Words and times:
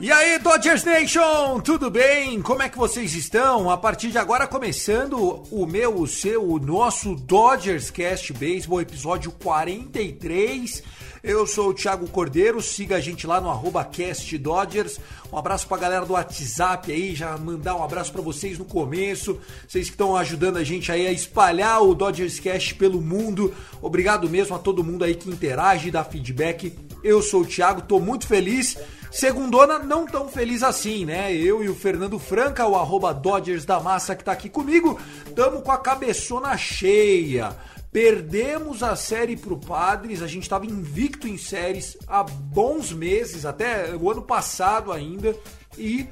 E 0.00 0.10
aí, 0.10 0.40
Dodgers 0.40 0.82
Nation, 0.82 1.60
tudo 1.60 1.88
bem? 1.88 2.42
Como 2.42 2.60
é 2.60 2.68
que 2.68 2.76
vocês 2.76 3.14
estão? 3.14 3.70
A 3.70 3.76
partir 3.76 4.10
de 4.10 4.18
agora, 4.18 4.44
começando 4.44 5.44
o 5.52 5.66
meu, 5.66 6.00
o 6.00 6.06
seu, 6.06 6.44
o 6.50 6.58
nosso 6.58 7.14
Dodgers 7.14 7.92
Cast 7.92 8.32
Baseball, 8.32 8.80
episódio 8.80 9.30
43. 9.30 10.82
Eu 11.22 11.46
sou 11.46 11.68
o 11.68 11.74
Thiago 11.74 12.08
Cordeiro, 12.08 12.60
siga 12.60 12.96
a 12.96 13.00
gente 13.00 13.24
lá 13.24 13.40
no 13.40 13.48
arroba 13.48 13.84
Cast 13.84 14.36
Dodgers. 14.36 14.98
Um 15.32 15.38
abraço 15.38 15.66
pra 15.68 15.76
galera 15.78 16.04
do 16.04 16.14
WhatsApp 16.14 16.90
aí, 16.90 17.14
já 17.14 17.38
mandar 17.38 17.76
um 17.76 17.84
abraço 17.84 18.12
pra 18.12 18.20
vocês 18.20 18.58
no 18.58 18.64
começo. 18.64 19.40
Vocês 19.66 19.86
que 19.86 19.94
estão 19.94 20.16
ajudando 20.16 20.56
a 20.56 20.64
gente 20.64 20.90
aí 20.90 21.06
a 21.06 21.12
espalhar 21.12 21.80
o 21.82 21.94
Dodgers 21.94 22.40
Cast 22.40 22.74
pelo 22.74 23.00
mundo. 23.00 23.54
Obrigado 23.80 24.28
mesmo 24.28 24.56
a 24.56 24.58
todo 24.58 24.82
mundo 24.82 25.04
aí 25.04 25.14
que 25.14 25.30
interage, 25.30 25.92
dá 25.92 26.02
feedback. 26.02 26.76
Eu 27.02 27.22
sou 27.22 27.42
o 27.42 27.46
Thiago, 27.46 27.80
tô 27.82 28.00
muito 28.00 28.26
feliz. 28.26 28.76
Segundona, 29.14 29.78
não 29.78 30.06
tão 30.06 30.28
feliz 30.28 30.64
assim, 30.64 31.04
né? 31.04 31.32
Eu 31.32 31.62
e 31.62 31.68
o 31.68 31.74
Fernando 31.74 32.18
Franca, 32.18 32.66
o 32.66 32.74
arroba 32.74 33.14
Dodgers 33.14 33.64
da 33.64 33.78
Massa 33.78 34.16
que 34.16 34.24
tá 34.24 34.32
aqui 34.32 34.48
comigo, 34.48 35.00
tamo 35.36 35.62
com 35.62 35.70
a 35.70 35.78
cabeçona 35.78 36.56
cheia. 36.56 37.56
Perdemos 37.92 38.82
a 38.82 38.96
série 38.96 39.36
pro 39.36 39.56
Padres, 39.56 40.20
a 40.20 40.26
gente 40.26 40.42
estava 40.42 40.66
invicto 40.66 41.28
em 41.28 41.38
séries 41.38 41.96
há 42.08 42.24
bons 42.24 42.92
meses, 42.92 43.46
até 43.46 43.94
o 43.94 44.10
ano 44.10 44.20
passado 44.20 44.90
ainda, 44.90 45.32
e 45.78 46.08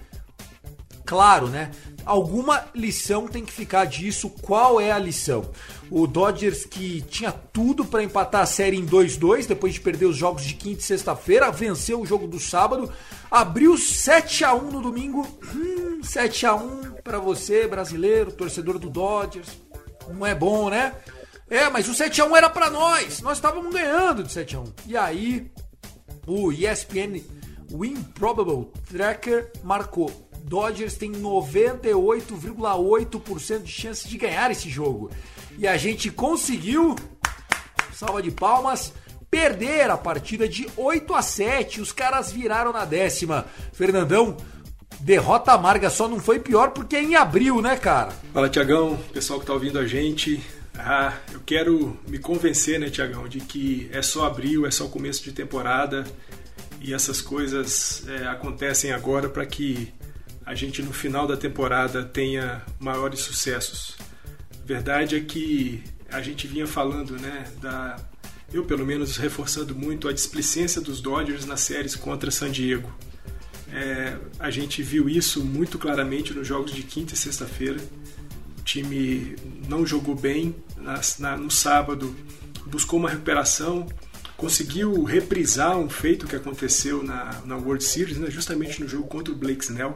claro, 1.04 1.48
né? 1.48 1.72
Alguma 2.04 2.66
lição 2.74 3.28
tem 3.28 3.44
que 3.44 3.52
ficar 3.52 3.84
disso. 3.84 4.30
Qual 4.42 4.80
é 4.80 4.90
a 4.90 4.98
lição? 4.98 5.50
O 5.90 6.06
Dodgers 6.06 6.64
que 6.64 7.02
tinha 7.02 7.30
tudo 7.30 7.84
para 7.84 8.02
empatar 8.02 8.42
a 8.42 8.46
série 8.46 8.76
em 8.76 8.86
2-2 8.86 9.46
depois 9.46 9.74
de 9.74 9.80
perder 9.80 10.06
os 10.06 10.16
jogos 10.16 10.44
de 10.44 10.54
quinta 10.54 10.80
e 10.80 10.84
sexta-feira, 10.84 11.50
venceu 11.50 12.00
o 12.00 12.06
jogo 12.06 12.26
do 12.26 12.40
sábado, 12.40 12.90
abriu 13.30 13.76
7 13.76 14.44
a 14.44 14.54
1 14.54 14.70
no 14.70 14.80
domingo. 14.80 15.26
Hum, 15.54 16.00
7 16.02 16.46
a 16.46 16.54
1 16.54 16.92
para 17.04 17.18
você, 17.18 17.66
brasileiro, 17.66 18.32
torcedor 18.32 18.78
do 18.78 18.90
Dodgers. 18.90 19.48
Não 20.08 20.26
é 20.26 20.34
bom, 20.34 20.70
né? 20.70 20.94
É, 21.48 21.68
mas 21.68 21.88
o 21.88 21.94
7 21.94 22.20
a 22.20 22.24
1 22.24 22.36
era 22.36 22.50
para 22.50 22.70
nós. 22.70 23.20
Nós 23.20 23.38
estávamos 23.38 23.72
ganhando 23.72 24.22
de 24.22 24.32
7 24.32 24.56
a 24.56 24.60
1. 24.60 24.64
E 24.86 24.96
aí, 24.96 25.52
o 26.26 26.50
ESPN 26.50 27.22
Win 27.70 28.02
Probable 28.14 28.70
Tracker 28.90 29.50
marcou 29.62 30.10
Dodgers 30.42 30.94
tem 30.94 31.12
98,8% 31.12 33.62
de 33.62 33.70
chance 33.70 34.08
de 34.08 34.16
ganhar 34.16 34.50
esse 34.50 34.68
jogo. 34.68 35.10
E 35.58 35.66
a 35.66 35.76
gente 35.76 36.10
conseguiu, 36.10 36.96
salva 37.92 38.22
de 38.22 38.30
palmas, 38.30 38.92
perder 39.30 39.90
a 39.90 39.96
partida 39.96 40.48
de 40.48 40.66
8 40.76 41.14
a 41.14 41.22
7. 41.22 41.80
Os 41.80 41.92
caras 41.92 42.32
viraram 42.32 42.72
na 42.72 42.84
décima. 42.84 43.46
Fernandão, 43.72 44.36
derrota 45.00 45.52
amarga 45.52 45.90
só 45.90 46.08
não 46.08 46.20
foi 46.20 46.38
pior 46.38 46.70
porque 46.70 46.96
é 46.96 47.02
em 47.02 47.14
abril, 47.14 47.62
né, 47.62 47.76
cara? 47.76 48.12
Fala, 48.32 48.48
Tiagão, 48.48 48.98
pessoal 49.12 49.40
que 49.40 49.46
tá 49.46 49.52
ouvindo 49.52 49.78
a 49.78 49.86
gente. 49.86 50.42
Ah, 50.74 51.12
eu 51.32 51.40
quero 51.44 51.98
me 52.08 52.18
convencer, 52.18 52.80
né, 52.80 52.88
Tiagão, 52.88 53.28
de 53.28 53.40
que 53.40 53.90
é 53.92 54.02
só 54.02 54.24
abril, 54.24 54.66
é 54.66 54.70
só 54.70 54.88
começo 54.88 55.22
de 55.22 55.32
temporada 55.32 56.04
e 56.80 56.92
essas 56.92 57.20
coisas 57.20 58.04
é, 58.08 58.26
acontecem 58.26 58.92
agora 58.92 59.28
para 59.28 59.46
que 59.46 59.92
a 60.44 60.54
gente 60.54 60.82
no 60.82 60.92
final 60.92 61.26
da 61.26 61.36
temporada 61.36 62.04
tenha 62.04 62.62
maiores 62.78 63.20
sucessos. 63.20 63.96
Verdade 64.64 65.16
é 65.16 65.20
que 65.20 65.82
a 66.10 66.20
gente 66.20 66.46
vinha 66.46 66.66
falando, 66.66 67.18
né, 67.18 67.44
da 67.60 67.96
eu 68.52 68.64
pelo 68.64 68.84
menos 68.84 69.16
reforçando 69.16 69.74
muito 69.74 70.08
a 70.08 70.12
displicência 70.12 70.80
dos 70.80 71.00
Dodgers 71.00 71.46
nas 71.46 71.60
séries 71.60 71.96
contra 71.96 72.30
San 72.30 72.50
Diego. 72.50 72.92
É, 73.72 74.18
a 74.38 74.50
gente 74.50 74.82
viu 74.82 75.08
isso 75.08 75.42
muito 75.42 75.78
claramente 75.78 76.34
nos 76.34 76.46
jogos 76.46 76.72
de 76.72 76.82
quinta 76.82 77.14
e 77.14 77.16
sexta-feira. 77.16 77.80
O 78.58 78.62
time 78.62 79.34
não 79.66 79.86
jogou 79.86 80.14
bem 80.14 80.54
na, 80.76 81.00
na, 81.18 81.36
no 81.38 81.50
sábado, 81.50 82.14
buscou 82.66 82.98
uma 82.98 83.08
recuperação, 83.08 83.86
conseguiu 84.36 85.02
reprisar 85.04 85.78
um 85.78 85.88
feito 85.88 86.26
que 86.26 86.36
aconteceu 86.36 87.02
na, 87.02 87.40
na 87.46 87.56
World 87.56 87.82
Series, 87.82 88.18
né, 88.18 88.30
justamente 88.30 88.80
no 88.82 88.88
jogo 88.88 89.06
contra 89.06 89.32
o 89.32 89.36
Blake 89.36 89.64
Snell. 89.64 89.94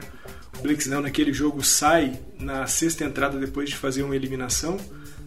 Blake 0.62 0.83
Snell 0.83 1.03
naquele 1.03 1.33
jogo 1.33 1.62
sai 1.62 2.19
na 2.39 2.67
sexta 2.67 3.05
entrada 3.05 3.39
depois 3.39 3.69
de 3.69 3.77
fazer 3.77 4.03
uma 4.03 4.17
eliminação. 4.17 4.78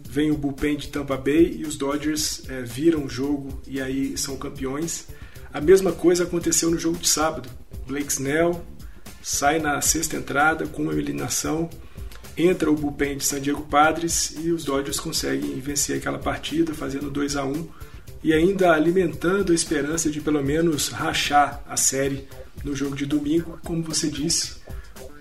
Vem 0.08 0.30
o 0.30 0.36
bullpen 0.36 0.76
de 0.76 0.88
Tampa 0.88 1.16
Bay 1.16 1.56
e 1.58 1.64
os 1.64 1.76
Dodgers 1.76 2.42
é, 2.48 2.62
viram 2.62 3.04
o 3.04 3.08
jogo 3.08 3.62
e 3.66 3.80
aí 3.80 4.16
são 4.18 4.36
campeões. 4.36 5.06
A 5.52 5.60
mesma 5.60 5.92
coisa 5.92 6.24
aconteceu 6.24 6.70
no 6.70 6.78
jogo 6.78 6.98
de 6.98 7.08
sábado. 7.08 7.48
Blake 7.86 8.10
Snell 8.10 8.64
sai 9.22 9.58
na 9.58 9.80
sexta 9.80 10.16
entrada 10.16 10.66
com 10.66 10.82
uma 10.82 10.92
eliminação, 10.92 11.68
entra 12.36 12.70
o 12.70 12.74
bullpen 12.74 13.16
de 13.16 13.24
San 13.24 13.40
Diego 13.40 13.62
Padres 13.62 14.34
e 14.38 14.50
os 14.50 14.64
Dodgers 14.64 14.98
conseguem 14.98 15.60
vencer 15.60 15.98
aquela 15.98 16.18
partida, 16.18 16.74
fazendo 16.74 17.10
2 17.10 17.36
a 17.36 17.44
1 17.44 17.68
e 18.22 18.32
ainda 18.32 18.72
alimentando 18.72 19.52
a 19.52 19.54
esperança 19.54 20.10
de 20.10 20.20
pelo 20.20 20.42
menos 20.42 20.88
rachar 20.88 21.62
a 21.68 21.76
série 21.76 22.28
no 22.64 22.74
jogo 22.76 22.94
de 22.94 23.06
domingo, 23.06 23.58
como 23.64 23.82
você 23.82 24.08
disse. 24.08 24.60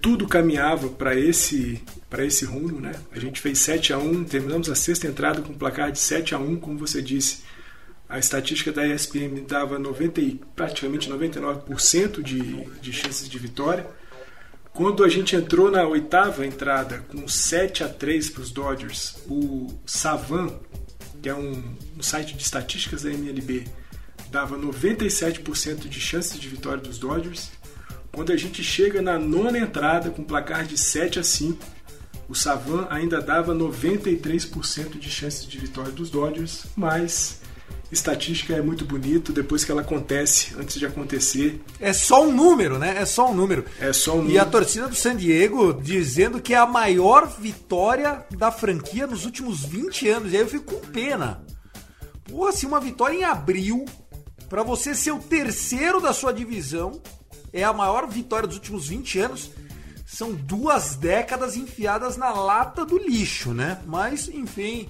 Tudo 0.02 0.28
caminhava 0.28 0.90
para 0.90 1.16
esse 1.16 1.82
para 2.10 2.26
esse 2.26 2.44
rumo, 2.44 2.80
né? 2.82 2.94
A 3.12 3.20
gente 3.20 3.40
fez 3.40 3.60
7 3.60 3.94
a 3.94 4.00
1, 4.00 4.24
terminamos 4.24 4.70
a 4.70 4.76
sexta 4.76 5.08
entrada 5.08 5.42
com 5.42 5.54
um 5.54 5.58
placar 5.58 5.92
de 5.92 6.00
7 6.00 6.34
a 6.34 6.40
1, 6.40 6.60
como 6.60 6.80
você 6.80 7.02
disse. 7.02 7.44
A 8.08 8.18
estatística 8.18 8.72
da 8.72 8.88
ESPN 8.88 9.46
dava 9.48 9.78
90, 9.78 10.20
e 10.20 10.42
praticamente 10.56 11.08
99% 11.08 12.24
de, 12.24 12.66
de 12.82 12.92
chances 12.92 13.30
de 13.30 13.38
vitória. 13.38 13.86
Quando 14.74 15.04
a 15.04 15.10
gente 15.10 15.36
entrou 15.36 15.70
na 15.70 15.86
oitava 15.86 16.46
entrada 16.46 17.06
com 17.10 17.28
7 17.28 17.84
a 17.84 17.90
3 17.90 18.32
para 18.32 18.42
os 18.42 18.50
Dodgers, 18.50 19.18
o 19.28 19.68
Savan, 19.86 20.60
que 21.22 21.30
é 21.30 21.36
um, 21.36 21.62
um 21.98 22.02
site 22.02 22.36
de 22.36 22.42
estatísticas 22.42 23.04
da 23.04 23.12
MLB, 23.12 23.66
dava 24.32 24.58
97% 24.58 25.88
de 25.88 26.00
chances 26.00 26.40
de 26.40 26.48
vitória 26.48 26.82
dos 26.82 26.98
Dodgers. 26.98 27.52
Quando 28.12 28.32
a 28.32 28.38
gente 28.38 28.64
chega 28.64 29.02
na 29.02 29.18
nona 29.18 29.58
entrada 29.58 30.10
com 30.10 30.24
placar 30.24 30.66
de 30.66 30.78
7 30.78 31.20
a 31.20 31.24
5, 31.24 31.64
o 32.28 32.36
Savan 32.36 32.88
ainda 32.90 33.22
dava 33.22 33.56
93% 33.56 35.00
de 35.00 35.10
chances 35.10 35.46
de 35.46 35.58
vitória 35.58 35.92
dos 35.92 36.10
Dodgers, 36.10 36.66
mas 36.76 37.40
estatística 37.92 38.54
é 38.54 38.62
muito 38.62 38.86
bonito 38.86 39.34
depois 39.34 39.64
que 39.66 39.72
ela 39.72 39.82
acontece, 39.82 40.54
antes 40.60 40.78
de 40.78 40.86
acontecer. 40.86 41.60
É 41.80 41.92
só 41.92 42.24
um 42.28 42.32
número, 42.32 42.78
né? 42.78 42.96
É 42.98 43.06
só 43.06 43.32
um 43.32 43.34
número. 43.34 43.66
É 43.80 43.92
só 43.92 44.14
um 44.16 44.18
E 44.18 44.38
a 44.38 44.44
número. 44.44 44.52
torcida 44.52 44.88
do 44.88 44.96
San 44.96 45.16
Diego 45.16 45.74
dizendo 45.74 46.40
que 46.40 46.54
é 46.54 46.58
a 46.58 46.68
maior 46.68 47.28
vitória 47.28 48.24
da 48.38 48.52
franquia 48.52 49.08
nos 49.08 49.26
últimos 49.26 49.64
20 49.66 50.08
anos. 50.08 50.34
E 50.34 50.36
aí 50.36 50.42
eu 50.44 50.48
fico 50.48 50.76
com 50.76 50.88
pena. 50.92 51.44
Porra, 52.30 52.52
se 52.52 52.66
uma 52.66 52.80
vitória 52.80 53.16
em 53.18 53.24
abril 53.24 53.86
Para 54.48 54.62
você 54.64 54.94
ser 54.94 55.12
o 55.12 55.20
terceiro 55.20 56.00
da 56.02 56.12
sua 56.14 56.32
divisão, 56.32 57.00
é 57.52 57.64
a 57.64 57.74
maior 57.74 58.08
vitória 58.08 58.48
dos 58.48 58.58
últimos 58.58 58.88
20 58.88 59.20
anos. 59.20 59.52
São 60.06 60.34
duas 60.34 60.96
décadas 60.96 61.56
enfiadas 61.56 62.18
na 62.18 62.32
lata 62.32 62.86
do 62.86 62.98
lixo, 62.98 63.54
né? 63.54 63.80
Mas, 63.86 64.28
enfim, 64.28 64.90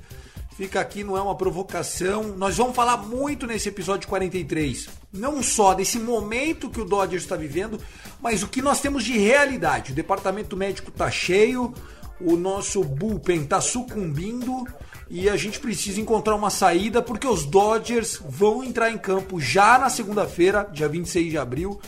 fica 0.55 0.79
aqui, 0.79 1.03
não 1.03 1.17
é 1.17 1.21
uma 1.21 1.35
provocação. 1.35 2.35
Nós 2.37 2.57
vamos 2.57 2.75
falar 2.75 2.97
muito 2.97 3.45
nesse 3.45 3.69
episódio 3.69 4.07
43, 4.07 4.89
não 5.11 5.43
só 5.43 5.73
desse 5.73 5.99
momento 5.99 6.69
que 6.69 6.81
o 6.81 6.85
Dodgers 6.85 7.23
está 7.23 7.35
vivendo, 7.35 7.79
mas 8.21 8.43
o 8.43 8.47
que 8.47 8.61
nós 8.61 8.81
temos 8.81 9.03
de 9.03 9.17
realidade. 9.17 9.91
O 9.91 9.95
departamento 9.95 10.55
médico 10.55 10.91
tá 10.91 11.11
cheio, 11.11 11.73
o 12.19 12.35
nosso 12.35 12.83
bullpen 12.83 13.45
tá 13.45 13.61
sucumbindo 13.61 14.65
e 15.09 15.29
a 15.29 15.35
gente 15.35 15.59
precisa 15.59 15.99
encontrar 15.99 16.35
uma 16.35 16.49
saída 16.49 17.01
porque 17.01 17.27
os 17.27 17.45
Dodgers 17.45 18.21
vão 18.23 18.63
entrar 18.63 18.91
em 18.91 18.97
campo 18.97 19.39
já 19.39 19.79
na 19.79 19.89
segunda-feira, 19.89 20.69
dia 20.71 20.87
26 20.87 21.31
de 21.31 21.37
abril. 21.37 21.79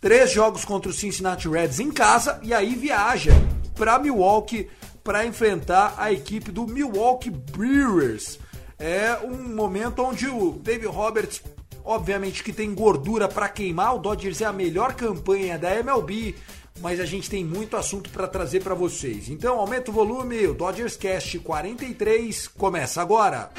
Três 0.00 0.30
jogos 0.30 0.64
contra 0.64 0.90
o 0.90 0.94
Cincinnati 0.94 1.48
Reds 1.48 1.80
em 1.80 1.90
casa 1.90 2.38
e 2.42 2.54
aí 2.54 2.76
viaja 2.76 3.32
para 3.74 3.98
Milwaukee 3.98 4.68
para 5.02 5.26
enfrentar 5.26 5.94
a 5.96 6.12
equipe 6.12 6.52
do 6.52 6.66
Milwaukee 6.68 7.30
Brewers. 7.30 8.38
É 8.78 9.18
um 9.24 9.54
momento 9.56 10.02
onde 10.02 10.28
o 10.28 10.52
David 10.52 10.86
Roberts, 10.86 11.42
obviamente 11.84 12.44
que 12.44 12.52
tem 12.52 12.72
gordura 12.72 13.26
para 13.26 13.48
queimar, 13.48 13.96
o 13.96 13.98
Dodgers 13.98 14.40
é 14.40 14.44
a 14.44 14.52
melhor 14.52 14.94
campanha 14.94 15.58
da 15.58 15.74
MLB, 15.74 16.36
mas 16.80 17.00
a 17.00 17.04
gente 17.04 17.28
tem 17.28 17.44
muito 17.44 17.76
assunto 17.76 18.08
para 18.10 18.28
trazer 18.28 18.62
para 18.62 18.74
vocês. 18.74 19.28
Então 19.28 19.58
aumenta 19.58 19.90
o 19.90 19.94
volume, 19.94 20.46
o 20.46 20.54
Dodgers 20.54 20.96
Cast 20.96 21.40
43 21.40 22.46
começa 22.46 23.02
agora. 23.02 23.50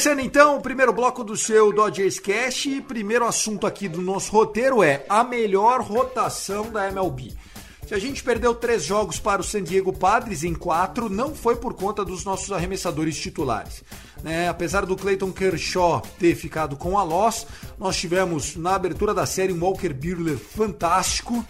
Começando 0.00 0.20
então 0.20 0.56
o 0.56 0.62
primeiro 0.62 0.94
bloco 0.94 1.22
do 1.22 1.36
seu 1.36 1.74
Dodgers 1.74 2.18
Cast, 2.18 2.80
primeiro 2.88 3.26
assunto 3.26 3.66
aqui 3.66 3.86
do 3.86 4.00
nosso 4.00 4.32
roteiro 4.32 4.82
é 4.82 5.04
a 5.06 5.22
melhor 5.22 5.82
rotação 5.82 6.70
da 6.70 6.88
MLB. 6.88 7.34
Se 7.86 7.92
a 7.92 7.98
gente 7.98 8.24
perdeu 8.24 8.54
três 8.54 8.82
jogos 8.82 9.18
para 9.18 9.42
o 9.42 9.44
San 9.44 9.62
Diego 9.62 9.92
Padres 9.92 10.42
em 10.42 10.54
quatro, 10.54 11.10
não 11.10 11.34
foi 11.34 11.56
por 11.56 11.74
conta 11.74 12.02
dos 12.02 12.24
nossos 12.24 12.50
arremessadores 12.50 13.18
titulares. 13.18 13.84
Né? 14.22 14.48
Apesar 14.48 14.86
do 14.86 14.96
Clayton 14.96 15.32
Kershaw 15.32 16.00
ter 16.18 16.34
ficado 16.34 16.78
com 16.78 16.96
a 16.96 17.02
loss, 17.02 17.46
nós 17.78 17.94
tivemos 17.94 18.56
na 18.56 18.76
abertura 18.76 19.12
da 19.12 19.26
série 19.26 19.52
um 19.52 19.62
Walker 19.62 19.92
Buehler 19.92 20.38
fantástico. 20.38 21.44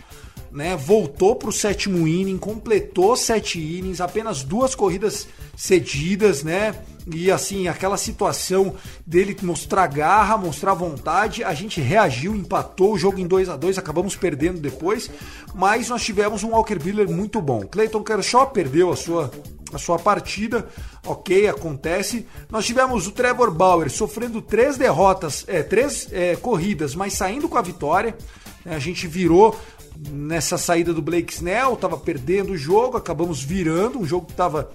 Né, 0.51 0.75
voltou 0.75 1.37
para 1.37 1.51
o 1.51 1.53
sétimo 1.53 2.09
inning, 2.09 2.37
completou 2.37 3.15
sete 3.15 3.61
innings, 3.61 4.01
apenas 4.01 4.43
duas 4.43 4.75
corridas 4.75 5.29
cedidas, 5.61 6.43
né? 6.43 6.75
E 7.15 7.31
assim, 7.31 7.69
aquela 7.69 7.99
situação 7.99 8.77
dele 9.07 9.37
mostrar 9.43 9.87
garra, 9.89 10.39
mostrar 10.39 10.73
vontade, 10.73 11.45
a 11.45 11.53
gente 11.53 11.83
reagiu, 11.83 12.35
empatou 12.35 12.95
o 12.95 12.99
jogo 12.99 13.21
em 13.21 13.27
2 13.27 13.51
a 13.51 13.57
2 13.57 13.77
acabamos 13.77 14.17
perdendo 14.17 14.59
depois, 14.59 15.11
mas 15.55 15.91
nós 15.91 16.03
tivemos 16.03 16.43
um 16.43 16.53
Walker 16.53 16.79
Buehler 16.79 17.11
muito 17.11 17.43
bom. 17.43 17.61
Clayton 17.67 18.03
Kershaw 18.03 18.47
perdeu 18.47 18.91
a 18.91 18.97
sua 18.97 19.31
a 19.73 19.79
sua 19.79 19.99
partida, 19.99 20.67
ok, 21.07 21.47
acontece. 21.47 22.27
Nós 22.51 22.65
tivemos 22.67 23.07
o 23.07 23.13
Trevor 23.13 23.53
Bauer 23.53 23.89
sofrendo 23.89 24.43
três 24.43 24.77
derrotas, 24.77 25.45
é, 25.47 25.63
três 25.63 26.09
é, 26.11 26.35
corridas, 26.37 26.95
mas 26.95 27.13
saindo 27.13 27.49
com 27.49 27.59
a 27.59 27.63
vitória. 27.63 28.17
A 28.65 28.81
gente 28.81 29.07
virou 29.07 29.57
nessa 30.09 30.57
saída 30.59 30.93
do 30.93 31.03
Blake 31.03 31.33
Snell, 31.33 31.75
estava 31.75 31.97
perdendo 31.99 32.53
o 32.53 32.57
jogo, 32.57 32.97
acabamos 32.97 33.43
virando, 33.43 34.01
um 34.01 34.07
jogo 34.07 34.27
que 34.27 34.33
estava 34.33 34.71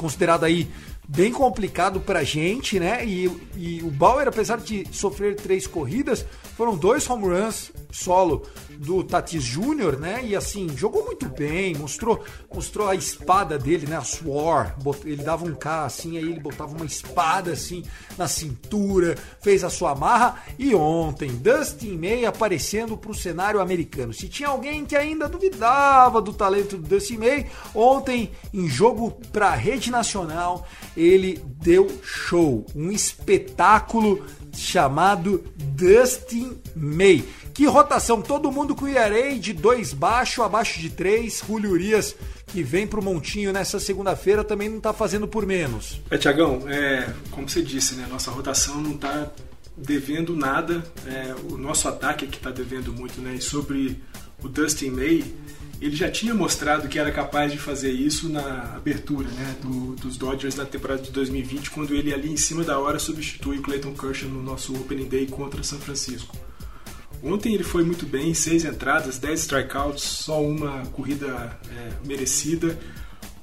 considerado 0.00 0.44
aí 0.44 0.66
bem 1.06 1.30
complicado 1.30 2.00
pra 2.00 2.24
gente, 2.24 2.80
né? 2.80 3.04
E, 3.04 3.30
e 3.54 3.82
o 3.82 3.90
Bauer, 3.90 4.26
apesar 4.26 4.58
de 4.58 4.86
sofrer 4.90 5.36
três 5.36 5.66
corridas, 5.66 6.24
foram 6.56 6.74
dois 6.74 7.08
home 7.08 7.24
runs 7.24 7.70
solo 7.90 8.46
do 8.80 9.04
Tatis 9.04 9.42
Júnior, 9.42 9.98
né? 9.98 10.22
E 10.24 10.34
assim, 10.34 10.66
jogou 10.74 11.04
muito 11.04 11.28
bem, 11.28 11.74
mostrou, 11.74 12.24
mostrou 12.52 12.88
a 12.88 12.94
espada 12.94 13.58
dele, 13.58 13.86
né? 13.86 13.96
A 13.96 14.02
Sword. 14.02 14.72
Ele 15.04 15.22
dava 15.22 15.44
um 15.44 15.54
K 15.54 15.84
assim, 15.84 16.16
aí 16.16 16.24
ele 16.24 16.40
botava 16.40 16.74
uma 16.74 16.86
espada 16.86 17.52
assim 17.52 17.84
na 18.16 18.26
cintura, 18.26 19.18
fez 19.42 19.62
a 19.64 19.68
sua 19.68 19.94
marra. 19.94 20.42
E 20.58 20.74
ontem, 20.74 21.28
Dustin 21.28 21.98
May 21.98 22.24
aparecendo 22.24 22.96
pro 22.96 23.12
cenário 23.12 23.60
americano. 23.60 24.14
Se 24.14 24.28
tinha 24.28 24.48
alguém 24.48 24.86
que 24.86 24.96
ainda 24.96 25.28
duvidava 25.28 26.22
do 26.22 26.32
talento 26.32 26.78
do 26.78 26.88
Dustin 26.88 27.18
May, 27.18 27.46
ontem, 27.74 28.30
em 28.52 28.66
jogo 28.66 29.10
pra 29.30 29.54
rede 29.54 29.90
nacional, 29.90 30.66
ele 30.96 31.38
deu 31.58 31.86
show. 32.02 32.64
Um 32.74 32.90
espetáculo 32.90 34.24
chamado 34.56 35.44
Dustin 35.56 36.58
May. 36.74 37.24
Que 37.60 37.66
rotação, 37.66 38.22
todo 38.22 38.50
mundo 38.50 38.74
com 38.74 38.88
IRA 38.88 39.38
de 39.38 39.52
2 39.52 39.92
baixo, 39.92 40.42
abaixo 40.42 40.80
de 40.80 40.88
3. 40.88 41.42
Julio 41.46 41.72
Urias, 41.72 42.16
que 42.46 42.62
vem 42.62 42.86
pro 42.86 43.02
Montinho 43.02 43.52
nessa 43.52 43.78
segunda-feira, 43.78 44.42
também 44.42 44.66
não 44.70 44.80
tá 44.80 44.94
fazendo 44.94 45.28
por 45.28 45.44
menos. 45.44 46.00
É, 46.10 46.16
Tiagão, 46.16 46.62
é, 46.66 47.12
como 47.30 47.46
você 47.46 47.60
disse, 47.60 47.96
né, 47.96 48.06
nossa 48.08 48.30
rotação 48.30 48.80
não 48.80 48.96
tá 48.96 49.30
devendo 49.76 50.34
nada. 50.34 50.82
É, 51.06 51.34
o 51.52 51.58
nosso 51.58 51.86
ataque 51.86 52.24
é 52.24 52.28
que 52.28 52.38
tá 52.38 52.50
devendo 52.50 52.94
muito, 52.94 53.20
né? 53.20 53.34
E 53.34 53.42
sobre 53.42 54.02
o 54.42 54.48
Dustin 54.48 54.92
May, 54.92 55.22
ele 55.82 55.94
já 55.94 56.10
tinha 56.10 56.32
mostrado 56.34 56.88
que 56.88 56.98
era 56.98 57.12
capaz 57.12 57.52
de 57.52 57.58
fazer 57.58 57.92
isso 57.92 58.30
na 58.30 58.74
abertura 58.74 59.28
né, 59.28 59.56
do, 59.60 59.96
dos 59.96 60.16
Dodgers 60.16 60.54
na 60.54 60.64
temporada 60.64 61.02
de 61.02 61.10
2020, 61.10 61.70
quando 61.72 61.94
ele 61.94 62.14
ali 62.14 62.32
em 62.32 62.38
cima 62.38 62.64
da 62.64 62.78
hora 62.78 62.98
substitui 62.98 63.58
o 63.58 63.62
Clayton 63.62 63.92
Kershaw 63.92 64.30
no 64.30 64.42
nosso 64.42 64.74
Opening 64.74 65.08
Day 65.08 65.26
contra 65.26 65.62
São 65.62 65.78
Francisco. 65.78 66.34
Ontem 67.22 67.54
ele 67.54 67.64
foi 67.64 67.84
muito 67.84 68.06
bem, 68.06 68.32
seis 68.32 68.64
entradas, 68.64 69.18
dez 69.18 69.40
strikeouts, 69.40 70.02
só 70.02 70.42
uma 70.42 70.86
corrida 70.86 71.58
é, 71.70 72.06
merecida. 72.06 72.78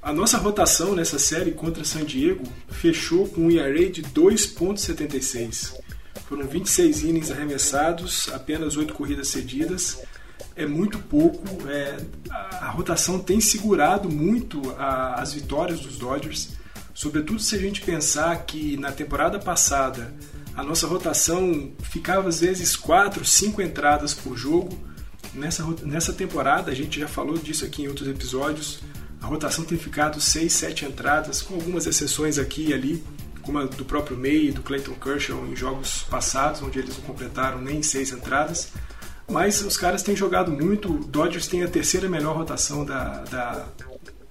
A 0.02 0.12
nossa 0.12 0.38
rotação 0.38 0.96
nessa 0.96 1.20
série 1.20 1.52
contra 1.52 1.84
San 1.84 2.04
Diego 2.04 2.44
fechou 2.70 3.28
com 3.28 3.42
um 3.42 3.52
ERA 3.52 3.90
de 3.90 4.02
2.76. 4.04 5.76
Foram 6.28 6.48
26 6.48 7.04
innings 7.04 7.32
arremessados, 7.32 8.30
apenas 8.34 8.76
8 8.76 8.94
corridas 8.94 9.28
cedidas 9.28 10.02
é 10.58 10.66
muito 10.66 10.98
pouco. 10.98 11.70
É, 11.70 11.98
a, 12.30 12.66
a, 12.66 12.70
rotação 12.72 13.20
tem 13.20 13.40
segurado 13.40 14.10
muito 14.10 14.76
a, 14.78 15.22
as 15.22 15.34
vitórias 15.34 15.80
dos 15.80 15.98
Dodgers, 15.98 16.50
sobretudo 16.94 17.40
se 17.40 17.56
a 17.56 17.60
gente 17.60 17.82
pensar 17.82 18.36
que 18.44 18.76
na 18.76 18.92
temporada 18.92 19.40
passada 19.40 20.14
a 20.58 20.64
nossa 20.64 20.88
rotação 20.88 21.72
ficava 21.84 22.28
às 22.28 22.40
vezes 22.40 22.76
4, 22.76 23.24
5 23.24 23.62
entradas 23.62 24.16
por 24.16 24.36
jogo. 24.36 24.76
Nessa, 25.36 25.64
nessa 25.84 26.12
temporada, 26.12 26.72
a 26.72 26.76
gente 26.76 27.00
já 27.00 27.08
falou 27.08 27.38
disso 27.38 27.64
aqui 27.64 27.84
em 27.84 27.88
outros 27.88 28.08
episódios, 28.08 28.80
a 29.22 29.28
rotação 29.28 29.64
tem 29.64 29.78
ficado 29.78 30.20
6, 30.20 30.52
7 30.52 30.86
entradas, 30.86 31.44
com 31.44 31.54
algumas 31.54 31.86
exceções 31.86 32.40
aqui 32.40 32.70
e 32.70 32.74
ali, 32.74 33.04
como 33.44 33.60
a 33.60 33.66
do 33.66 33.86
próprio 33.86 34.18
May 34.18 34.48
e 34.48 34.52
do 34.52 34.64
Clayton 34.64 34.96
Kershaw 34.96 35.46
em 35.46 35.56
jogos 35.56 36.04
passados, 36.10 36.64
onde 36.64 36.80
eles 36.80 36.98
não 36.98 37.04
completaram 37.04 37.62
nem 37.62 37.84
6 37.84 38.14
entradas. 38.14 38.72
Mas 39.30 39.62
os 39.62 39.78
caras 39.78 40.02
têm 40.02 40.16
jogado 40.16 40.52
muito. 40.52 40.92
O 40.92 41.06
Dodgers 41.06 41.46
tem 41.46 41.62
a 41.62 41.68
terceira 41.68 42.10
melhor 42.10 42.36
rotação 42.36 42.84
da, 42.84 43.24
da, 43.26 43.68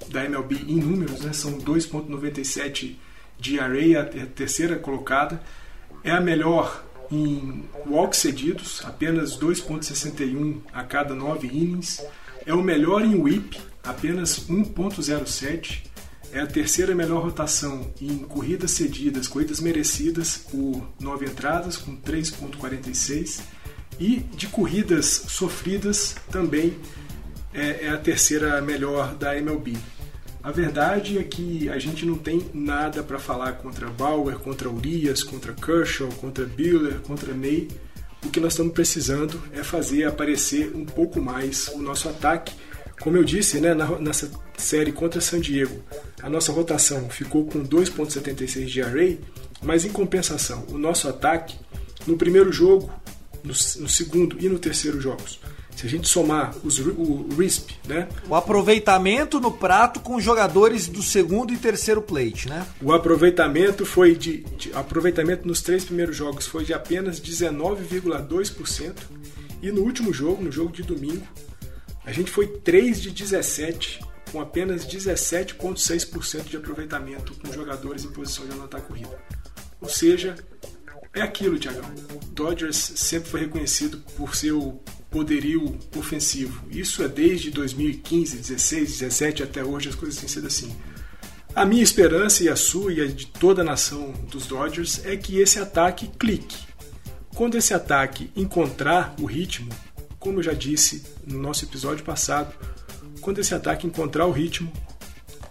da 0.08 0.24
MLB 0.24 0.56
em 0.66 0.80
números, 0.80 1.20
né? 1.20 1.32
são 1.32 1.52
2,97 1.52 2.96
de 3.38 3.58
ERA, 3.58 4.02
a 4.02 4.26
terceira 4.26 4.76
colocada. 4.76 5.40
É 6.06 6.12
a 6.12 6.20
melhor 6.20 6.84
em 7.10 7.64
walks 7.84 8.20
cedidos, 8.20 8.80
apenas 8.84 9.36
2,61 9.36 10.60
a 10.72 10.84
cada 10.84 11.16
9 11.16 11.48
innings. 11.48 12.00
É 12.46 12.54
o 12.54 12.62
melhor 12.62 13.04
em 13.04 13.20
whip, 13.20 13.58
apenas 13.82 14.48
1,07. 14.48 15.82
É 16.30 16.38
a 16.38 16.46
terceira 16.46 16.94
melhor 16.94 17.24
rotação 17.24 17.92
em 18.00 18.18
corridas 18.18 18.70
cedidas, 18.70 19.26
corridas 19.26 19.58
merecidas 19.58 20.36
por 20.36 20.88
9 21.00 21.26
entradas, 21.26 21.76
com 21.76 21.96
3,46 21.96 23.40
e 23.98 24.18
de 24.18 24.46
corridas 24.46 25.06
sofridas 25.06 26.14
também 26.30 26.76
é, 27.52 27.86
é 27.86 27.88
a 27.88 27.96
terceira 27.96 28.60
melhor 28.62 29.16
da 29.16 29.36
MLB. 29.36 29.76
A 30.46 30.52
verdade 30.52 31.18
é 31.18 31.24
que 31.24 31.68
a 31.68 31.76
gente 31.76 32.06
não 32.06 32.16
tem 32.16 32.48
nada 32.54 33.02
para 33.02 33.18
falar 33.18 33.54
contra 33.54 33.88
Bauer, 33.88 34.38
contra 34.38 34.70
Urias, 34.70 35.24
contra 35.24 35.52
Kershaw, 35.52 36.06
contra 36.20 36.44
Biller, 36.44 37.00
contra 37.00 37.34
May. 37.34 37.66
O 38.24 38.30
que 38.30 38.38
nós 38.38 38.52
estamos 38.52 38.72
precisando 38.72 39.42
é 39.52 39.64
fazer 39.64 40.04
aparecer 40.04 40.70
um 40.72 40.84
pouco 40.84 41.20
mais 41.20 41.66
o 41.74 41.82
nosso 41.82 42.08
ataque. 42.08 42.54
Como 43.00 43.16
eu 43.16 43.24
disse, 43.24 43.60
né, 43.60 43.74
nessa 43.98 44.30
série 44.56 44.92
contra 44.92 45.20
San 45.20 45.40
Diego, 45.40 45.82
a 46.22 46.30
nossa 46.30 46.52
rotação 46.52 47.10
ficou 47.10 47.44
com 47.46 47.66
2.76 47.66 48.66
de 48.66 48.82
array, 48.82 49.18
mas 49.60 49.84
em 49.84 49.90
compensação, 49.90 50.64
o 50.68 50.78
nosso 50.78 51.08
ataque 51.08 51.58
no 52.06 52.16
primeiro 52.16 52.52
jogo 52.52 52.88
no, 53.42 53.50
no 53.50 53.88
segundo 53.88 54.36
e 54.38 54.48
no 54.48 54.60
terceiro 54.60 55.00
jogos. 55.00 55.40
Se 55.76 55.86
a 55.86 55.90
gente 55.90 56.08
somar 56.08 56.54
os, 56.64 56.78
o 56.78 57.28
RISP, 57.36 57.74
né? 57.86 58.08
O 58.28 58.34
aproveitamento 58.34 59.38
no 59.38 59.52
prato 59.52 60.00
com 60.00 60.18
jogadores 60.18 60.88
do 60.88 61.02
segundo 61.02 61.52
e 61.52 61.58
terceiro 61.58 62.00
plate, 62.00 62.48
né? 62.48 62.66
O 62.80 62.92
aproveitamento 62.92 63.84
foi 63.84 64.16
de, 64.16 64.38
de 64.56 64.72
aproveitamento 64.72 65.46
nos 65.46 65.60
três 65.60 65.84
primeiros 65.84 66.16
jogos 66.16 66.46
foi 66.46 66.64
de 66.64 66.72
apenas 66.72 67.20
19,2% 67.20 68.94
e 69.62 69.70
no 69.70 69.82
último 69.82 70.12
jogo, 70.14 70.42
no 70.42 70.50
jogo 70.50 70.72
de 70.72 70.82
domingo, 70.82 71.26
a 72.04 72.12
gente 72.12 72.30
foi 72.30 72.46
3 72.46 73.02
de 73.02 73.10
17 73.10 74.00
com 74.32 74.40
apenas 74.40 74.86
17,6% 74.86 76.44
de 76.44 76.56
aproveitamento 76.56 77.34
com 77.34 77.52
jogadores 77.52 78.04
em 78.04 78.08
posição 78.08 78.46
de 78.46 78.52
anotar 78.52 78.80
corrida. 78.80 79.18
Ou 79.80 79.88
seja, 79.88 80.36
é 81.12 81.22
aquilo, 81.22 81.58
Tiagão. 81.58 81.84
Dodgers 82.32 82.76
sempre 82.76 83.30
foi 83.30 83.40
reconhecido 83.40 83.98
por 84.16 84.34
seu 84.34 84.80
poderio 85.10 85.78
ofensivo. 85.96 86.62
Isso 86.70 87.02
é 87.02 87.08
desde 87.08 87.50
2015, 87.50 88.36
16, 88.36 88.98
17 88.98 89.42
até 89.42 89.64
hoje 89.64 89.88
as 89.88 89.94
coisas 89.94 90.18
têm 90.18 90.28
sido 90.28 90.46
assim. 90.46 90.74
A 91.54 91.64
minha 91.64 91.82
esperança 91.82 92.44
e 92.44 92.48
a 92.48 92.56
sua 92.56 92.92
e 92.92 93.00
a 93.00 93.06
de 93.06 93.26
toda 93.26 93.62
a 93.62 93.64
nação 93.64 94.12
dos 94.30 94.46
Dodgers 94.46 95.04
é 95.06 95.16
que 95.16 95.38
esse 95.38 95.58
ataque 95.58 96.08
clique. 96.18 96.58
Quando 97.34 97.56
esse 97.56 97.72
ataque 97.72 98.30
encontrar 98.36 99.14
o 99.20 99.24
ritmo, 99.24 99.70
como 100.18 100.38
eu 100.38 100.42
já 100.42 100.52
disse 100.52 101.02
no 101.26 101.38
nosso 101.38 101.64
episódio 101.64 102.04
passado, 102.04 102.52
quando 103.20 103.38
esse 103.38 103.54
ataque 103.54 103.86
encontrar 103.86 104.26
o 104.26 104.32
ritmo, 104.32 104.70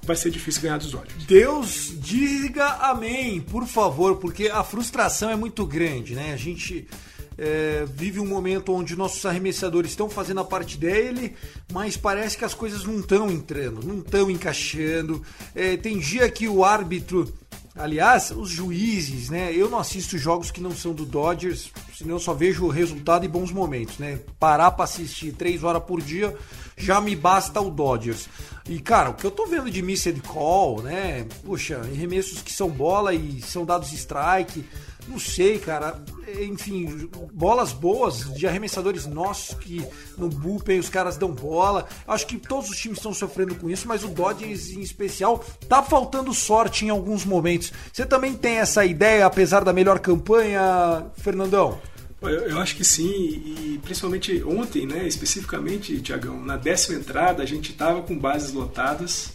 vai 0.04 0.16
ser 0.16 0.30
difícil 0.30 0.62
ganhar 0.62 0.78
dos 0.78 0.92
Dodgers. 0.92 1.26
Deus 1.26 1.94
diga 1.96 2.68
amém, 2.82 3.42
por 3.42 3.66
favor, 3.66 4.18
porque 4.18 4.48
a 4.48 4.64
frustração 4.64 5.30
é 5.30 5.36
muito 5.36 5.66
grande, 5.66 6.14
né? 6.14 6.34
A 6.34 6.38
gente 6.38 6.88
é, 7.38 7.86
vive 7.88 8.20
um 8.20 8.26
momento 8.26 8.74
onde 8.74 8.96
nossos 8.96 9.26
arremessadores 9.26 9.92
estão 9.92 10.10
fazendo 10.10 10.40
a 10.40 10.46
parte 10.46 10.78
dele, 10.78 11.36
mas 11.72 11.98
parece 11.98 12.38
que 12.38 12.46
as 12.46 12.54
coisas 12.54 12.84
não 12.84 13.00
estão 13.00 13.30
entrando, 13.30 13.86
não 13.86 14.00
estão 14.00 14.30
encaixando. 14.30 15.22
É, 15.54 15.78
tem 15.78 16.00
dia 16.00 16.30
que 16.30 16.48
o 16.48 16.64
árbitro, 16.64 17.34
aliás, 17.76 18.32
os 18.32 18.50
juízes, 18.50 19.30
né? 19.30 19.54
Eu 19.54 19.70
não 19.70 19.80
assisto 19.80 20.18
jogos 20.18 20.52
que 20.52 20.62
não 20.62 20.72
são 20.72 20.94
do 20.94 21.06
Dodgers, 21.06 21.72
senão 21.98 22.16
eu 22.16 22.20
só 22.20 22.34
vejo 22.34 22.66
o 22.66 22.70
resultado 22.70 23.26
e 23.26 23.28
bons 23.28 23.52
momentos, 23.52 23.98
né? 23.98 24.20
Parar 24.40 24.72
para 24.72 24.86
assistir 24.86 25.34
três 25.34 25.64
horas 25.64 25.84
por 25.84 26.02
dia 26.02 26.36
já 26.78 27.00
me 27.00 27.16
basta 27.16 27.62
o 27.62 27.70
Dodgers. 27.70 28.28
E, 28.68 28.80
cara, 28.80 29.12
o 29.12 29.14
que 29.14 29.26
eu 29.26 29.32
tô 29.32 29.46
vendo 29.46 29.70
de 29.70 29.82
missed 29.82 30.20
call, 30.22 30.82
né? 30.82 31.26
Puxa, 31.44 31.78
arremessos 31.78 32.42
que 32.42 32.52
são 32.52 32.70
bola 32.70 33.14
e 33.14 33.42
são 33.42 33.66
dados 33.66 33.94
strike. 33.94 34.66
Não 35.08 35.20
sei, 35.20 35.60
cara. 35.60 36.04
Enfim, 36.42 37.10
bolas 37.32 37.72
boas 37.72 38.34
de 38.34 38.48
arremessadores 38.48 39.06
nossos 39.06 39.56
que 39.60 39.86
no 40.18 40.28
bullpen 40.28 40.80
os 40.80 40.90
caras 40.90 41.18
dão 41.18 41.32
bola. 41.32 41.88
Acho 42.08 42.26
que 42.26 42.38
todos 42.38 42.70
os 42.70 42.78
times 42.78 42.98
estão 42.98 43.14
sofrendo 43.14 43.56
com 43.56 43.70
isso, 43.70 43.88
mas 43.88 44.04
o 44.04 44.08
Dodgers 44.08 44.72
em 44.72 44.82
especial 44.82 45.44
tá 45.70 45.84
faltando 45.84 46.34
sorte 46.34 46.86
em 46.86 46.90
alguns 46.90 47.24
momentos. 47.24 47.72
Você 47.94 48.06
também 48.06 48.34
tem 48.34 48.58
essa 48.58 48.84
ideia, 48.84 49.26
apesar 49.26 49.64
da 49.64 49.72
melhor 49.72 50.00
campanha, 50.00 51.06
Fernandão? 51.18 51.80
Eu, 52.22 52.60
acho 52.60 52.76
que 52.76 52.84
sim, 52.84 53.06
e 53.06 53.80
principalmente 53.84 54.44
ontem, 54.44 54.88
né, 54.88 55.08
especificamente, 55.08 56.00
Tiagão, 56.02 56.44
na 56.44 56.58
décima 56.58 56.98
entrada 56.98 57.44
a 57.44 57.46
gente 57.46 57.72
estava 57.72 58.02
com 58.02 58.18
bases 58.18 58.52
lotadas, 58.52 59.34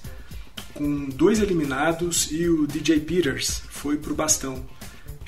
com 0.74 1.08
dois 1.08 1.40
eliminados 1.40 2.32
e 2.32 2.48
o 2.48 2.66
DJ 2.66 3.00
Peters 3.00 3.62
foi 3.68 3.96
para 3.96 4.12
o 4.12 4.16
bastão. 4.16 4.64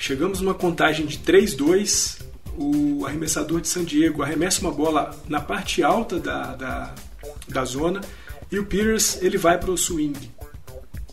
Chegamos 0.05 0.41
numa 0.41 0.53
contagem 0.53 1.05
de 1.05 1.17
3-2, 1.19 2.21
o 2.57 3.05
arremessador 3.05 3.61
de 3.61 3.69
San 3.69 3.85
Diego 3.85 4.21
arremessa 4.21 4.59
uma 4.59 4.69
bola 4.69 5.17
na 5.29 5.39
parte 5.39 5.81
alta 5.81 6.19
da, 6.19 6.57
da, 6.57 6.95
da 7.47 7.63
zona 7.63 8.01
e 8.51 8.59
o 8.59 8.65
Peters 8.65 9.21
ele 9.21 9.37
vai 9.37 9.57
para 9.57 9.71
o 9.71 9.77
swing. 9.77 10.29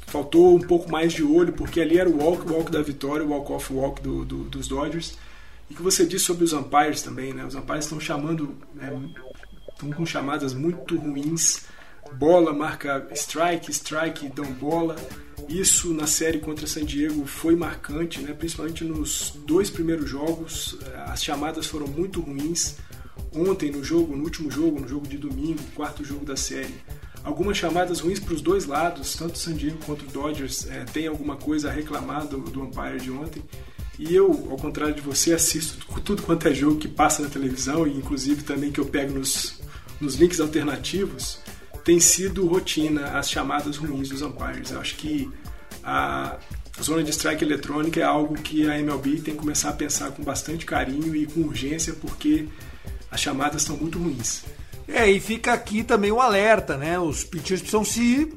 Faltou 0.08 0.56
um 0.56 0.60
pouco 0.60 0.90
mais 0.90 1.12
de 1.12 1.22
olho, 1.22 1.52
porque 1.52 1.80
ali 1.80 2.00
era 2.00 2.10
o 2.10 2.20
walk, 2.20 2.50
walk 2.50 2.68
da 2.72 2.82
vitória, 2.82 3.24
o 3.24 3.28
walk-off 3.28 3.72
walk 3.72 4.02
do, 4.02 4.24
do, 4.24 4.38
dos 4.38 4.66
Dodgers. 4.66 5.16
E 5.70 5.74
que 5.74 5.82
você 5.82 6.04
disse 6.04 6.24
sobre 6.24 6.42
os 6.42 6.52
umpires 6.52 7.00
também, 7.00 7.32
né? 7.32 7.44
Os 7.44 7.54
umpires 7.54 7.84
estão 7.84 8.00
chamando, 8.00 8.56
estão 8.74 9.88
né, 9.88 9.94
com 9.94 10.04
chamadas 10.04 10.52
muito 10.52 10.96
ruins. 10.96 11.64
Bola 12.14 12.52
marca 12.52 13.06
strike, 13.12 13.70
strike 13.70 14.28
dão 14.30 14.46
bola. 14.46 14.96
Isso 15.50 15.92
na 15.92 16.06
série 16.06 16.38
contra 16.38 16.64
San 16.64 16.84
Diego 16.84 17.26
foi 17.26 17.56
marcante, 17.56 18.20
né? 18.20 18.32
principalmente 18.32 18.84
nos 18.84 19.34
dois 19.44 19.68
primeiros 19.68 20.08
jogos. 20.08 20.78
As 21.06 21.24
chamadas 21.24 21.66
foram 21.66 21.88
muito 21.88 22.20
ruins. 22.20 22.76
Ontem, 23.34 23.72
no 23.72 23.82
jogo, 23.82 24.16
no 24.16 24.22
último 24.22 24.48
jogo, 24.48 24.78
no 24.78 24.86
jogo 24.86 25.08
de 25.08 25.18
domingo, 25.18 25.58
quarto 25.74 26.04
jogo 26.04 26.24
da 26.24 26.36
série, 26.36 26.74
algumas 27.24 27.56
chamadas 27.56 27.98
ruins 27.98 28.20
para 28.20 28.34
os 28.34 28.40
dois 28.40 28.64
lados, 28.64 29.16
tanto 29.16 29.38
San 29.38 29.54
Diego 29.54 29.78
quanto 29.84 30.04
Dodgers 30.06 30.68
é, 30.68 30.84
tem 30.84 31.08
alguma 31.08 31.36
coisa 31.36 31.68
a 31.68 31.72
reclamar 31.72 32.28
do, 32.28 32.38
do 32.38 32.62
umpire 32.62 33.00
de 33.00 33.10
ontem. 33.10 33.42
E 33.98 34.14
eu, 34.14 34.48
ao 34.50 34.56
contrário 34.56 34.94
de 34.94 35.00
você, 35.00 35.32
assisto 35.32 35.84
tudo 36.02 36.22
quanto 36.22 36.46
é 36.46 36.54
jogo 36.54 36.76
que 36.76 36.88
passa 36.88 37.22
na 37.22 37.28
televisão 37.28 37.88
e 37.88 37.96
inclusive 37.96 38.44
também 38.44 38.70
que 38.70 38.78
eu 38.78 38.86
pego 38.86 39.18
nos, 39.18 39.60
nos 40.00 40.14
links 40.14 40.38
alternativos, 40.38 41.40
tem 41.84 41.98
sido 41.98 42.46
rotina 42.46 43.18
as 43.18 43.28
chamadas 43.28 43.76
ruins 43.76 44.08
dos 44.08 44.22
umpires. 44.22 44.70
Eu 44.70 44.80
acho 44.80 44.96
que 44.96 45.30
a 45.84 46.38
zona 46.82 47.02
de 47.02 47.10
strike 47.10 47.44
eletrônica 47.44 48.00
é 48.00 48.02
algo 48.02 48.34
que 48.34 48.68
a 48.68 48.78
MLB 48.78 49.20
tem 49.20 49.34
que 49.34 49.40
começar 49.40 49.70
a 49.70 49.72
pensar 49.72 50.10
com 50.12 50.22
bastante 50.22 50.64
carinho 50.64 51.14
e 51.14 51.26
com 51.26 51.40
urgência, 51.40 51.92
porque 51.94 52.48
as 53.10 53.20
chamadas 53.20 53.62
estão 53.62 53.76
muito 53.76 53.98
ruins. 53.98 54.44
É, 54.86 55.08
e 55.08 55.20
fica 55.20 55.52
aqui 55.52 55.84
também 55.84 56.10
o 56.10 56.20
alerta, 56.20 56.76
né? 56.76 56.98
Os 56.98 57.22
pitchers 57.22 57.60
precisam 57.60 57.84
se 57.84 58.32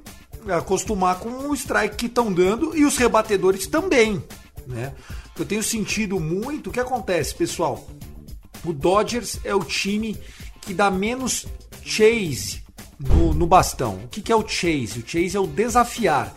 acostumar 0.48 1.20
com 1.20 1.50
o 1.50 1.54
strike 1.54 1.96
que 1.96 2.06
estão 2.08 2.32
dando 2.32 2.76
e 2.76 2.86
os 2.86 2.98
rebatedores 2.98 3.66
também, 3.66 4.22
né? 4.68 4.94
eu 5.38 5.46
tenho 5.46 5.64
sentido 5.64 6.20
muito. 6.20 6.70
O 6.70 6.74
que 6.74 6.80
acontece, 6.80 7.34
pessoal? 7.34 7.88
O 8.64 8.72
Dodgers 8.72 9.40
é 9.44 9.54
o 9.56 9.64
time 9.64 10.18
que 10.62 10.74
dá 10.74 10.92
menos 10.92 11.46
chase 11.84 12.62
no, 13.00 13.34
no 13.34 13.48
bastão. 13.48 13.96
O 14.04 14.08
que, 14.08 14.22
que 14.22 14.32
é 14.32 14.36
o 14.36 14.48
chase? 14.48 15.00
O 15.00 15.08
chase 15.08 15.36
é 15.36 15.40
o 15.40 15.48
desafiar. 15.48 16.34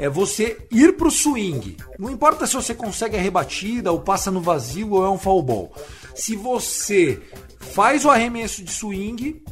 É 0.00 0.08
você 0.08 0.66
ir 0.70 0.96
pro 0.96 1.10
swing. 1.10 1.76
Não 1.98 2.08
importa 2.08 2.46
se 2.46 2.54
você 2.54 2.74
consegue 2.74 3.18
a 3.18 3.20
rebatida, 3.20 3.92
ou 3.92 4.00
passa 4.00 4.30
no 4.30 4.40
vazio, 4.40 4.92
ou 4.92 5.04
é 5.04 5.10
um 5.10 5.18
foul 5.18 5.42
ball. 5.42 5.72
Se 6.14 6.34
você 6.34 7.20
faz 7.60 8.06
o 8.06 8.10
arremesso 8.10 8.64
de 8.64 8.72
swing, 8.72 9.44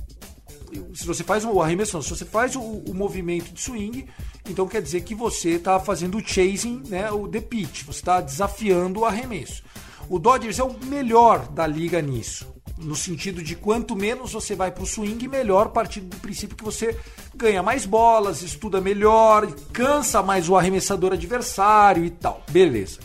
se 0.94 1.06
você 1.06 1.22
faz 1.22 1.44
o 1.44 1.60
arremesso, 1.60 1.96
não, 1.96 2.02
se 2.02 2.08
você 2.08 2.24
faz 2.24 2.56
o, 2.56 2.62
o 2.62 2.94
movimento 2.94 3.52
de 3.52 3.60
swing, 3.60 4.06
então 4.48 4.66
quer 4.66 4.80
dizer 4.80 5.02
que 5.02 5.14
você 5.14 5.50
está 5.50 5.78
fazendo 5.78 6.16
o 6.16 6.26
chasing, 6.26 6.82
né, 6.88 7.10
o 7.12 7.28
the 7.28 7.42
pitch, 7.42 7.84
você 7.84 7.98
está 7.98 8.22
desafiando 8.22 9.00
o 9.00 9.04
arremesso. 9.04 9.62
O 10.08 10.18
Dodgers 10.18 10.58
é 10.58 10.64
o 10.64 10.74
melhor 10.86 11.46
da 11.48 11.66
liga 11.66 12.00
nisso. 12.00 12.50
No 12.80 12.94
sentido 12.94 13.42
de 13.42 13.56
quanto 13.56 13.96
menos 13.96 14.32
você 14.32 14.54
vai 14.54 14.70
para 14.70 14.82
o 14.82 14.86
swing, 14.86 15.26
melhor, 15.26 15.66
a 15.66 15.70
partir 15.70 16.00
do 16.00 16.16
princípio 16.18 16.56
que 16.56 16.64
você 16.64 16.96
ganha 17.34 17.62
mais 17.62 17.84
bolas, 17.84 18.42
estuda 18.42 18.80
melhor, 18.80 19.46
cansa 19.72 20.22
mais 20.22 20.48
o 20.48 20.56
arremessador 20.56 21.12
adversário 21.12 22.04
e 22.04 22.10
tal. 22.10 22.42
Beleza. 22.50 23.00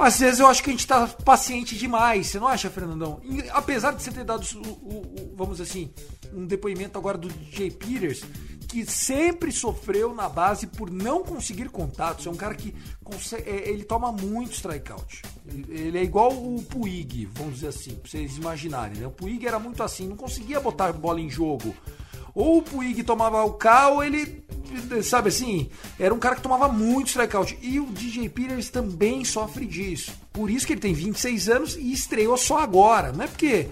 Às 0.00 0.18
vezes 0.18 0.40
eu 0.40 0.46
acho 0.46 0.62
que 0.62 0.70
a 0.70 0.72
gente 0.72 0.80
está 0.80 1.06
paciente 1.06 1.76
demais, 1.76 2.28
você 2.28 2.38
não 2.38 2.46
acha, 2.46 2.70
Fernandão? 2.70 3.20
E, 3.24 3.48
apesar 3.50 3.92
de 3.92 4.02
você 4.02 4.10
ter 4.10 4.24
dado, 4.24 4.44
o, 4.54 4.68
o, 4.68 5.32
o, 5.32 5.36
vamos 5.36 5.60
assim, 5.60 5.90
um 6.32 6.46
depoimento 6.46 6.98
agora 6.98 7.18
do 7.18 7.28
DJ 7.28 7.70
Peters, 7.70 8.22
que 8.68 8.84
sempre 8.84 9.50
sofreu 9.50 10.14
na 10.14 10.28
base 10.28 10.66
por 10.66 10.90
não 10.90 11.24
conseguir 11.24 11.70
contatos. 11.70 12.26
É 12.26 12.30
um 12.30 12.36
cara 12.36 12.54
que 12.54 12.74
consegue, 13.02 13.48
é, 13.48 13.70
ele 13.70 13.82
toma 13.82 14.12
muito 14.12 14.52
strikeout. 14.52 15.22
Ele 15.68 15.98
é 15.98 16.02
igual 16.02 16.30
o 16.30 16.62
Puig, 16.62 17.26
vamos 17.32 17.54
dizer 17.54 17.68
assim, 17.68 17.94
pra 17.94 18.10
vocês 18.10 18.36
imaginarem. 18.36 19.00
Né? 19.00 19.06
O 19.06 19.10
Puig 19.10 19.46
era 19.46 19.58
muito 19.58 19.82
assim, 19.82 20.06
não 20.06 20.16
conseguia 20.16 20.60
botar 20.60 20.92
bola 20.92 21.20
em 21.20 21.30
jogo. 21.30 21.74
Ou 22.38 22.58
o 22.58 22.62
Puig 22.62 23.02
tomava 23.02 23.44
o 23.44 23.58
ou 23.94 24.04
ele, 24.04 24.44
sabe 25.02 25.28
assim, 25.28 25.68
era 25.98 26.14
um 26.14 26.20
cara 26.20 26.36
que 26.36 26.40
tomava 26.40 26.68
muito 26.68 27.08
strikeout. 27.08 27.58
E 27.60 27.80
o 27.80 27.86
DJ 27.86 28.28
Peters 28.28 28.70
também 28.70 29.24
sofre 29.24 29.66
disso. 29.66 30.12
Por 30.32 30.48
isso 30.48 30.64
que 30.64 30.72
ele 30.72 30.80
tem 30.80 30.94
26 30.94 31.48
anos 31.48 31.74
e 31.74 31.92
estreou 31.92 32.36
só 32.36 32.58
agora. 32.58 33.10
Não 33.10 33.24
é 33.24 33.26
porque. 33.26 33.66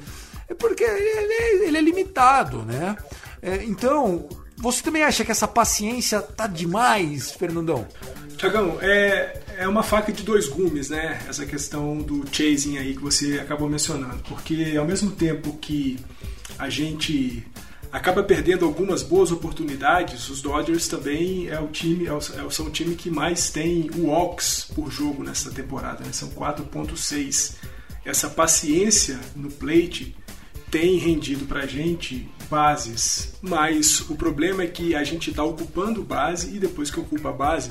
É 0.49 0.55
porque 0.55 0.83
ele 0.83 1.33
é, 1.33 1.67
ele 1.69 1.79
é 1.79 1.81
limitado, 1.81 2.63
né? 2.63 2.97
É, 3.41 3.63
então, 3.63 4.29
você 4.57 4.83
também 4.83 5.05
acha 5.05 5.25
que 5.25 5.31
essa 5.31 5.47
paciência 5.47 6.21
tá 6.21 6.49
demais, 6.49 7.31
Fernandão? 7.31 7.87
Tiagão, 8.37 8.79
é, 8.81 9.43
é 9.59 9.69
uma 9.69 9.85
faca 9.85 10.13
de 10.13 10.25
dois 10.25 10.49
gumes, 10.49 10.91
né? 10.91 11.23
Essa 11.29 11.47
questão 11.47 11.99
do 11.99 12.25
chasing 12.33 12.79
aí 12.79 12.97
que 12.97 13.03
você 13.03 13.39
acabou 13.39 13.69
mencionando. 13.69 14.25
Porque 14.29 14.75
ao 14.77 14.85
mesmo 14.85 15.13
tempo 15.13 15.57
que 15.57 16.01
a 16.59 16.69
gente 16.69 17.47
acaba 17.91 18.23
perdendo 18.23 18.65
algumas 18.65 19.03
boas 19.03 19.31
oportunidades, 19.33 20.29
os 20.29 20.43
Dodgers 20.43 20.89
também 20.89 21.49
é 21.49 21.59
o 21.61 21.69
time, 21.69 22.07
é 22.07 22.13
o, 22.13 22.19
é 22.19 22.51
são 22.51 22.67
o 22.67 22.71
time 22.71 22.95
que 22.95 23.11
mais 23.11 23.51
tem 23.51 23.91
walks 23.97 24.71
por 24.75 24.91
jogo 24.91 25.23
nessa 25.23 25.51
temporada, 25.51 26.05
né? 26.05 26.13
São 26.13 26.29
4.6. 26.31 27.55
essa 28.05 28.29
paciência 28.29 29.19
no 29.35 29.51
plate 29.51 30.17
tem 30.71 30.99
rendido 30.99 31.47
para 31.47 31.61
a 31.61 31.67
gente 31.67 32.29
bases, 32.51 33.35
mas 33.41 34.01
o 34.09 34.17
problema 34.17 34.63
é 34.63 34.67
que 34.67 34.95
a 34.95 35.05
gente 35.05 35.31
está 35.31 35.43
ocupando 35.43 36.03
base 36.03 36.55
e 36.55 36.59
depois 36.59 36.91
que 36.91 37.01
ocupa 37.01 37.31
a 37.31 37.33
base, 37.33 37.71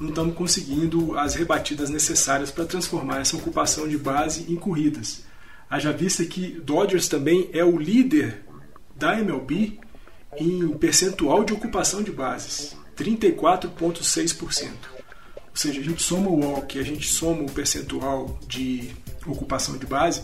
não 0.00 0.10
estamos 0.10 0.34
conseguindo 0.34 1.18
as 1.18 1.34
rebatidas 1.34 1.90
necessárias 1.90 2.50
para 2.50 2.64
transformar 2.64 3.20
essa 3.20 3.36
ocupação 3.36 3.88
de 3.88 3.96
base 3.96 4.46
em 4.48 4.56
corridas. 4.56 5.24
Haja 5.68 5.92
vista 5.92 6.24
que 6.24 6.60
Dodgers 6.60 7.08
também 7.08 7.50
é 7.52 7.64
o 7.64 7.76
líder 7.76 8.44
da 8.96 9.18
MLB 9.18 9.78
em 10.38 10.68
percentual 10.76 11.44
de 11.44 11.52
ocupação 11.52 12.02
de 12.02 12.10
bases, 12.10 12.76
34,6%. 12.96 14.70
Ou 15.56 15.56
seja, 15.56 15.80
a 15.80 15.84
gente 15.84 16.02
soma 16.02 16.28
o 16.28 16.40
walk, 16.40 16.78
a 16.78 16.82
gente 16.82 17.08
soma 17.08 17.42
o 17.42 17.50
percentual 17.50 18.38
de 18.46 18.90
ocupação 19.26 19.78
de 19.78 19.86
base, 19.86 20.22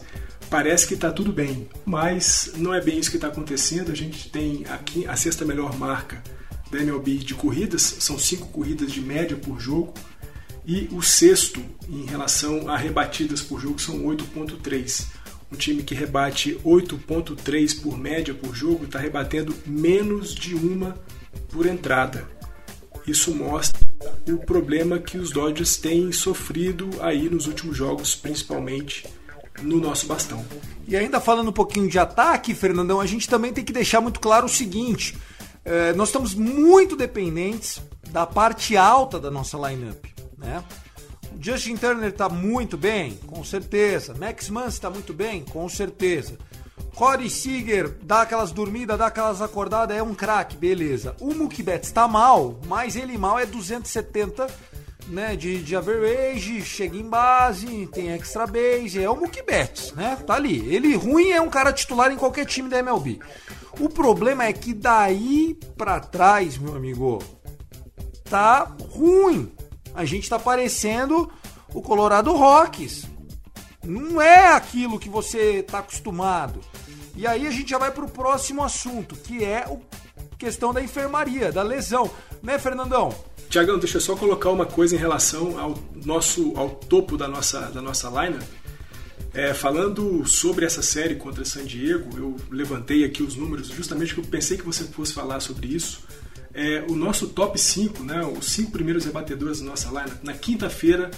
parece 0.51 0.87
que 0.87 0.95
está 0.95 1.11
tudo 1.11 1.33
bem, 1.33 1.69
mas 1.85 2.53
não 2.57 2.75
é 2.75 2.81
bem 2.81 2.99
isso 2.99 3.11
que 3.11 3.17
está 3.17 3.29
acontecendo. 3.29 3.91
A 3.91 3.95
gente 3.95 4.29
tem 4.29 4.65
aqui 4.69 5.07
a 5.07 5.17
sexta 5.17 5.45
melhor 5.45 5.79
marca 5.79 6.23
da 6.71 6.79
MLB 6.79 7.19
de 7.19 7.35
corridas, 7.35 7.83
são 7.83 8.19
cinco 8.19 8.49
corridas 8.49 8.93
de 8.93 9.01
média 9.01 9.37
por 9.37 9.59
jogo, 9.59 9.95
e 10.67 10.89
o 10.93 11.03
sexto 11.03 11.63
em 11.89 12.05
relação 12.07 12.69
a 12.69 12.77
rebatidas 12.77 13.43
por 13.43 13.61
jogo 13.61 13.81
são 13.81 14.05
8.3. 14.05 15.07
Um 15.53 15.57
time 15.57 15.83
que 15.83 15.95
rebate 15.95 16.59
8.3 16.65 17.83
por 17.83 17.99
média 17.99 18.33
por 18.33 18.55
jogo 18.55 18.87
está 18.87 18.99
rebatendo 18.99 19.55
menos 19.67 20.35
de 20.35 20.55
uma 20.55 20.97
por 21.51 21.67
entrada. 21.67 22.27
Isso 23.07 23.35
mostra 23.35 23.87
o 24.29 24.39
problema 24.39 24.99
que 24.99 25.19
os 25.19 25.31
Dodgers 25.31 25.77
têm 25.77 26.11
sofrido 26.11 26.89
aí 27.03 27.29
nos 27.29 27.47
últimos 27.47 27.77
jogos, 27.77 28.15
principalmente 28.15 29.07
no 29.61 29.79
nosso 29.79 30.07
bastão. 30.07 30.43
E 30.89 30.97
ainda 30.97 31.21
falando 31.21 31.49
um 31.49 31.53
pouquinho 31.53 31.89
de 31.89 31.99
ataque, 31.99 32.55
Fernandão, 32.55 32.99
a 32.99 33.07
gente 33.07 33.29
também 33.29 33.53
tem 33.53 33.63
que 33.63 33.75
deixar 33.75 34.01
muito 34.01 34.21
claro 34.21 34.47
o 34.47 34.49
seguinte: 34.49 35.19
é, 35.67 35.93
nós 35.93 36.09
estamos 36.09 36.35
muito 36.35 36.97
dependentes 36.97 37.83
da 38.11 38.25
parte 38.25 38.75
alta 38.75 39.21
da 39.21 39.31
nossa 39.31 39.59
lineup, 39.59 40.03
né? 40.39 40.65
Justin 41.43 41.77
Turner 41.77 42.11
está 42.11 42.29
muito 42.29 42.77
bem, 42.77 43.19
com 43.27 43.43
certeza. 43.43 44.15
Max 44.15 44.49
Muncy 44.49 44.69
está 44.69 44.89
muito 44.89 45.13
bem, 45.13 45.45
com 45.45 45.69
certeza. 45.69 46.39
Corey 46.95 47.29
Seager 47.29 47.97
dá 48.03 48.23
aquelas 48.23 48.53
dormidas, 48.53 48.97
dá 48.97 49.07
aquelas 49.07 49.43
acordadas, 49.43 49.97
é 49.97 50.03
um 50.03 50.15
craque, 50.15 50.57
beleza. 50.57 51.17
O 51.21 51.35
Mookie 51.35 51.63
Betts 51.63 51.89
está 51.89 52.07
mal, 52.07 52.61
mas 52.67 52.95
ele 52.95 53.19
mal 53.19 53.41
é 53.41 53.47
270 53.47 54.47
né, 55.09 55.35
de, 55.35 55.61
de 55.63 55.75
average, 55.75 56.63
chega 56.63 56.97
em 56.97 57.09
base, 57.09 57.89
tem 57.89 58.13
extra 58.13 58.47
base, 58.47 59.03
é 59.03 59.11
o 59.11 59.17
Mookie 59.17 59.43
Betts, 59.43 59.93
né? 59.95 60.17
Tá 60.25 60.35
ali. 60.35 60.73
Ele 60.73 60.95
ruim 60.95 61.31
é 61.31 61.41
um 61.41 61.51
cara 61.51 61.73
titular 61.73 62.13
em 62.13 62.17
qualquer 62.17 62.47
time 62.47 62.69
da 62.69 62.79
MLB. 62.79 63.19
O 63.81 63.89
problema 63.89 64.45
é 64.45 64.53
que 64.53 64.73
daí 64.73 65.59
para 65.77 65.99
trás, 65.99 66.57
meu 66.57 66.77
amigo, 66.77 67.19
tá 68.31 68.71
ruim. 68.91 69.51
A 69.95 70.05
gente 70.05 70.29
tá 70.29 70.39
parecendo 70.39 71.31
o 71.75 71.83
Colorado 71.83 72.33
Rocks. 72.33 73.05
Não 73.85 74.21
é 74.21 74.49
aquilo 74.55 74.99
que 74.99 75.09
você 75.09 75.63
tá 75.63 75.81
acostumado. 75.81 76.61
E 77.17 77.27
aí 77.27 77.47
a 77.47 77.51
gente 77.51 77.71
já 77.71 77.79
vai 77.79 77.91
pro 77.91 78.09
próximo 78.09 78.63
assunto, 78.63 79.17
que 79.17 79.45
é 79.45 79.59
a 79.59 79.77
questão 80.39 80.73
da 80.73 80.83
enfermaria, 80.83 81.53
da 81.53 81.63
lesão, 81.63 82.11
né, 82.43 82.59
Fernandão? 82.59 83.15
Tiagão, 83.51 83.79
deixa 83.79 83.99
eu 83.99 84.01
só 84.01 84.17
colocar 84.17 84.51
uma 84.51 84.65
coisa 84.65 84.95
em 84.97 84.99
relação 84.99 85.59
ao 85.59 85.75
nosso 85.95 86.55
ao 86.57 86.71
topo 86.71 87.19
da 87.19 87.29
nossa 87.29 87.61
da 87.71 87.83
nossa 87.83 88.09
lineup. 88.09 88.43
É, 89.35 89.53
falando 89.55 90.27
sobre 90.27 90.65
essa 90.65 90.83
série 90.83 91.17
contra 91.17 91.45
San 91.45 91.65
Diego, 91.65 92.17
eu 92.17 92.37
levantei 92.51 93.05
aqui 93.05 93.23
os 93.23 93.35
números 93.35 93.69
justamente 93.69 94.15
porque 94.15 94.27
eu 94.27 94.31
pensei 94.31 94.57
que 94.57 94.65
você 94.65 94.85
fosse 94.85 95.13
falar 95.13 95.41
sobre 95.41 95.67
isso. 95.67 96.01
É, 96.55 96.85
o 96.89 96.95
nosso 96.95 97.29
top 97.29 97.59
5, 97.59 98.03
né, 98.03 98.23
os 98.27 98.47
cinco 98.47 98.73
primeiros 98.73 99.05
rebatedores 99.05 99.61
da 99.61 99.67
nossa 99.67 99.89
lineup, 99.89 100.23
na 100.23 100.35
quinta-feira 100.35 101.11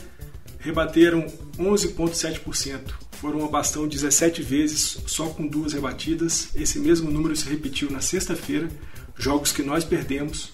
rebateram 0.59 1.27
11,7%. 1.59 2.81
Foram 3.13 3.45
a 3.45 3.49
bastão 3.49 3.87
17 3.87 4.43
vezes, 4.43 4.99
só 5.07 5.27
com 5.27 5.47
duas 5.47 5.73
rebatidas. 5.73 6.49
Esse 6.55 6.79
mesmo 6.79 7.11
número 7.11 7.35
se 7.35 7.49
repetiu 7.49 7.91
na 7.91 8.01
sexta-feira, 8.01 8.69
jogos 9.17 9.53
que 9.53 9.63
nós 9.63 9.85
perdemos. 9.85 10.51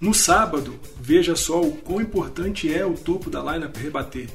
No 0.00 0.14
sábado, 0.14 0.78
veja 1.00 1.36
só 1.36 1.60
o 1.60 1.72
quão 1.72 2.00
importante 2.00 2.72
é 2.72 2.86
o 2.86 2.94
topo 2.94 3.28
da 3.28 3.42
lineup 3.52 3.76
rebater. 3.76 4.28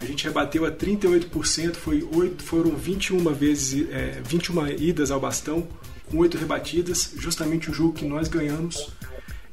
A 0.00 0.06
gente 0.06 0.24
rebateu 0.24 0.64
a 0.64 0.70
38%, 0.70 1.74
foi 1.74 2.08
8, 2.14 2.42
foram 2.42 2.74
21 2.74 3.22
vezes, 3.34 3.86
é, 3.90 4.22
21 4.24 4.68
idas 4.68 5.10
ao 5.10 5.20
bastão, 5.20 5.68
com 6.10 6.16
8 6.18 6.38
rebatidas, 6.38 7.12
justamente 7.16 7.70
o 7.70 7.74
jogo 7.74 7.92
que 7.92 8.06
nós 8.06 8.28
ganhamos. 8.28 8.90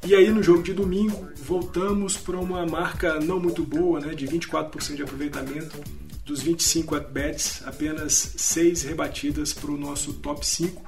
E 0.06 0.14
aí 0.14 0.30
no 0.30 0.42
jogo 0.42 0.62
de 0.62 0.72
domingo, 0.72 1.28
voltamos 1.36 2.16
para 2.16 2.38
uma 2.38 2.64
marca 2.64 3.20
não 3.20 3.40
muito 3.40 3.62
boa, 3.62 4.00
né, 4.00 4.14
de 4.14 4.26
24% 4.26 4.94
de 4.94 5.02
aproveitamento. 5.02 5.78
Dos 6.24 6.42
25 6.42 6.94
at-bats, 6.94 7.62
apenas 7.64 8.34
6 8.36 8.82
rebatidas 8.82 9.52
para 9.52 9.70
o 9.70 9.78
nosso 9.78 10.12
top 10.14 10.46
5. 10.46 10.82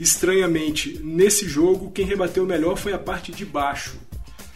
Estranhamente, 0.00 1.00
nesse 1.02 1.48
jogo, 1.48 1.92
quem 1.92 2.04
rebateu 2.04 2.44
melhor 2.44 2.76
foi 2.76 2.92
a 2.92 2.98
parte 2.98 3.30
de 3.30 3.44
baixo. 3.44 3.96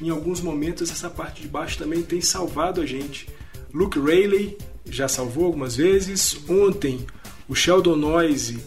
Em 0.01 0.11
alguns 0.11 0.41
momentos, 0.41 0.91
essa 0.91 1.09
parte 1.09 1.43
de 1.43 1.49
baixo 1.49 1.79
também 1.79 2.03
tem 2.03 2.21
salvado 2.21 2.81
a 2.81 2.87
gente 2.87 3.29
Luke 3.73 3.99
Rayleigh 3.99 4.57
já 4.87 5.09
salvou 5.09 5.45
algumas 5.45 5.77
vezes. 5.77 6.39
Ontem, 6.49 7.07
o 7.49 7.55
Sheldon 7.55 7.97
Noise 7.97 8.59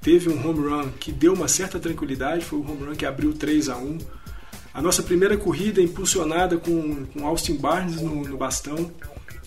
teve 0.00 0.28
um 0.28 0.46
home 0.46 0.68
run 0.68 0.90
que 0.98 1.10
deu 1.10 1.32
uma 1.32 1.48
certa 1.48 1.78
tranquilidade, 1.78 2.44
foi 2.44 2.58
o 2.58 2.62
home 2.62 2.84
run 2.84 2.94
que 2.94 3.06
abriu 3.06 3.32
3 3.32 3.68
a 3.68 3.76
1 3.76 3.98
A 4.72 4.80
nossa 4.80 5.02
primeira 5.02 5.36
corrida 5.36 5.80
impulsionada 5.80 6.56
com, 6.56 7.04
com 7.06 7.26
Austin 7.26 7.56
Barnes 7.56 8.00
no, 8.00 8.22
no 8.22 8.36
bastão. 8.36 8.90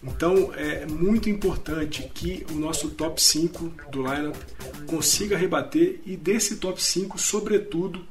Então 0.03 0.51
é 0.55 0.85
muito 0.85 1.29
importante 1.29 2.09
que 2.13 2.45
o 2.51 2.55
nosso 2.55 2.89
top 2.89 3.21
5 3.21 3.71
do 3.89 4.01
lineup 4.01 4.35
consiga 4.85 5.37
rebater 5.37 6.01
e 6.05 6.17
desse 6.17 6.57
top 6.57 6.83
5, 6.83 7.17
sobretudo, 7.17 8.05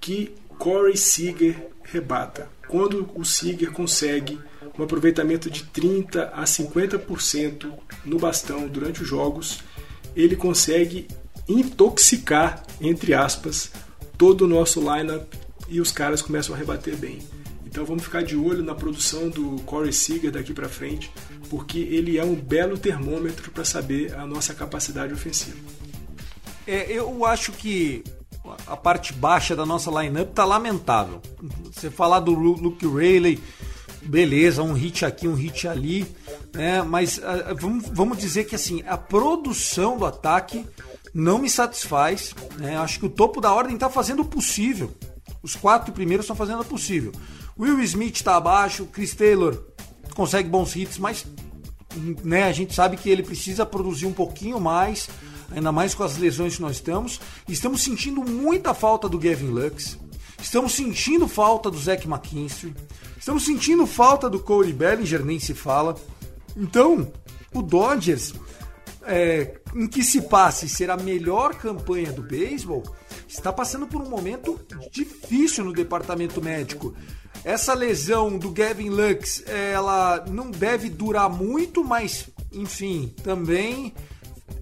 que 0.00 0.32
Corey 0.56 0.96
Seager 0.96 1.70
rebata. 1.82 2.48
Quando 2.68 3.10
o 3.14 3.24
Seager 3.24 3.72
consegue 3.72 4.38
um 4.78 4.84
aproveitamento 4.84 5.50
de 5.50 5.64
30 5.64 6.26
a 6.26 6.44
50% 6.44 7.72
no 8.04 8.18
bastão 8.18 8.68
durante 8.68 9.02
os 9.02 9.08
jogos, 9.08 9.60
ele 10.14 10.36
consegue 10.36 11.08
intoxicar, 11.48 12.62
entre 12.80 13.14
aspas, 13.14 13.72
todo 14.16 14.42
o 14.42 14.48
nosso 14.48 14.80
lineup 14.80 15.26
e 15.70 15.80
os 15.80 15.92
caras 15.92 16.20
começam 16.20 16.54
a 16.54 16.58
rebater 16.58 16.96
bem. 16.96 17.20
Então 17.64 17.84
vamos 17.84 18.02
ficar 18.02 18.22
de 18.22 18.36
olho 18.36 18.64
na 18.64 18.74
produção 18.74 19.30
do 19.30 19.62
Corey 19.62 19.92
Seager 19.92 20.32
daqui 20.32 20.52
para 20.52 20.68
frente, 20.68 21.10
porque 21.48 21.78
ele 21.78 22.18
é 22.18 22.24
um 22.24 22.34
belo 22.34 22.76
termômetro 22.76 23.52
para 23.52 23.64
saber 23.64 24.12
a 24.14 24.26
nossa 24.26 24.52
capacidade 24.52 25.12
ofensiva. 25.14 25.56
É, 26.66 26.90
eu 26.92 27.24
acho 27.24 27.52
que 27.52 28.02
a 28.66 28.76
parte 28.76 29.12
baixa 29.12 29.54
da 29.54 29.64
nossa 29.64 29.90
lineup 29.90 30.32
tá 30.34 30.44
lamentável. 30.44 31.22
Você 31.72 31.90
falar 31.90 32.20
do 32.20 32.32
Luke 32.32 32.86
Rayleigh, 32.86 33.40
beleza, 34.02 34.62
um 34.62 34.72
hit 34.72 35.04
aqui, 35.04 35.28
um 35.28 35.34
hit 35.34 35.68
ali, 35.68 36.06
né? 36.52 36.82
Mas 36.82 37.18
uh, 37.18 37.54
vamos, 37.58 37.84
vamos 37.92 38.18
dizer 38.18 38.44
que 38.44 38.54
assim, 38.54 38.82
a 38.86 38.96
produção 38.96 39.96
do 39.96 40.06
ataque 40.06 40.66
não 41.14 41.38
me 41.38 41.50
satisfaz. 41.50 42.34
Né? 42.56 42.76
Acho 42.76 42.98
que 43.00 43.06
o 43.06 43.10
topo 43.10 43.40
da 43.40 43.52
ordem 43.52 43.74
está 43.74 43.88
fazendo 43.90 44.22
o 44.22 44.24
possível. 44.24 44.92
Os 45.42 45.56
quatro 45.56 45.92
primeiros 45.92 46.24
estão 46.24 46.36
fazendo 46.36 46.60
o 46.60 46.64
possível. 46.64 47.12
Will 47.58 47.80
Smith 47.80 48.16
está 48.16 48.36
abaixo, 48.36 48.86
Chris 48.86 49.14
Taylor 49.14 49.70
consegue 50.14 50.48
bons 50.48 50.74
hits, 50.76 50.98
mas 50.98 51.24
né, 52.22 52.44
a 52.44 52.52
gente 52.52 52.74
sabe 52.74 52.96
que 52.96 53.08
ele 53.08 53.22
precisa 53.22 53.64
produzir 53.64 54.06
um 54.06 54.12
pouquinho 54.12 54.60
mais, 54.60 55.08
ainda 55.50 55.72
mais 55.72 55.94
com 55.94 56.02
as 56.02 56.16
lesões 56.16 56.56
que 56.56 56.62
nós 56.62 56.76
estamos. 56.76 57.20
Estamos 57.48 57.82
sentindo 57.82 58.22
muita 58.22 58.74
falta 58.74 59.08
do 59.08 59.18
Gavin 59.18 59.48
Lux. 59.48 59.98
Estamos 60.40 60.72
sentindo 60.72 61.28
falta 61.28 61.70
do 61.70 61.78
Zach 61.78 62.06
McKinstry. 62.06 62.74
Estamos 63.18 63.44
sentindo 63.44 63.86
falta 63.86 64.30
do 64.30 64.40
Corey 64.40 64.72
Bellinger, 64.72 65.24
nem 65.24 65.38
se 65.38 65.52
fala. 65.52 65.96
Então, 66.56 67.12
o 67.52 67.62
Dodgers, 67.62 68.32
é, 69.02 69.60
em 69.74 69.86
que 69.86 70.02
se 70.02 70.22
passe 70.22 70.68
ser 70.68 70.90
a 70.90 70.96
melhor 70.96 71.54
campanha 71.54 72.12
do 72.12 72.22
beisebol, 72.22 72.82
está 73.30 73.52
passando 73.52 73.86
por 73.86 74.02
um 74.02 74.08
momento 74.08 74.58
difícil 74.90 75.64
no 75.64 75.72
departamento 75.72 76.42
médico. 76.42 76.94
Essa 77.44 77.72
lesão 77.72 78.36
do 78.36 78.50
Gavin 78.50 78.90
Lux, 78.90 79.42
ela 79.46 80.24
não 80.28 80.50
deve 80.50 80.90
durar 80.90 81.30
muito, 81.30 81.82
mas 81.84 82.28
enfim, 82.52 83.14
também 83.22 83.94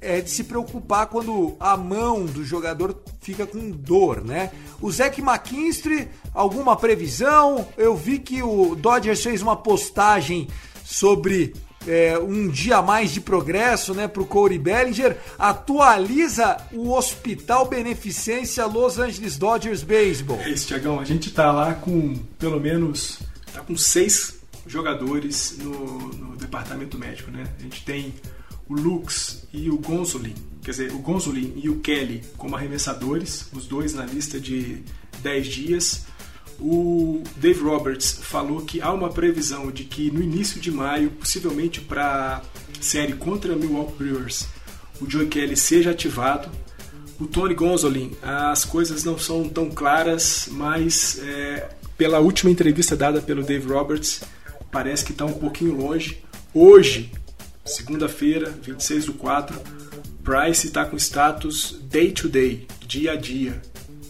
é 0.00 0.20
de 0.20 0.30
se 0.30 0.44
preocupar 0.44 1.06
quando 1.06 1.56
a 1.58 1.76
mão 1.76 2.24
do 2.24 2.44
jogador 2.44 2.96
fica 3.20 3.46
com 3.46 3.70
dor, 3.70 4.24
né? 4.24 4.52
O 4.80 4.92
Zach 4.92 5.20
McKinstry, 5.20 6.08
alguma 6.32 6.76
previsão? 6.76 7.66
Eu 7.76 7.96
vi 7.96 8.18
que 8.18 8.42
o 8.42 8.76
Dodgers 8.76 9.22
fez 9.22 9.42
uma 9.42 9.56
postagem 9.56 10.46
sobre 10.84 11.54
é, 11.86 12.18
um 12.18 12.48
dia 12.48 12.82
mais 12.82 13.10
de 13.10 13.20
progresso 13.20 13.94
né, 13.94 14.08
para 14.08 14.22
o 14.22 14.26
Corey 14.26 14.58
Bellinger, 14.58 15.16
atualiza 15.38 16.56
o 16.72 16.92
Hospital 16.92 17.66
Beneficência 17.66 18.66
Los 18.66 18.98
Angeles 18.98 19.36
Dodgers 19.36 19.82
Baseball. 19.82 20.40
É 20.40 20.50
isso, 20.50 20.66
Tiagão. 20.66 21.00
A 21.00 21.04
gente 21.04 21.30
tá 21.30 21.52
lá 21.52 21.74
com 21.74 22.16
pelo 22.38 22.60
menos 22.60 23.20
tá 23.52 23.60
com 23.60 23.76
seis 23.76 24.38
jogadores 24.66 25.56
no, 25.58 25.98
no 26.12 26.36
departamento 26.36 26.98
médico, 26.98 27.30
né? 27.30 27.44
A 27.58 27.62
gente 27.62 27.84
tem 27.84 28.14
o 28.68 28.74
Lux 28.74 29.46
e 29.52 29.70
o 29.70 29.78
Gonzolin, 29.78 30.34
quer 30.62 30.72
dizer, 30.72 30.92
o 30.92 30.98
Gonzolin 30.98 31.54
e 31.56 31.70
o 31.70 31.80
Kelly 31.80 32.22
como 32.36 32.54
arremessadores, 32.54 33.48
os 33.52 33.66
dois 33.66 33.94
na 33.94 34.04
lista 34.04 34.38
de 34.38 34.82
10 35.22 35.46
dias. 35.46 36.06
O 36.60 37.22
Dave 37.36 37.60
Roberts 37.60 38.18
falou 38.20 38.62
que 38.62 38.80
há 38.80 38.92
uma 38.92 39.10
previsão 39.10 39.70
de 39.70 39.84
que 39.84 40.10
no 40.10 40.22
início 40.22 40.60
de 40.60 40.70
maio, 40.70 41.10
possivelmente 41.10 41.80
para 41.80 42.42
série 42.80 43.12
contra 43.12 43.54
Milwaukee 43.54 43.94
Brewers, 43.96 44.46
o 45.00 45.08
Joe 45.08 45.26
Kelly 45.26 45.56
seja 45.56 45.90
ativado. 45.92 46.50
O 47.18 47.26
Tony 47.26 47.54
Gonzolin, 47.54 48.16
as 48.22 48.64
coisas 48.64 49.04
não 49.04 49.18
são 49.18 49.48
tão 49.48 49.70
claras, 49.70 50.48
mas 50.50 51.20
é, 51.20 51.68
pela 51.96 52.20
última 52.20 52.50
entrevista 52.50 52.96
dada 52.96 53.20
pelo 53.20 53.42
Dave 53.42 53.68
Roberts, 53.68 54.22
parece 54.70 55.04
que 55.04 55.12
está 55.12 55.24
um 55.24 55.32
pouquinho 55.32 55.76
longe. 55.76 56.22
Hoje, 56.54 57.12
segunda-feira, 57.64 58.50
26 58.62 59.06
do 59.06 59.14
4, 59.14 59.60
Price 60.22 60.66
está 60.66 60.84
com 60.84 60.96
status 60.96 61.78
day 61.84 62.12
to 62.12 62.28
day, 62.28 62.66
dia 62.86 63.12
a 63.12 63.16
dia. 63.16 63.62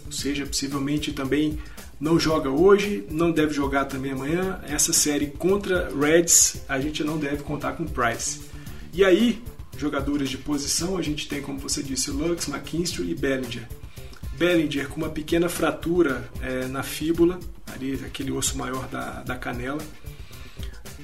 Ou 0.05 0.13
seja, 0.13 0.45
possivelmente 0.45 1.13
também 1.13 1.59
não 2.01 2.19
joga 2.19 2.49
hoje, 2.49 3.05
não 3.11 3.33
deve 3.33 3.53
jogar 3.53 3.87
também 3.87 4.13
amanhã. 4.13 4.61
Essa 4.69 4.93
série 4.93 5.27
contra 5.27 5.91
Reds, 5.95 6.63
a 6.69 6.81
gente 6.81 7.03
não 7.03 7.19
deve 7.19 7.43
contar 7.43 7.73
com 7.73 7.85
Price. 7.85 8.41
E 8.93 9.05
aí, 9.05 9.43
jogadores 9.77 10.31
de 10.31 10.39
posição, 10.39 10.97
a 10.97 11.03
gente 11.03 11.29
tem, 11.29 11.43
como 11.43 11.59
você 11.59 11.83
disse, 11.83 12.11
Lux, 12.11 12.49
McKinstry 12.49 13.11
e 13.11 13.15
Bellinger. 13.15 13.67
Bellinger 14.37 14.89
com 14.89 14.97
uma 14.97 15.11
pequena 15.11 15.49
fratura 15.49 16.29
é, 16.41 16.67
na 16.67 16.83
fíbula, 16.83 17.41
ali 17.67 17.95
aquele 18.05 18.31
osso 18.31 18.57
maior 18.57 18.87
da, 18.89 19.23
da 19.23 19.37
canela. 19.37 19.83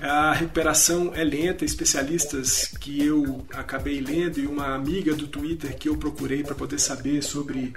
A 0.01 0.33
recuperação 0.33 1.13
é 1.15 1.25
lenta, 1.25 1.65
especialistas 1.65 2.67
que 2.81 3.05
eu 3.05 3.45
acabei 3.53 4.01
lendo 4.01 4.39
e 4.39 4.47
uma 4.47 4.75
amiga 4.75 5.15
do 5.15 5.27
Twitter 5.27 5.77
que 5.77 5.89
eu 5.89 5.97
procurei 5.97 6.43
para 6.43 6.55
poder 6.55 6.79
saber 6.79 7.23
sobre 7.23 7.73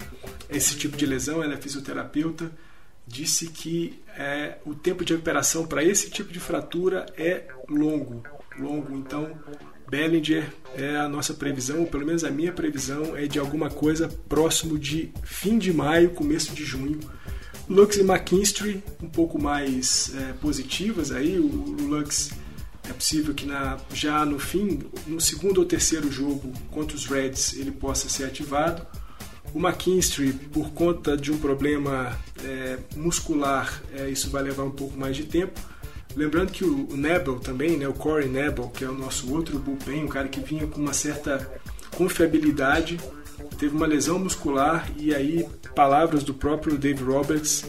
esse 0.50 0.76
tipo 0.76 0.98
de 0.98 1.06
lesão, 1.06 1.44
ela 1.44 1.54
é 1.54 1.58
fisioterapeuta, 1.58 2.52
disse 3.08 3.48
que 3.48 4.00
é, 4.18 4.58
o 4.66 4.76
tempo 4.76 5.06
de 5.06 5.14
recuperação 5.14 5.66
para 5.66 5.84
esse 5.84 6.10
tipo 6.10 6.32
de 6.32 6.40
fratura 6.40 7.06
é 7.18 7.46
longo, 7.70 8.22
longo. 8.60 8.98
Então, 8.98 9.32
Bellinger 9.90 10.52
é 10.76 10.98
a 10.98 11.08
nossa 11.08 11.34
previsão, 11.34 11.82
ou 11.82 11.88
pelo 11.88 12.06
menos 12.06 12.24
a 12.24 12.30
minha 12.30 12.52
previsão 12.52 13.16
é 13.16 13.26
de 13.26 13.40
alguma 13.40 13.70
coisa 13.70 14.10
próximo 14.28 14.78
de 14.78 15.12
fim 15.24 15.58
de 15.58 15.72
maio, 15.72 16.10
começo 16.10 16.54
de 16.54 16.66
junho. 16.66 17.00
Lux 17.70 17.98
e 17.98 18.02
McKinstry 18.02 18.84
um 19.02 19.10
pouco 19.10 19.42
mais 19.42 20.14
é, 20.16 20.34
positivas 20.34 21.12
aí. 21.12 21.40
O, 21.40 21.48
Lux 21.88 22.32
é 22.90 22.94
possível 22.94 23.34
que 23.34 23.46
na, 23.46 23.78
já 23.94 24.26
no 24.26 24.40
fim, 24.40 24.80
no 25.06 25.20
segundo 25.20 25.60
ou 25.60 25.66
terceiro 25.66 26.12
jogo 26.12 26.52
contra 26.72 26.96
os 26.96 27.06
Reds, 27.06 27.54
ele 27.58 27.72
possa 27.72 28.10
ser 28.10 28.26
ativado. 28.26 28.86
O 29.54 29.60
McKinstry, 29.60 30.34
por 30.34 30.72
conta 30.72 31.18
de 31.18 31.32
um 31.32 31.38
problema 31.38 32.18
é, 32.44 32.78
muscular, 32.96 33.82
é, 33.94 34.10
isso 34.10 34.30
vai 34.30 34.44
levar 34.44 34.64
um 34.64 34.72
pouco 34.72 34.98
mais 34.98 35.16
de 35.16 35.24
tempo. 35.24 35.60
Lembrando 36.16 36.52
que 36.52 36.64
o, 36.64 36.88
o 36.90 36.98
Nebel 36.98 37.40
também, 37.40 37.78
né, 37.78 37.88
o 37.88 37.94
Corey 37.94 38.28
Nebel, 38.28 38.70
que 38.70 38.84
é 38.84 38.90
o 38.90 38.94
nosso 38.94 39.32
outro 39.34 39.58
bullpen, 39.58 40.04
um 40.04 40.08
cara 40.08 40.28
que 40.28 40.40
vinha 40.40 40.68
com 40.68 40.82
uma 40.82 40.94
certa 40.94 41.50
confiabilidade, 41.96 43.00
teve 43.58 43.76
uma 43.76 43.88
lesão 43.88 44.20
muscular 44.20 44.90
e 44.98 45.14
aí, 45.14 45.48
palavras 45.76 46.24
do 46.24 46.34
próprio 46.34 46.78
Dave 46.78 47.04
Roberts, 47.04 47.66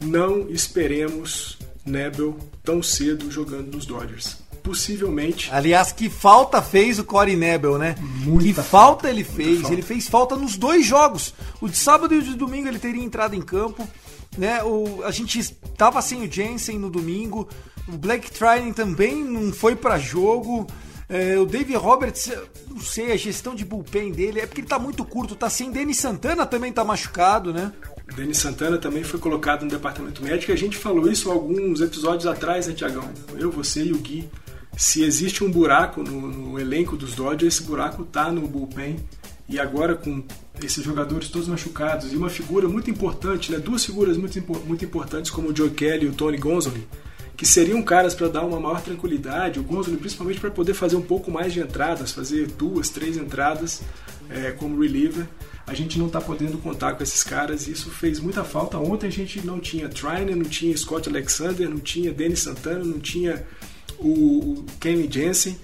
não 0.00 0.48
esperemos 0.48 1.58
Nebel 1.84 2.36
tão 2.62 2.82
cedo 2.82 3.30
jogando 3.30 3.74
nos 3.74 3.86
Dodgers 3.86 4.39
possivelmente. 4.70 5.50
Aliás, 5.52 5.90
que 5.90 6.08
falta 6.08 6.62
fez 6.62 7.00
o 7.00 7.04
Corey 7.04 7.34
Nebel, 7.34 7.76
né? 7.76 7.96
Muita 8.00 8.44
que 8.44 8.54
falta, 8.54 8.68
falta 8.68 9.10
ele 9.10 9.24
fez. 9.24 9.60
Falta. 9.60 9.74
Ele 9.74 9.82
fez 9.82 10.08
falta 10.08 10.36
nos 10.36 10.56
dois 10.56 10.86
jogos. 10.86 11.34
O 11.60 11.68
de 11.68 11.76
sábado 11.76 12.14
e 12.14 12.18
o 12.18 12.22
de 12.22 12.34
domingo 12.34 12.68
ele 12.68 12.78
teria 12.78 13.02
entrado 13.02 13.34
em 13.34 13.42
campo. 13.42 13.86
Né? 14.38 14.62
O, 14.62 15.02
a 15.04 15.10
gente 15.10 15.40
estava 15.40 16.00
sem 16.00 16.22
o 16.22 16.30
Jensen 16.30 16.78
no 16.78 16.88
domingo. 16.88 17.48
O 17.88 17.98
Black 17.98 18.30
Trining 18.30 18.72
também 18.72 19.24
não 19.24 19.52
foi 19.52 19.74
para 19.74 19.98
jogo. 19.98 20.68
É, 21.08 21.36
o 21.36 21.44
Dave 21.44 21.74
Roberts, 21.74 22.30
não 22.70 22.80
sei, 22.80 23.10
a 23.10 23.16
gestão 23.16 23.52
de 23.52 23.64
bullpen 23.64 24.12
dele 24.12 24.38
é 24.38 24.46
porque 24.46 24.60
ele 24.60 24.68
tá 24.68 24.78
muito 24.78 25.04
curto, 25.04 25.34
tá 25.34 25.50
sem. 25.50 25.72
Denis 25.72 25.98
Santana 25.98 26.46
também 26.46 26.72
tá 26.72 26.84
machucado, 26.84 27.52
né? 27.52 27.72
Denis 28.14 28.38
Santana 28.38 28.78
também 28.78 29.02
foi 29.02 29.18
colocado 29.18 29.64
no 29.64 29.68
departamento 29.68 30.22
médico. 30.22 30.52
A 30.52 30.56
gente 30.56 30.76
falou 30.76 31.10
isso 31.10 31.28
alguns 31.28 31.80
episódios 31.80 32.26
atrás, 32.26 32.68
né, 32.68 32.74
Tiagão? 32.74 33.10
Eu, 33.36 33.50
você 33.50 33.82
e 33.82 33.92
o 33.92 33.98
Gui 33.98 34.30
se 34.76 35.02
existe 35.02 35.44
um 35.44 35.50
buraco 35.50 36.02
no, 36.02 36.20
no 36.28 36.58
elenco 36.58 36.96
dos 36.96 37.14
Dodgers, 37.14 37.54
esse 37.54 37.62
buraco 37.64 38.04
tá 38.04 38.30
no 38.30 38.46
bullpen. 38.46 38.96
E 39.48 39.58
agora 39.58 39.96
com 39.96 40.22
esses 40.62 40.84
jogadores 40.84 41.28
todos 41.28 41.48
machucados 41.48 42.12
e 42.12 42.16
uma 42.16 42.30
figura 42.30 42.68
muito 42.68 42.88
importante, 42.88 43.50
né? 43.50 43.58
duas 43.58 43.84
figuras 43.84 44.16
muito, 44.16 44.40
muito 44.64 44.84
importantes 44.84 45.30
como 45.30 45.48
o 45.50 45.56
Joe 45.56 45.70
Kelly 45.70 46.06
e 46.06 46.08
o 46.08 46.12
Tony 46.12 46.38
Gonzalez, 46.38 46.84
que 47.36 47.44
seriam 47.44 47.82
caras 47.82 48.14
para 48.14 48.28
dar 48.28 48.44
uma 48.44 48.60
maior 48.60 48.80
tranquilidade, 48.80 49.58
o 49.58 49.64
Gonzalez 49.64 49.98
principalmente 49.98 50.38
para 50.38 50.50
poder 50.50 50.74
fazer 50.74 50.94
um 50.94 51.02
pouco 51.02 51.32
mais 51.32 51.52
de 51.52 51.58
entradas, 51.58 52.12
fazer 52.12 52.46
duas, 52.46 52.90
três 52.90 53.16
entradas 53.16 53.82
é, 54.28 54.52
como 54.52 54.80
reliever. 54.80 55.26
A 55.66 55.74
gente 55.74 55.98
não 55.98 56.06
está 56.06 56.20
podendo 56.20 56.58
contar 56.58 56.94
com 56.94 57.02
esses 57.02 57.22
caras 57.22 57.66
e 57.66 57.72
isso 57.72 57.90
fez 57.90 58.18
muita 58.18 58.44
falta. 58.44 58.78
Ontem 58.78 59.06
a 59.06 59.10
gente 59.10 59.44
não 59.46 59.60
tinha 59.60 59.88
Trainer, 59.88 60.36
não 60.36 60.44
tinha 60.44 60.76
Scott 60.76 61.08
Alexander, 61.08 61.68
não 61.68 61.78
tinha 61.78 62.12
Denis 62.12 62.40
Santana, 62.40 62.84
não 62.84 62.98
tinha 62.98 63.44
o, 64.02 64.64
Kenny 64.80 65.08
Jensen. 65.10 65.58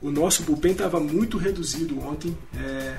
O 0.00 0.10
nosso 0.10 0.44
bullpen 0.44 0.72
estava 0.72 1.00
muito 1.00 1.36
reduzido 1.36 1.98
ontem. 2.00 2.36
É, 2.56 2.96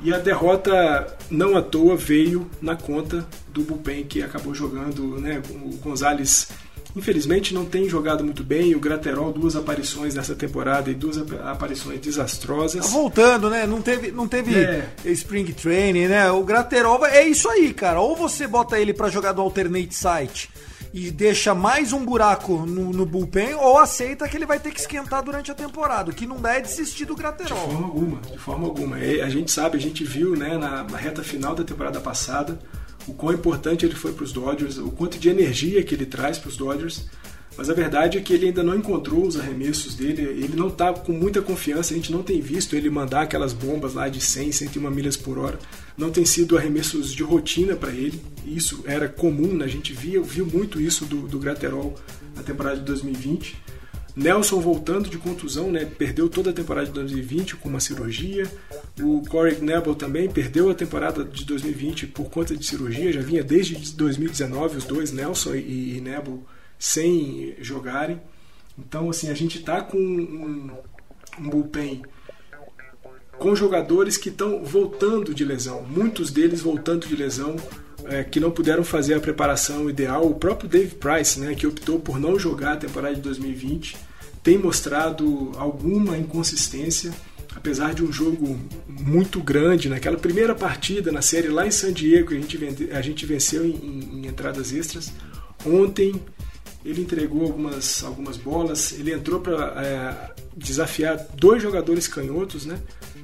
e 0.00 0.12
a 0.12 0.18
derrota, 0.18 1.16
não 1.30 1.56
à 1.56 1.62
toa, 1.62 1.96
veio 1.96 2.50
na 2.60 2.76
conta 2.76 3.26
do 3.48 3.62
bullpen 3.62 4.04
que 4.04 4.22
acabou 4.22 4.54
jogando. 4.54 5.18
Né, 5.20 5.40
o 5.50 5.76
Gonzalez, 5.76 6.48
infelizmente, 6.94 7.54
não 7.54 7.64
tem 7.64 7.88
jogado 7.88 8.24
muito 8.24 8.42
bem. 8.42 8.74
O 8.74 8.80
Graterol, 8.80 9.32
duas 9.32 9.54
aparições 9.54 10.14
nessa 10.14 10.34
temporada 10.34 10.90
e 10.90 10.94
duas 10.94 11.18
aparições 11.44 12.00
desastrosas. 12.00 12.84
Tá 12.84 12.92
voltando, 12.92 13.48
né? 13.48 13.66
Não 13.66 13.80
teve, 13.80 14.10
não 14.10 14.26
teve 14.26 14.54
é. 14.54 14.88
Spring 15.04 15.52
Training, 15.52 16.08
né? 16.08 16.30
O 16.32 16.42
Graterol 16.42 17.06
é 17.06 17.26
isso 17.26 17.48
aí, 17.48 17.72
cara. 17.72 18.00
Ou 18.00 18.16
você 18.16 18.46
bota 18.46 18.78
ele 18.78 18.92
para 18.92 19.08
jogar 19.08 19.32
do 19.32 19.40
Alternate 19.40 19.94
Site 19.94 20.50
e 20.96 21.10
deixa 21.10 21.54
mais 21.54 21.92
um 21.92 22.02
buraco 22.02 22.64
no, 22.64 22.90
no, 22.90 23.04
bullpen 23.04 23.52
ou 23.52 23.76
aceita 23.76 24.26
que 24.26 24.34
ele 24.34 24.46
vai 24.46 24.58
ter 24.58 24.72
que 24.72 24.80
esquentar 24.80 25.22
durante 25.22 25.50
a 25.50 25.54
temporada. 25.54 26.10
Que 26.10 26.26
não 26.26 26.40
dá 26.40 26.54
é 26.54 26.60
desistir 26.62 27.04
do 27.04 27.14
Graterol. 27.14 27.58
De 27.58 27.74
forma 27.74 27.86
alguma, 27.86 28.20
de 28.22 28.38
forma 28.38 28.66
alguma. 28.66 28.96
a 28.96 29.28
gente 29.28 29.50
sabe, 29.50 29.76
a 29.76 29.80
gente 29.80 30.02
viu 30.02 30.34
né, 30.34 30.56
na, 30.56 30.84
na 30.84 30.96
reta 30.96 31.22
final 31.22 31.54
da 31.54 31.62
temporada 31.62 32.00
passada 32.00 32.58
o 33.06 33.12
quão 33.12 33.34
importante 33.34 33.84
ele 33.84 33.94
foi 33.94 34.14
para 34.14 34.24
os 34.24 34.32
Dodgers, 34.32 34.78
o 34.78 34.90
quanto 34.90 35.18
de 35.18 35.28
energia 35.28 35.82
que 35.82 35.94
ele 35.94 36.06
traz 36.06 36.38
para 36.38 36.48
os 36.48 36.56
Dodgers. 36.56 37.04
Mas 37.58 37.68
a 37.68 37.74
verdade 37.74 38.16
é 38.16 38.20
que 38.22 38.32
ele 38.32 38.46
ainda 38.46 38.62
não 38.62 38.74
encontrou 38.74 39.26
os 39.26 39.38
arremessos 39.38 39.94
dele, 39.94 40.22
ele 40.22 40.56
não 40.56 40.68
está 40.68 40.94
com 40.94 41.12
muita 41.12 41.42
confiança, 41.42 41.92
a 41.92 41.96
gente 41.96 42.10
não 42.10 42.22
tem 42.22 42.40
visto 42.40 42.74
ele 42.74 42.88
mandar 42.88 43.22
aquelas 43.22 43.52
bombas 43.52 43.92
lá 43.92 44.08
de 44.08 44.20
100, 44.20 44.50
101 44.52 44.90
milhas 44.90 45.16
por 45.16 45.38
hora 45.38 45.58
não 45.96 46.10
tem 46.10 46.24
sido 46.24 46.56
arremessos 46.56 47.12
de 47.12 47.22
rotina 47.22 47.74
para 47.74 47.90
ele. 47.90 48.20
Isso 48.44 48.84
era 48.86 49.08
comum, 49.08 49.54
né? 49.54 49.64
a 49.64 49.68
gente 49.68 49.92
via, 49.92 50.20
viu 50.20 50.46
muito 50.46 50.80
isso 50.80 51.04
do, 51.04 51.22
do 51.26 51.38
Graterol 51.38 51.94
na 52.34 52.42
temporada 52.42 52.76
de 52.76 52.84
2020. 52.84 53.56
Nelson 54.14 54.60
voltando 54.60 55.10
de 55.10 55.18
contusão, 55.18 55.70
né? 55.70 55.84
perdeu 55.84 56.28
toda 56.28 56.50
a 56.50 56.52
temporada 56.52 56.86
de 56.86 56.92
2020 56.92 57.56
com 57.56 57.68
uma 57.68 57.80
cirurgia. 57.80 58.50
O 59.00 59.22
Corey 59.28 59.60
Nebel 59.60 59.94
também 59.94 60.28
perdeu 60.28 60.70
a 60.70 60.74
temporada 60.74 61.24
de 61.24 61.44
2020 61.44 62.06
por 62.08 62.30
conta 62.30 62.56
de 62.56 62.64
cirurgia, 62.64 63.12
já 63.12 63.20
vinha 63.20 63.44
desde 63.44 63.74
2019 63.94 64.78
os 64.78 64.84
dois, 64.84 65.12
Nelson 65.12 65.54
e, 65.54 65.96
e 65.96 66.00
Nebel, 66.00 66.42
sem 66.78 67.54
jogarem. 67.60 68.20
Então, 68.78 69.10
assim, 69.10 69.28
a 69.28 69.34
gente 69.34 69.58
está 69.58 69.82
com 69.82 69.98
um, 69.98 70.70
um 71.38 71.48
bullpen 71.48 72.02
com 73.38 73.54
jogadores 73.54 74.16
que 74.16 74.28
estão 74.28 74.64
voltando 74.64 75.34
de 75.34 75.44
lesão, 75.44 75.82
muitos 75.82 76.30
deles 76.30 76.60
voltando 76.60 77.06
de 77.06 77.14
lesão, 77.14 77.56
é, 78.04 78.22
que 78.24 78.40
não 78.40 78.50
puderam 78.50 78.84
fazer 78.84 79.14
a 79.14 79.20
preparação 79.20 79.90
ideal. 79.90 80.26
O 80.26 80.34
próprio 80.34 80.68
Dave 80.68 80.94
Price, 80.94 81.38
né, 81.40 81.54
que 81.54 81.66
optou 81.66 81.98
por 81.98 82.18
não 82.18 82.38
jogar 82.38 82.74
a 82.74 82.76
temporada 82.76 83.14
de 83.14 83.20
2020, 83.20 83.96
tem 84.42 84.58
mostrado 84.58 85.50
alguma 85.56 86.16
inconsistência, 86.16 87.12
apesar 87.54 87.94
de 87.94 88.04
um 88.04 88.12
jogo 88.12 88.58
muito 88.88 89.40
grande. 89.40 89.88
Naquela 89.88 90.16
primeira 90.16 90.54
partida 90.54 91.10
na 91.10 91.20
série 91.20 91.48
lá 91.48 91.66
em 91.66 91.70
San 91.70 91.92
Diego, 91.92 92.32
a 92.32 92.36
gente, 92.36 92.90
a 92.92 93.02
gente 93.02 93.26
venceu 93.26 93.66
em, 93.66 93.72
em 93.72 94.26
entradas 94.26 94.72
extras. 94.72 95.12
Ontem 95.64 96.14
ele 96.84 97.02
entregou 97.02 97.42
algumas, 97.42 98.04
algumas 98.04 98.36
bolas, 98.36 98.92
ele 98.92 99.12
entrou 99.12 99.40
para 99.40 99.82
é, 99.82 100.42
desafiar 100.56 101.16
dois 101.34 101.60
jogadores 101.60 102.06
canhotos, 102.06 102.64
né? 102.64 102.78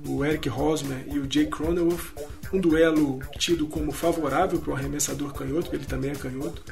O 0.06 0.24
Eric 0.24 0.48
Rosmer 0.48 1.04
e 1.06 1.18
o 1.18 1.30
Jay 1.30 1.46
Cronenworth, 1.46 2.12
um 2.52 2.60
duelo 2.60 3.20
tido 3.38 3.66
como 3.66 3.92
favorável 3.92 4.58
para 4.58 4.72
o 4.72 4.76
arremessador 4.76 5.32
canhoto, 5.32 5.74
ele 5.74 5.84
também 5.84 6.10
é 6.10 6.14
canhoto, 6.14 6.62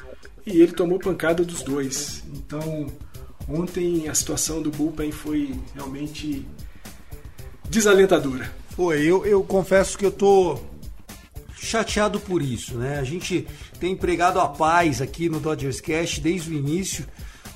e 0.45 0.61
ele 0.61 0.71
tomou 0.71 0.99
pancada 0.99 1.43
dos 1.43 1.61
dois. 1.61 2.23
Então, 2.33 2.87
ontem 3.47 4.07
a 4.07 4.13
situação 4.13 4.61
do 4.61 4.71
bullpen 4.71 5.11
foi 5.11 5.55
realmente 5.73 6.45
desalentadora. 7.69 8.51
Foi, 8.71 9.01
eu, 9.01 9.25
eu 9.25 9.43
confesso 9.43 9.97
que 9.97 10.05
eu 10.05 10.11
tô 10.11 10.59
chateado 11.55 12.19
por 12.19 12.41
isso, 12.41 12.75
né? 12.75 12.99
A 12.99 13.03
gente 13.03 13.47
tem 13.79 13.93
empregado 13.93 14.39
a 14.39 14.47
paz 14.47 15.01
aqui 15.01 15.29
no 15.29 15.39
Dodgers 15.39 15.79
Cast 15.79 16.19
desde 16.19 16.49
o 16.49 16.53
início. 16.53 17.05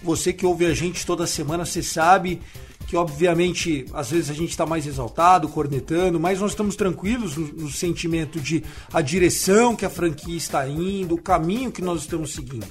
Você 0.04 0.32
que 0.32 0.46
ouve 0.46 0.66
a 0.66 0.74
gente 0.74 1.06
toda 1.06 1.26
semana, 1.26 1.66
você 1.66 1.82
sabe 1.82 2.42
que 2.88 2.96
obviamente 2.96 3.86
às 3.94 4.12
vezes 4.12 4.30
a 4.30 4.34
gente 4.34 4.50
está 4.50 4.66
mais 4.66 4.86
exaltado, 4.86 5.50
cornetando, 5.50 6.20
mas 6.20 6.40
nós 6.40 6.52
estamos 6.52 6.76
tranquilos 6.76 7.36
no, 7.36 7.48
no, 7.48 7.72
sentimento 7.72 8.40
de 8.40 8.64
a 8.94 9.02
direção 9.02 9.76
que 9.76 9.86
a 9.86 9.90
franquia 9.90 10.38
está 10.38 10.68
indo, 10.68 11.16
o 11.16 11.22
caminho 11.22 11.72
que 11.72 11.82
nós 11.82 12.02
estamos 12.02 12.34
seguindo. 12.34 12.68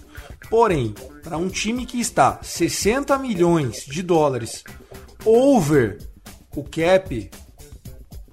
Porém, 0.48 0.94
para 1.22 1.36
um 1.36 1.48
time 1.48 1.84
que 1.86 2.00
está 2.00 2.38
60 2.42 3.18
milhões 3.18 3.84
de 3.84 4.02
dólares 4.02 4.62
over 5.24 5.98
o 6.54 6.62
cap, 6.62 7.30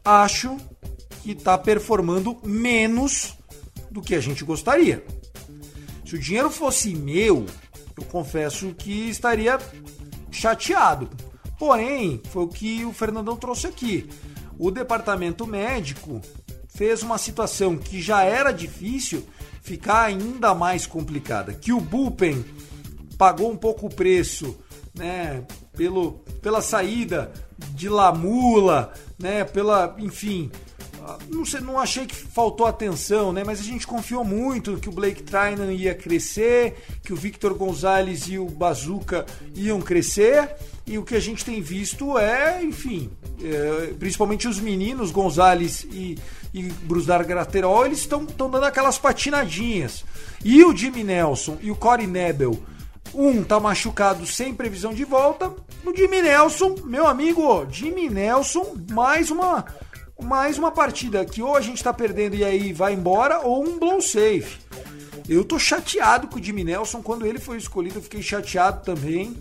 acho 0.04 0.58
que 1.24 1.32
está 1.32 1.58
performando 1.58 2.38
menos 2.44 3.36
do 3.89 4.02
que 4.02 4.15
a 4.15 4.20
gente 4.20 4.44
gostaria. 4.44 5.04
Se 6.06 6.15
o 6.15 6.20
dinheiro 6.20 6.50
fosse 6.50 6.94
meu, 6.94 7.46
eu 7.98 8.04
confesso 8.06 8.74
que 8.76 9.10
estaria 9.10 9.60
chateado. 10.32 11.10
Porém, 11.62 12.19
foi 12.32 12.45
o 12.45 12.47
que 12.47 12.84
o 12.86 12.91
Fernandão 12.91 13.38
trouxe 13.38 13.67
aqui. 13.67 14.10
O 14.58 14.71
departamento 14.71 15.45
médico 15.45 16.19
fez 16.67 17.04
uma 17.04 17.19
situação 17.19 17.78
que 17.78 18.02
já 18.02 18.24
era 18.24 18.52
difícil 18.52 19.24
ficar 19.62 20.06
ainda 20.06 20.56
mais 20.56 20.88
complicada. 20.88 21.54
Que 21.54 21.71
o 21.71 21.80
Bullpen 21.80 22.43
pagou 23.15 23.52
um 23.52 23.56
pouco 23.56 23.86
o 23.86 23.93
preço, 23.93 24.58
né, 24.95 25.43
pelo, 25.78 26.13
pela 26.41 26.63
saída 26.63 27.32
de 27.76 27.88
Lamula, 27.88 28.91
né, 29.19 29.43
pela, 29.43 29.95
enfim, 30.00 30.50
não, 31.30 31.45
sei, 31.45 31.60
não 31.62 31.80
achei 31.80 32.06
que 32.06 32.15
faltou 32.15 32.65
atenção, 32.65 33.34
né? 33.34 33.43
Mas 33.43 33.60
a 33.60 33.63
gente 33.63 33.88
confiou 33.88 34.24
muito 34.24 34.78
que 34.78 34.89
o 34.89 34.91
Blake 34.91 35.24
Trinan 35.24 35.71
ia 35.71 35.93
crescer, 35.93 36.76
que 37.04 37.13
o 37.13 37.15
Victor 37.15 37.54
Gonzalez 37.54 38.28
e 38.28 38.38
o 38.38 38.45
Bazuca 38.45 39.26
iam 39.56 39.82
crescer. 39.82 40.56
E 40.91 40.97
o 40.97 41.04
que 41.04 41.15
a 41.15 41.21
gente 41.21 41.45
tem 41.45 41.62
visto 41.62 42.17
é, 42.17 42.62
enfim, 42.62 43.10
é, 43.41 43.93
principalmente 43.97 44.45
os 44.45 44.60
meninos, 44.60 45.10
Gonzalez 45.10 45.86
e, 45.89 46.17
e 46.54 46.63
Brusdar 46.63 47.25
Graterol, 47.25 47.86
eles 47.86 47.99
estão 47.99 48.25
dando 48.25 48.65
aquelas 48.65 48.97
patinadinhas. 48.97 50.04
E 50.43 50.62
o 50.65 50.75
Jimmy 50.75 51.01
Nelson 51.01 51.58
e 51.62 51.71
o 51.71 51.77
Corey 51.77 52.06
Nebel, 52.06 52.62
um 53.13 53.41
tá 53.41 53.58
machucado 53.58 54.25
sem 54.25 54.54
previsão 54.54 54.93
de 54.93 55.06
volta. 55.06 55.54
O 55.86 55.95
Jimmy 55.95 56.23
Nelson, 56.23 56.75
meu 56.84 57.08
amigo, 57.08 57.65
Jimmy 57.71 58.10
Nelson, 58.10 58.75
mais 58.91 59.32
uma 59.32 59.63
mais 60.21 60.58
uma 60.58 60.71
partida 60.71 61.23
que 61.23 61.41
ou 61.41 61.56
a 61.56 61.62
gente 61.62 61.82
tá 61.82 61.93
perdendo 61.93 62.36
e 62.36 62.43
aí 62.43 62.73
vai 62.73 62.93
embora, 62.93 63.39
ou 63.39 63.63
um 63.63 63.80
blow 63.80 64.01
safe. 64.01 64.60
Eu 65.30 65.45
tô 65.45 65.58
chateado 65.58 66.27
com 66.27 66.38
o 66.38 66.43
Jimmy 66.43 66.65
Nelson. 66.65 67.01
Quando 67.01 67.25
ele 67.25 67.39
foi 67.39 67.56
escolhido, 67.56 67.99
eu 67.99 68.04
fiquei 68.04 68.21
chateado 68.21 68.84
também. 68.84 69.38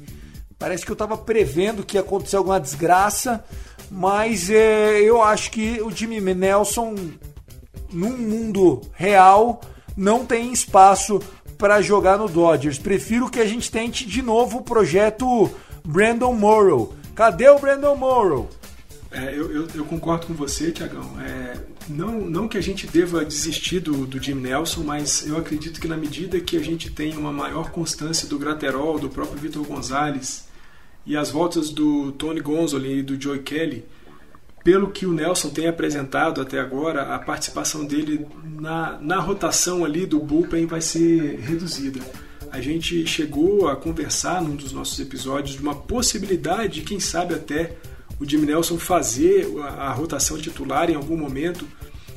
Parece 0.61 0.85
que 0.85 0.93
eu 0.93 0.97
tava 0.97 1.17
prevendo 1.17 1.83
que 1.83 1.97
ia 1.97 2.03
acontecer 2.03 2.37
alguma 2.37 2.61
desgraça. 2.61 3.43
Mas 3.91 4.51
é, 4.51 5.01
eu 5.01 5.23
acho 5.23 5.51
que 5.51 5.81
o 5.81 5.91
Jimmy 5.91 6.21
Nelson, 6.35 6.95
num 7.91 8.17
mundo 8.17 8.83
real, 8.93 9.63
não 9.97 10.27
tem 10.27 10.53
espaço 10.53 11.19
para 11.57 11.81
jogar 11.81 12.19
no 12.19 12.29
Dodgers. 12.29 12.79
Prefiro 12.79 13.31
que 13.31 13.41
a 13.41 13.47
gente 13.47 13.71
tente 13.71 14.07
de 14.07 14.21
novo 14.21 14.59
o 14.59 14.63
projeto 14.63 15.51
Brandon 15.83 16.35
Morrow. 16.35 16.95
Cadê 17.15 17.49
o 17.49 17.59
Brandon 17.59 17.97
Morrow? 17.97 18.51
É, 19.11 19.35
eu, 19.35 19.51
eu, 19.51 19.67
eu, 19.75 19.85
concordo 19.87 20.27
com 20.27 20.35
você, 20.35 20.71
Tiagão. 20.71 21.19
É, 21.23 21.57
não, 21.89 22.21
não 22.21 22.47
que 22.47 22.59
a 22.59 22.63
gente 22.63 22.87
deva 22.87 23.25
desistir 23.25 23.81
do, 23.81 24.07
do 24.07 24.23
Jim 24.23 24.35
Nelson, 24.35 24.83
mas 24.83 25.27
eu 25.27 25.39
acredito 25.39 25.81
que 25.81 25.89
na 25.89 25.97
medida 25.97 26.39
que 26.39 26.57
a 26.57 26.63
gente 26.63 26.91
tem 26.91 27.17
uma 27.17 27.33
maior 27.33 27.71
constância 27.71 28.29
do 28.29 28.39
Graterol, 28.39 28.99
do 28.99 29.09
próprio 29.09 29.39
Vitor 29.39 29.65
Gonzalez 29.65 30.50
e 31.07 31.17
as 31.17 31.31
voltas 31.31 31.71
do 31.71 32.13
Tony 32.13 32.41
Gonzoli 32.41 32.99
e 32.99 33.03
do 33.03 33.21
Joey 33.21 33.41
Kelly, 33.41 33.85
pelo 34.63 34.91
que 34.91 35.07
o 35.07 35.13
Nelson 35.13 35.49
tem 35.49 35.67
apresentado 35.67 36.41
até 36.41 36.61
agora, 36.61 37.15
a 37.15 37.19
participação 37.19 37.85
dele 37.85 38.27
na, 38.45 38.99
na 39.01 39.19
rotação 39.19 39.85
ali 39.85 40.05
do 40.05 40.21
bullpen 40.21 40.67
vai 40.67 40.81
ser 40.81 41.41
reduzida. 41.41 42.01
A 42.53 42.61
gente 42.61 43.07
chegou 43.07 43.69
a 43.69 43.77
conversar 43.77 44.43
num 44.43 44.57
dos 44.57 44.73
nossos 44.73 44.99
episódios 45.01 45.57
de 45.57 45.63
uma 45.63 45.75
possibilidade, 45.75 46.83
quem 46.83 47.01
sabe 47.01 47.35
até 47.35 47.77
o 48.19 48.29
Jimmy 48.29 48.47
Nelson 48.47 48.77
fazer 48.77 49.47
a 49.79 49.93
rotação 49.93 50.37
titular 50.37 50.91
em 50.91 50.95
algum 50.95 51.17
momento, 51.17 51.67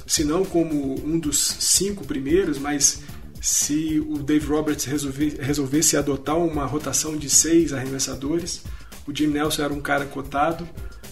se 0.06 0.26
não 0.26 0.44
como 0.44 0.96
um 1.06 1.18
dos 1.18 1.40
cinco 1.60 2.06
primeiros, 2.06 2.58
mas 2.58 3.02
se 3.44 4.00
o 4.00 4.20
Dave 4.20 4.46
Roberts 4.48 4.86
resolver, 4.86 5.36
resolvesse 5.42 5.98
adotar 5.98 6.38
uma 6.38 6.66
rotação 6.66 7.18
de 7.18 7.30
seis 7.30 7.74
arremessadores, 7.74 8.64
o 9.06 9.14
Jim 9.14 9.28
Nelson 9.28 9.64
era 9.64 9.74
um 9.74 9.82
cara 9.82 10.06
cotado, 10.06 10.66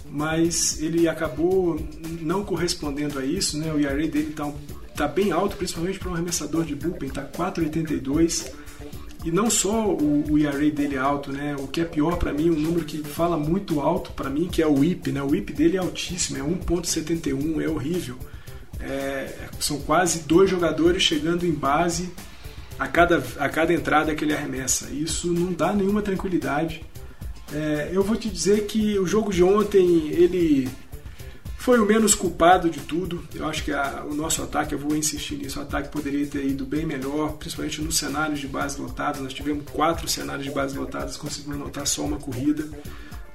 mas 0.10 0.82
ele 0.82 1.10
acabou 1.10 1.78
não 2.22 2.46
correspondendo 2.46 3.20
a 3.20 3.26
isso, 3.26 3.58
né? 3.58 3.74
O 3.74 3.78
ERA 3.78 4.08
dele 4.08 4.30
está 4.30 4.50
tá 4.96 5.10
bem 5.10 5.34
alto, 5.34 5.58
principalmente 5.58 6.00
para 6.00 6.10
um 6.10 6.14
arremessador 6.14 6.64
de 6.64 6.74
bullpen, 6.74 7.10
está 7.10 7.26
4,82 7.26 8.50
e 9.26 9.30
não 9.30 9.50
só 9.50 9.90
o, 9.90 10.32
o 10.32 10.40
ERA 10.40 10.72
dele 10.72 10.96
é 10.96 11.00
alto, 11.00 11.34
né? 11.34 11.58
O 11.60 11.68
que 11.68 11.82
é 11.82 11.86
pior 11.86 12.16
para 12.16 12.32
mim, 12.32 12.50
um 12.50 12.58
número 12.58 12.86
que 12.86 13.00
fala 13.00 13.36
muito 13.36 13.82
alto 13.82 14.14
para 14.14 14.30
mim, 14.30 14.48
que 14.48 14.62
é 14.62 14.68
o 14.68 14.80
WHIP, 14.80 15.12
né? 15.12 15.22
O 15.22 15.32
WHIP 15.32 15.52
dele 15.52 15.76
é 15.76 15.82
altíssimo, 15.82 16.38
é 16.38 16.42
1.71, 16.42 17.62
é 17.62 17.68
horrível. 17.68 18.18
É, 18.84 19.48
são 19.60 19.80
quase 19.82 20.22
dois 20.22 20.50
jogadores 20.50 21.04
chegando 21.04 21.46
em 21.46 21.52
base 21.52 22.12
a 22.80 22.88
cada, 22.88 23.24
a 23.38 23.48
cada 23.48 23.74
entrada 23.74 24.16
que 24.16 24.24
ele 24.24 24.34
arremessa. 24.34 24.90
Isso 24.90 25.32
não 25.32 25.54
dá 25.54 25.72
nenhuma 25.72 26.02
tranquilidade. 26.02 26.84
É, 27.54 27.90
eu 27.92 28.04
vou 28.04 28.16
te 28.16 28.30
dizer 28.30 28.66
que 28.66 28.98
o 28.98 29.06
jogo 29.06 29.32
de 29.32 29.44
ontem 29.44 30.08
ele 30.08 30.70
foi 31.58 31.80
o 31.80 31.86
menos 31.86 32.16
culpado 32.16 32.72
de 32.72 32.80
tudo. 32.80 33.24
Eu 33.36 33.48
acho 33.48 33.64
que 33.64 33.72
a, 33.72 34.04
o 34.10 34.16
nosso 34.16 34.42
ataque, 34.42 34.74
eu 34.74 34.80
vou 34.80 34.96
insistir 34.96 35.36
nisso, 35.36 35.60
o 35.60 35.62
ataque 35.62 35.90
poderia 35.90 36.26
ter 36.26 36.44
ido 36.44 36.66
bem 36.66 36.88
melhor, 36.88 37.34
principalmente 37.34 37.80
nos 37.84 37.98
cenários 37.98 38.40
de 38.40 38.48
base 38.48 38.82
lotadas. 38.82 39.22
Nós 39.22 39.32
tivemos 39.32 39.66
quatro 39.72 40.08
cenários 40.08 40.46
de 40.46 40.52
base 40.52 40.76
lotadas, 40.76 41.18
conseguimos 41.18 41.62
anotar 41.62 41.86
só 41.86 42.04
uma 42.04 42.18
corrida. 42.18 42.68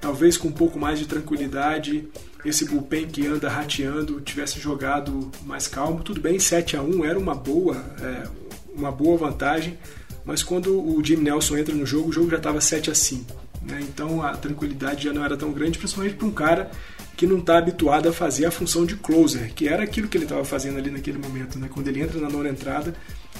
Talvez 0.07 0.37
com 0.37 0.47
um 0.47 0.53
pouco 0.53 0.79
mais 0.79 1.01
de 1.01 1.07
tranquilidade, 1.07 2.07
esse 2.45 2.65
bullpen 2.65 3.09
que 3.09 3.27
anda 3.27 3.49
rateando 3.49 4.21
tivesse 4.21 4.61
jogado 4.61 5.33
mais 5.45 5.67
calmo. 5.67 6.01
Tudo 6.05 6.21
bem, 6.21 6.39
7 6.39 6.77
a 6.77 6.81
1 6.81 7.05
era 7.05 7.19
uma 7.19 7.35
boa, 7.35 7.85
é, 8.01 8.29
uma 8.73 8.93
boa 8.93 9.19
vantagem, 9.19 9.77
mas 10.25 10.45
quando 10.45 10.81
o 10.81 11.05
Jim 11.05 11.17
Nelson 11.17 11.57
entra 11.57 11.75
no 11.75 11.85
jogo, 11.85 12.11
o 12.11 12.13
jogo 12.13 12.31
já 12.31 12.37
estava 12.37 12.61
7 12.61 12.89
a 12.89 12.95
5 12.95 13.47
né? 13.63 13.81
Então 13.83 14.23
a 14.23 14.37
tranquilidade 14.37 15.05
já 15.05 15.13
não 15.13 15.25
era 15.25 15.37
tão 15.37 15.53
grande, 15.53 15.77
principalmente 15.77 16.15
para 16.15 16.27
um 16.27 16.31
cara 16.31 16.71
que 17.17 17.27
não 17.27 17.39
está 17.39 17.59
habituado 17.59 18.09
a 18.09 18.13
fazer 18.13 18.47
a 18.47 18.51
função 18.51 18.87
de 18.87 18.95
closer, 18.95 19.53
que 19.55 19.67
era 19.67 19.83
aquilo 19.83 20.07
que 20.07 20.17
ele 20.17 20.25
estava 20.25 20.45
fazendo 20.45 20.79
ali 20.79 20.91
naquele 20.91 21.19
momento, 21.19 21.59
né? 21.59 21.69
Quando 21.73 21.89
ele 21.89 22.01
entra 22.01 22.21
na 22.21 22.29
nona 22.29 22.49
entrada 22.49 22.95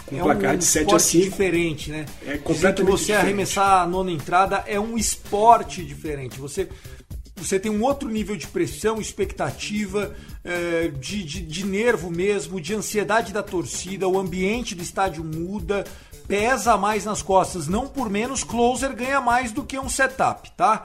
com 0.07 0.17
é 0.17 0.21
um 0.21 0.25
placar 0.25 0.57
de 0.57 0.65
7 0.65 0.95
a 0.95 0.99
5. 0.99 1.25
diferente, 1.25 1.91
né? 1.91 2.07
É 2.27 2.39
completamente 2.39 2.91
você 2.91 3.07
diferente. 3.07 3.25
arremessar 3.25 3.83
a 3.83 3.87
nona 3.87 4.11
entrada 4.11 4.65
é 4.67 4.79
um 4.79 4.97
esporte 4.97 5.85
diferente. 5.85 6.39
Você 6.39 6.69
você 7.39 7.61
tem 7.61 7.71
um 7.71 7.83
outro 7.83 8.09
nível 8.09 8.35
de 8.35 8.47
pressão, 8.47 8.99
expectativa, 8.99 10.17
é, 10.43 10.89
de, 10.89 11.23
de, 11.23 11.43
de, 11.43 11.67
nervo 11.67 12.11
mesmo, 12.11 12.59
de 12.59 12.75
ansiedade 12.75 13.31
da 13.31 13.43
torcida, 13.43 14.09
o 14.09 14.19
ambiente 14.19 14.75
do 14.75 14.83
estádio 14.83 15.23
muda, 15.23 15.85
pesa 16.27 16.79
mais 16.79 17.05
nas 17.05 17.21
costas. 17.21 17.69
Não 17.69 17.87
por 17.87 18.09
menos, 18.09 18.43
closer 18.43 18.95
ganha 18.95 19.21
mais 19.21 19.53
do 19.53 19.65
que 19.65 19.79
um 19.79 19.89
setup, 19.89 20.51
tá? 20.53 20.83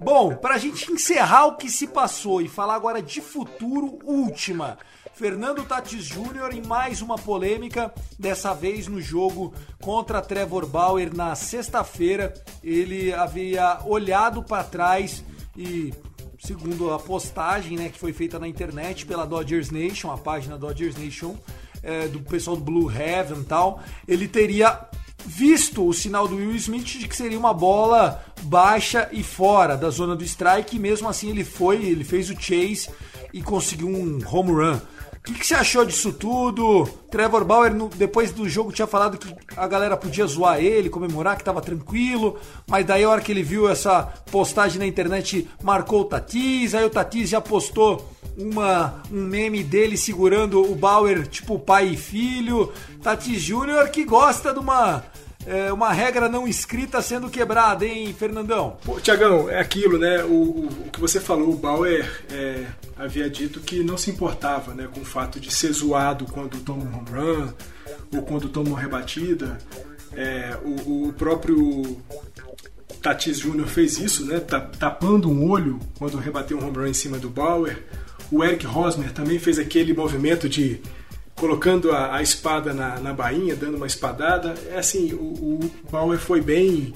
Bom, 0.00 0.36
para 0.36 0.54
a 0.54 0.58
gente 0.58 0.92
encerrar 0.92 1.46
o 1.46 1.56
que 1.56 1.68
se 1.68 1.88
passou 1.88 2.40
e 2.40 2.48
falar 2.48 2.76
agora 2.76 3.02
de 3.02 3.20
futuro, 3.20 3.98
última. 4.04 4.78
Fernando 5.12 5.64
Tatis 5.64 6.04
Jr. 6.04 6.54
em 6.54 6.64
mais 6.64 7.02
uma 7.02 7.18
polêmica, 7.18 7.92
dessa 8.16 8.54
vez 8.54 8.86
no 8.86 9.00
jogo 9.00 9.52
contra 9.82 10.22
Trevor 10.22 10.66
Bauer 10.66 11.12
na 11.12 11.34
sexta-feira. 11.34 12.32
Ele 12.62 13.12
havia 13.12 13.80
olhado 13.84 14.40
para 14.40 14.62
trás 14.62 15.24
e 15.56 15.92
segundo 16.38 16.92
a 16.92 17.00
postagem 17.00 17.76
né, 17.76 17.88
que 17.88 17.98
foi 17.98 18.12
feita 18.12 18.38
na 18.38 18.46
internet 18.46 19.04
pela 19.04 19.26
Dodgers 19.26 19.72
Nation, 19.72 20.12
a 20.12 20.16
página 20.16 20.56
Dodgers 20.56 20.96
Nation, 20.96 21.34
é, 21.82 22.06
do 22.06 22.20
pessoal 22.20 22.56
do 22.56 22.62
Blue 22.62 22.88
Heaven 22.88 23.40
e 23.40 23.44
tal, 23.44 23.82
ele 24.06 24.28
teria 24.28 24.88
visto 25.26 25.86
o 25.86 25.92
sinal 25.92 26.26
do 26.28 26.36
Will 26.36 26.54
Smith 26.56 26.84
de 26.98 27.08
que 27.08 27.16
seria 27.16 27.38
uma 27.38 27.52
bola 27.52 28.22
baixa 28.42 29.08
e 29.12 29.22
fora 29.22 29.76
da 29.76 29.90
zona 29.90 30.14
do 30.16 30.24
strike, 30.24 30.76
e 30.76 30.78
mesmo 30.78 31.08
assim 31.08 31.30
ele 31.30 31.44
foi, 31.44 31.84
ele 31.84 32.04
fez 32.04 32.30
o 32.30 32.34
chase 32.40 32.88
e 33.32 33.42
conseguiu 33.42 33.88
um 33.88 34.18
home 34.30 34.52
run. 34.52 34.78
O 35.18 35.20
que, 35.30 35.40
que 35.40 35.46
você 35.46 35.54
achou 35.54 35.84
disso 35.84 36.10
tudo? 36.12 36.88
Trevor 37.10 37.44
Bauer, 37.44 37.74
no- 37.74 37.88
depois 37.90 38.32
do 38.32 38.48
jogo, 38.48 38.72
tinha 38.72 38.86
falado 38.86 39.18
que 39.18 39.28
a 39.54 39.66
galera 39.66 39.94
podia 39.94 40.24
zoar 40.26 40.58
ele, 40.58 40.88
comemorar, 40.88 41.36
que 41.36 41.44
tava 41.44 41.60
tranquilo. 41.60 42.38
Mas 42.66 42.86
daí, 42.86 43.04
a 43.04 43.10
hora 43.10 43.20
que 43.20 43.30
ele 43.30 43.42
viu 43.42 43.68
essa 43.68 44.04
postagem 44.30 44.78
na 44.78 44.86
internet, 44.86 45.46
marcou 45.62 46.00
o 46.00 46.04
Tatis. 46.04 46.74
Aí 46.74 46.82
o 46.84 46.88
Tatis 46.88 47.28
já 47.28 47.42
postou 47.42 48.08
uma, 48.38 49.02
um 49.10 49.20
meme 49.22 49.64
dele 49.64 49.96
segurando 49.96 50.62
o 50.62 50.74
Bauer, 50.74 51.26
tipo 51.26 51.58
pai 51.58 51.88
e 51.88 51.96
filho. 51.96 52.72
Tatis 53.02 53.42
Júnior 53.42 53.88
que 53.88 54.04
gosta 54.04 54.52
de 54.52 54.60
uma, 54.60 55.02
é, 55.46 55.72
uma 55.72 55.92
regra 55.92 56.28
não 56.28 56.46
escrita 56.46 57.02
sendo 57.02 57.28
quebrada, 57.28 57.84
hein, 57.84 58.14
Fernandão? 58.16 58.76
Pô, 58.84 59.00
Tiagão, 59.00 59.48
é 59.50 59.58
aquilo, 59.58 59.98
né? 59.98 60.22
O, 60.24 60.28
o, 60.28 60.68
o 60.86 60.90
que 60.90 61.00
você 61.00 61.18
falou, 61.20 61.50
o 61.50 61.56
Bauer 61.56 62.08
é, 62.30 62.64
havia 62.96 63.28
dito 63.28 63.58
que 63.60 63.82
não 63.82 63.96
se 63.98 64.10
importava 64.10 64.72
né, 64.72 64.88
com 64.92 65.00
o 65.00 65.04
fato 65.04 65.40
de 65.40 65.50
ser 65.52 65.72
zoado 65.72 66.24
quando 66.26 66.58
toma 66.60 66.84
um 66.84 66.96
home 66.96 67.10
run 67.10 67.48
ou 68.14 68.22
quando 68.22 68.48
toma 68.48 68.68
uma 68.70 68.80
rebatida. 68.80 69.58
É, 70.14 70.56
o, 70.64 71.08
o 71.08 71.12
próprio 71.12 71.98
Tatis 73.02 73.38
Júnior 73.38 73.68
fez 73.68 73.98
isso, 73.98 74.24
né? 74.24 74.40
ta- 74.40 74.60
Tapando 74.60 75.30
um 75.30 75.48
olho 75.50 75.78
quando 75.98 76.16
rebateu 76.18 76.58
um 76.58 76.66
home 76.66 76.76
run 76.78 76.86
em 76.86 76.94
cima 76.94 77.18
do 77.18 77.28
Bauer. 77.28 77.84
O 78.30 78.44
Eric 78.44 78.66
Rosmer 78.66 79.12
também 79.12 79.38
fez 79.38 79.58
aquele 79.58 79.92
movimento 79.94 80.48
de 80.48 80.80
colocando 81.34 81.92
a, 81.92 82.16
a 82.16 82.22
espada 82.22 82.74
na, 82.74 82.98
na 82.98 83.12
bainha, 83.12 83.54
dando 83.54 83.76
uma 83.76 83.86
espadada. 83.86 84.54
É 84.70 84.78
assim, 84.78 85.12
o, 85.12 85.60
o 85.60 85.70
Bauer 85.90 86.18
foi 86.18 86.40
bem 86.40 86.92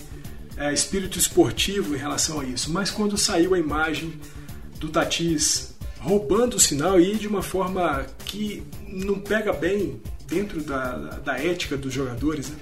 é, 0.57 0.73
espírito 0.73 1.19
esportivo 1.19 1.95
em 1.95 1.99
relação 1.99 2.41
a 2.41 2.45
isso. 2.45 2.71
Mas 2.71 2.91
quando 2.91 3.17
saiu 3.17 3.55
a 3.55 3.59
imagem 3.59 4.13
do 4.79 4.89
Tatis 4.89 5.75
roubando 6.01 6.57
o 6.57 6.61
sinal 6.61 7.01
e 7.01 7.15
de 7.15 7.29
uma 7.29 7.43
forma 7.43 8.05
que 8.25 8.63
não 8.89 9.21
pega 9.21 9.53
bem 9.53 10.01
dentro 10.27 10.63
da, 10.63 10.97
da 11.25 11.39
ética 11.39 11.77
dos 11.77 11.93
jogadores, 11.93 12.51
né? 12.51 12.57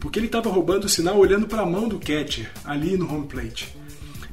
porque 0.00 0.18
ele 0.18 0.26
estava 0.26 0.48
roubando 0.48 0.84
o 0.84 0.88
sinal 0.88 1.18
olhando 1.18 1.46
para 1.46 1.62
a 1.62 1.66
mão 1.66 1.88
do 1.88 1.98
catcher 1.98 2.50
ali 2.64 2.96
no 2.96 3.12
home 3.12 3.26
plate. 3.26 3.76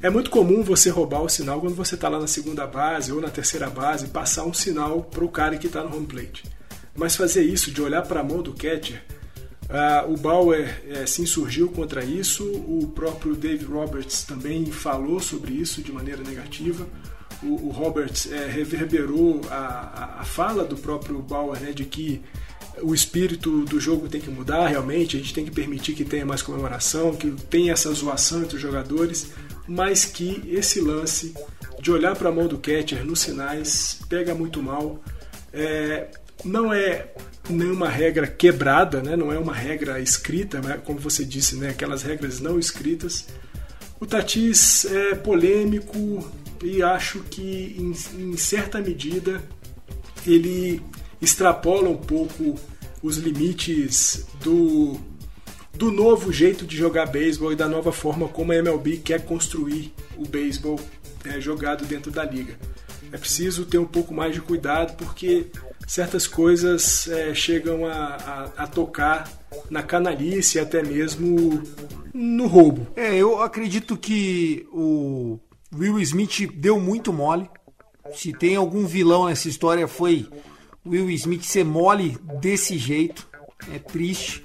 É 0.04 0.10
muito 0.10 0.30
comum 0.30 0.62
você 0.62 0.90
roubar 0.90 1.22
o 1.22 1.30
sinal 1.30 1.62
quando 1.62 1.76
você 1.76 1.96
está 1.96 2.10
lá 2.10 2.20
na 2.20 2.28
segunda 2.28 2.68
base 2.68 3.14
ou 3.14 3.22
na 3.22 3.30
terceira 3.30 3.70
base, 3.70 4.08
passar 4.08 4.44
um 4.44 4.54
sinal 4.54 5.02
para 5.02 5.24
o 5.24 5.30
cara 5.30 5.56
que 5.56 5.68
está 5.68 5.82
no 5.82 5.96
home 5.96 6.06
plate. 6.06 6.44
Mas 6.94 7.16
fazer 7.16 7.42
isso, 7.44 7.72
de 7.72 7.82
olhar 7.82 8.02
para 8.02 8.20
a 8.20 8.24
mão 8.24 8.42
do 8.42 8.52
catcher, 8.52 9.02
ah, 9.70 10.04
o 10.06 10.18
Bauer 10.18 10.84
eh, 10.90 11.06
se 11.06 11.22
insurgiu 11.22 11.70
contra 11.70 12.04
isso, 12.04 12.44
o 12.44 12.92
próprio 12.94 13.34
Dave 13.34 13.64
Roberts 13.64 14.24
também 14.24 14.66
falou 14.66 15.22
sobre 15.22 15.54
isso 15.54 15.82
de 15.82 15.94
maneira 15.94 16.22
negativa. 16.22 16.86
O, 17.42 17.68
o 17.68 17.70
Roberts 17.70 18.30
eh, 18.30 18.48
reverberou 18.48 19.40
a, 19.50 19.56
a, 19.56 20.20
a 20.20 20.24
fala 20.26 20.66
do 20.66 20.76
próprio 20.76 21.20
Bauer 21.20 21.62
né, 21.62 21.72
de 21.72 21.86
que 21.86 22.22
o 22.82 22.94
espírito 22.94 23.66
do 23.66 23.80
jogo 23.80 24.10
tem 24.10 24.20
que 24.20 24.30
mudar 24.30 24.68
realmente, 24.68 25.16
a 25.16 25.20
gente 25.20 25.34
tem 25.34 25.46
que 25.46 25.52
permitir 25.52 25.94
que 25.94 26.04
tenha 26.04 26.26
mais 26.26 26.42
comemoração, 26.42 27.16
que 27.16 27.32
tenha 27.50 27.74
essa 27.74 27.92
zoação 27.94 28.42
entre 28.42 28.56
os 28.56 28.62
jogadores, 28.62 29.32
mas 29.68 30.06
que 30.06 30.44
esse 30.48 30.82
lance 30.82 31.34
de 31.80 31.92
olhar 31.92 32.16
para 32.16 32.30
a 32.30 32.32
mão 32.32 32.48
do 32.48 32.58
catcher 32.58 33.06
nos 33.06 33.20
sinais 33.20 34.00
pega 34.10 34.34
muito 34.34 34.62
mal. 34.62 35.04
É, 35.52 36.08
não 36.44 36.74
é 36.74 37.08
nenhuma 37.50 37.90
regra 37.90 38.26
quebrada, 38.26 39.02
né? 39.02 39.16
não 39.16 39.32
é 39.32 39.38
uma 39.38 39.54
regra 39.54 40.00
escrita, 40.00 40.60
né? 40.62 40.80
como 40.84 41.00
você 41.00 41.24
disse, 41.24 41.56
né? 41.56 41.70
aquelas 41.70 42.02
regras 42.02 42.40
não 42.40 42.58
escritas. 42.58 43.28
O 44.00 44.06
Tatis 44.06 44.86
é 44.86 45.16
polêmico 45.16 46.26
e 46.62 46.82
acho 46.82 47.20
que, 47.30 47.76
em, 47.78 47.94
em 48.22 48.38
certa 48.38 48.80
medida, 48.80 49.42
ele 50.26 50.82
extrapola 51.24 51.90
um 51.90 51.98
pouco 51.98 52.56
os 53.02 53.18
limites 53.18 54.26
do, 54.42 55.00
do 55.74 55.92
novo 55.92 56.32
jeito 56.32 56.66
de 56.66 56.76
jogar 56.76 57.06
beisebol 57.06 57.52
e 57.52 57.56
da 57.56 57.68
nova 57.68 57.92
forma 57.92 58.28
como 58.28 58.52
a 58.52 58.56
MLB 58.56 58.98
quer 58.98 59.26
construir 59.26 59.94
o 60.18 60.28
beisebol 60.28 60.80
é, 61.26 61.40
jogado 61.40 61.86
dentro 61.86 62.12
da 62.12 62.24
liga. 62.24 62.58
É 63.12 63.18
preciso 63.18 63.66
ter 63.66 63.78
um 63.78 63.86
pouco 63.86 64.14
mais 64.14 64.34
de 64.34 64.42
cuidado 64.42 64.96
porque 64.98 65.48
certas 65.88 66.26
coisas 66.26 67.08
é, 67.08 67.34
chegam 67.34 67.86
a, 67.86 67.94
a, 67.94 68.64
a 68.64 68.68
tocar 68.68 69.30
na 69.70 69.84
canalice 69.84 70.60
até 70.60 70.82
mesmo 70.82 71.62
no 72.14 72.48
roubo. 72.48 72.88
É, 72.96 73.16
eu 73.16 73.42
acredito 73.42 73.98
que 73.98 74.66
o 74.72 75.40
Will 75.74 76.00
Smith 76.00 76.50
deu 76.56 76.80
muito 76.80 77.12
mole. 77.14 77.50
Se 78.16 78.34
tem 78.34 78.56
algum 78.56 78.86
vilão 78.86 79.26
nessa 79.26 79.48
história 79.48 79.88
foi 79.88 80.28
Will 80.86 81.10
Smith 81.12 81.44
ser 81.44 81.64
mole 81.64 82.18
desse 82.42 82.78
jeito. 82.78 83.28
É 83.74 83.80
triste. 83.80 84.44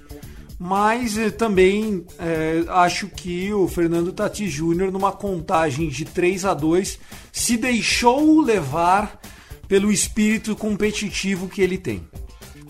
Mas 0.59 1.17
eh, 1.17 1.31
também 1.31 2.05
eh, 2.19 2.65
acho 2.69 3.09
que 3.09 3.53
o 3.53 3.69
Fernando 3.69 4.13
Tatis 4.13 4.51
Júnior, 4.51 4.91
numa 4.91 5.13
contagem 5.13 5.89
de 5.89 6.05
3 6.05 6.45
a 6.45 6.55
2 6.55 6.99
se 7.33 7.57
deixou 7.57 8.41
levar 8.41 9.21
pelo 9.69 9.93
espírito 9.93 10.57
competitivo 10.57 11.49
que 11.49 11.63
ele 11.63 11.79
tem. 11.79 12.09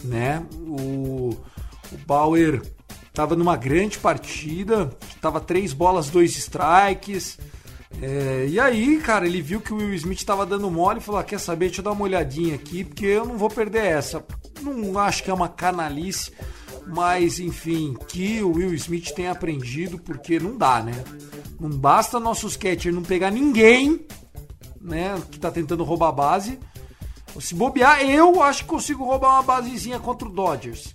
Né? 0.04 0.44
O, 0.52 1.30
o 1.90 1.98
Bauer 2.06 2.60
estava 3.08 3.34
numa 3.34 3.56
grande 3.56 3.98
partida, 3.98 4.90
estava 5.08 5.40
três 5.40 5.72
bolas, 5.72 6.10
dois 6.10 6.36
strikes. 6.36 7.38
É, 8.00 8.46
e 8.48 8.60
aí, 8.60 8.98
cara, 8.98 9.26
ele 9.26 9.40
viu 9.40 9.60
que 9.60 9.72
o 9.72 9.76
Will 9.76 9.94
Smith 9.94 10.18
estava 10.18 10.44
dando 10.44 10.70
mole 10.70 10.98
e 10.98 11.02
falou: 11.02 11.20
ah, 11.20 11.24
Quer 11.24 11.40
saber? 11.40 11.66
Deixa 11.66 11.80
eu 11.80 11.84
dar 11.84 11.92
uma 11.92 12.04
olhadinha 12.04 12.54
aqui, 12.54 12.84
porque 12.84 13.06
eu 13.06 13.24
não 13.24 13.38
vou 13.38 13.48
perder 13.48 13.84
essa. 13.84 14.24
Não 14.60 14.98
acho 14.98 15.24
que 15.24 15.30
é 15.30 15.34
uma 15.34 15.48
canalice, 15.48 16.32
mas 16.86 17.40
enfim, 17.40 17.96
que 18.08 18.42
o 18.42 18.52
Will 18.52 18.74
Smith 18.74 19.12
tenha 19.12 19.32
aprendido, 19.32 19.98
porque 19.98 20.38
não 20.38 20.56
dá, 20.56 20.82
né? 20.82 20.92
Não 21.58 21.70
basta 21.70 22.20
nossos 22.20 22.56
catchers 22.56 22.94
não 22.94 23.02
pegar 23.02 23.30
ninguém, 23.30 24.06
né, 24.80 25.20
que 25.30 25.38
tá 25.38 25.50
tentando 25.50 25.82
roubar 25.82 26.08
a 26.08 26.12
base. 26.12 26.58
Se 27.40 27.54
bobear, 27.54 28.02
eu 28.02 28.42
acho 28.42 28.62
que 28.62 28.68
consigo 28.68 29.04
roubar 29.04 29.34
uma 29.34 29.42
basezinha 29.42 29.98
contra 29.98 30.26
o 30.26 30.30
Dodgers. 30.30 30.94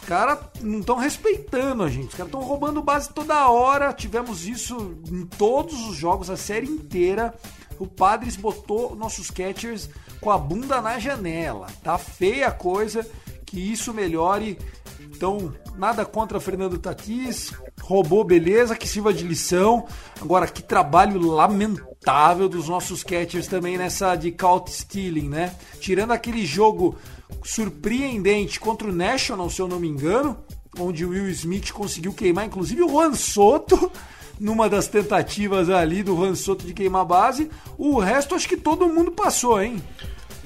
Os 0.00 0.06
caras 0.08 0.38
não 0.62 0.78
estão 0.78 0.96
respeitando 0.96 1.82
a 1.82 1.88
gente. 1.90 2.08
Os 2.08 2.14
caras 2.14 2.28
estão 2.28 2.40
roubando 2.40 2.80
base 2.80 3.10
toda 3.12 3.48
hora. 3.50 3.92
Tivemos 3.92 4.46
isso 4.46 4.96
em 5.10 5.26
todos 5.26 5.74
os 5.88 5.96
jogos, 5.96 6.30
a 6.30 6.36
série 6.36 6.68
inteira. 6.68 7.34
O 7.78 7.86
Padres 7.86 8.36
botou 8.36 8.94
nossos 8.94 9.28
catchers 9.30 9.90
com 10.20 10.30
a 10.30 10.38
bunda 10.38 10.80
na 10.80 10.98
janela. 11.00 11.66
Tá 11.82 11.98
feia 11.98 12.46
a 12.46 12.52
coisa. 12.52 13.04
Que 13.44 13.60
isso 13.72 13.92
melhore. 13.92 14.56
Então, 15.00 15.52
nada 15.76 16.06
contra 16.06 16.38
Fernando 16.38 16.78
Tatis. 16.78 17.52
Roubou, 17.82 18.22
beleza, 18.22 18.76
que 18.76 18.86
sirva 18.86 19.12
de 19.12 19.24
lição. 19.24 19.84
Agora, 20.20 20.46
que 20.46 20.62
trabalho 20.62 21.20
lamentável 21.20 22.48
dos 22.48 22.68
nossos 22.68 23.02
catchers 23.02 23.48
também 23.48 23.76
nessa 23.76 24.14
de 24.14 24.30
caught 24.30 24.70
stealing, 24.70 25.28
né? 25.28 25.54
Tirando 25.80 26.12
aquele 26.12 26.46
jogo 26.46 26.96
surpreendente 27.44 28.60
contra 28.60 28.88
o 28.88 28.92
National, 28.92 29.48
se 29.50 29.60
eu 29.60 29.68
não 29.68 29.80
me 29.80 29.88
engano, 29.88 30.36
onde 30.78 31.04
o 31.04 31.10
Will 31.10 31.28
Smith 31.30 31.72
conseguiu 31.72 32.12
queimar, 32.12 32.46
inclusive 32.46 32.82
o 32.82 32.88
Juan 32.88 33.14
Soto, 33.14 33.90
numa 34.38 34.68
das 34.68 34.86
tentativas 34.86 35.68
ali 35.68 36.02
do 36.02 36.14
Juan 36.14 36.34
Soto 36.34 36.66
de 36.66 36.72
queimar 36.72 37.04
base. 37.04 37.50
O 37.76 37.98
resto 37.98 38.34
acho 38.34 38.48
que 38.48 38.56
todo 38.56 38.88
mundo 38.88 39.10
passou, 39.10 39.60
hein? 39.60 39.82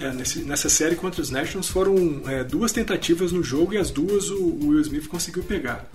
É, 0.01 0.11
nesse, 0.13 0.41
nessa 0.41 0.69
série 0.69 0.97
contra 0.97 1.21
os 1.21 1.31
Nationals 1.31 1.69
foram 1.69 2.23
é, 2.27 2.43
duas 2.43 2.73
tentativas 2.73 3.31
no 3.31 3.43
jogo 3.43 3.75
e 3.75 3.79
as 3.79 3.91
duas 3.91 4.31
o, 4.31 4.43
o 4.43 4.69
Will 4.69 4.81
Smith 4.81 5.07
conseguiu 5.07 5.43
pegar. 5.43 5.89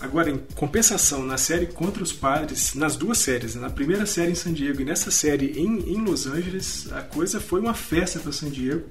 Agora, 0.00 0.30
em 0.30 0.38
compensação, 0.56 1.22
na 1.22 1.36
série 1.36 1.66
contra 1.66 2.02
os 2.02 2.12
Padres, 2.12 2.74
nas 2.74 2.96
duas 2.96 3.18
séries, 3.18 3.54
na 3.54 3.70
primeira 3.70 4.04
série 4.04 4.32
em 4.32 4.34
San 4.34 4.52
Diego 4.52 4.80
e 4.80 4.84
nessa 4.84 5.12
série 5.12 5.52
em, 5.56 5.94
em 5.94 6.04
Los 6.04 6.26
Angeles, 6.26 6.90
a 6.92 7.02
coisa 7.02 7.40
foi 7.40 7.60
uma 7.60 7.72
festa 7.72 8.18
para 8.18 8.32
San 8.32 8.50
Diego. 8.50 8.82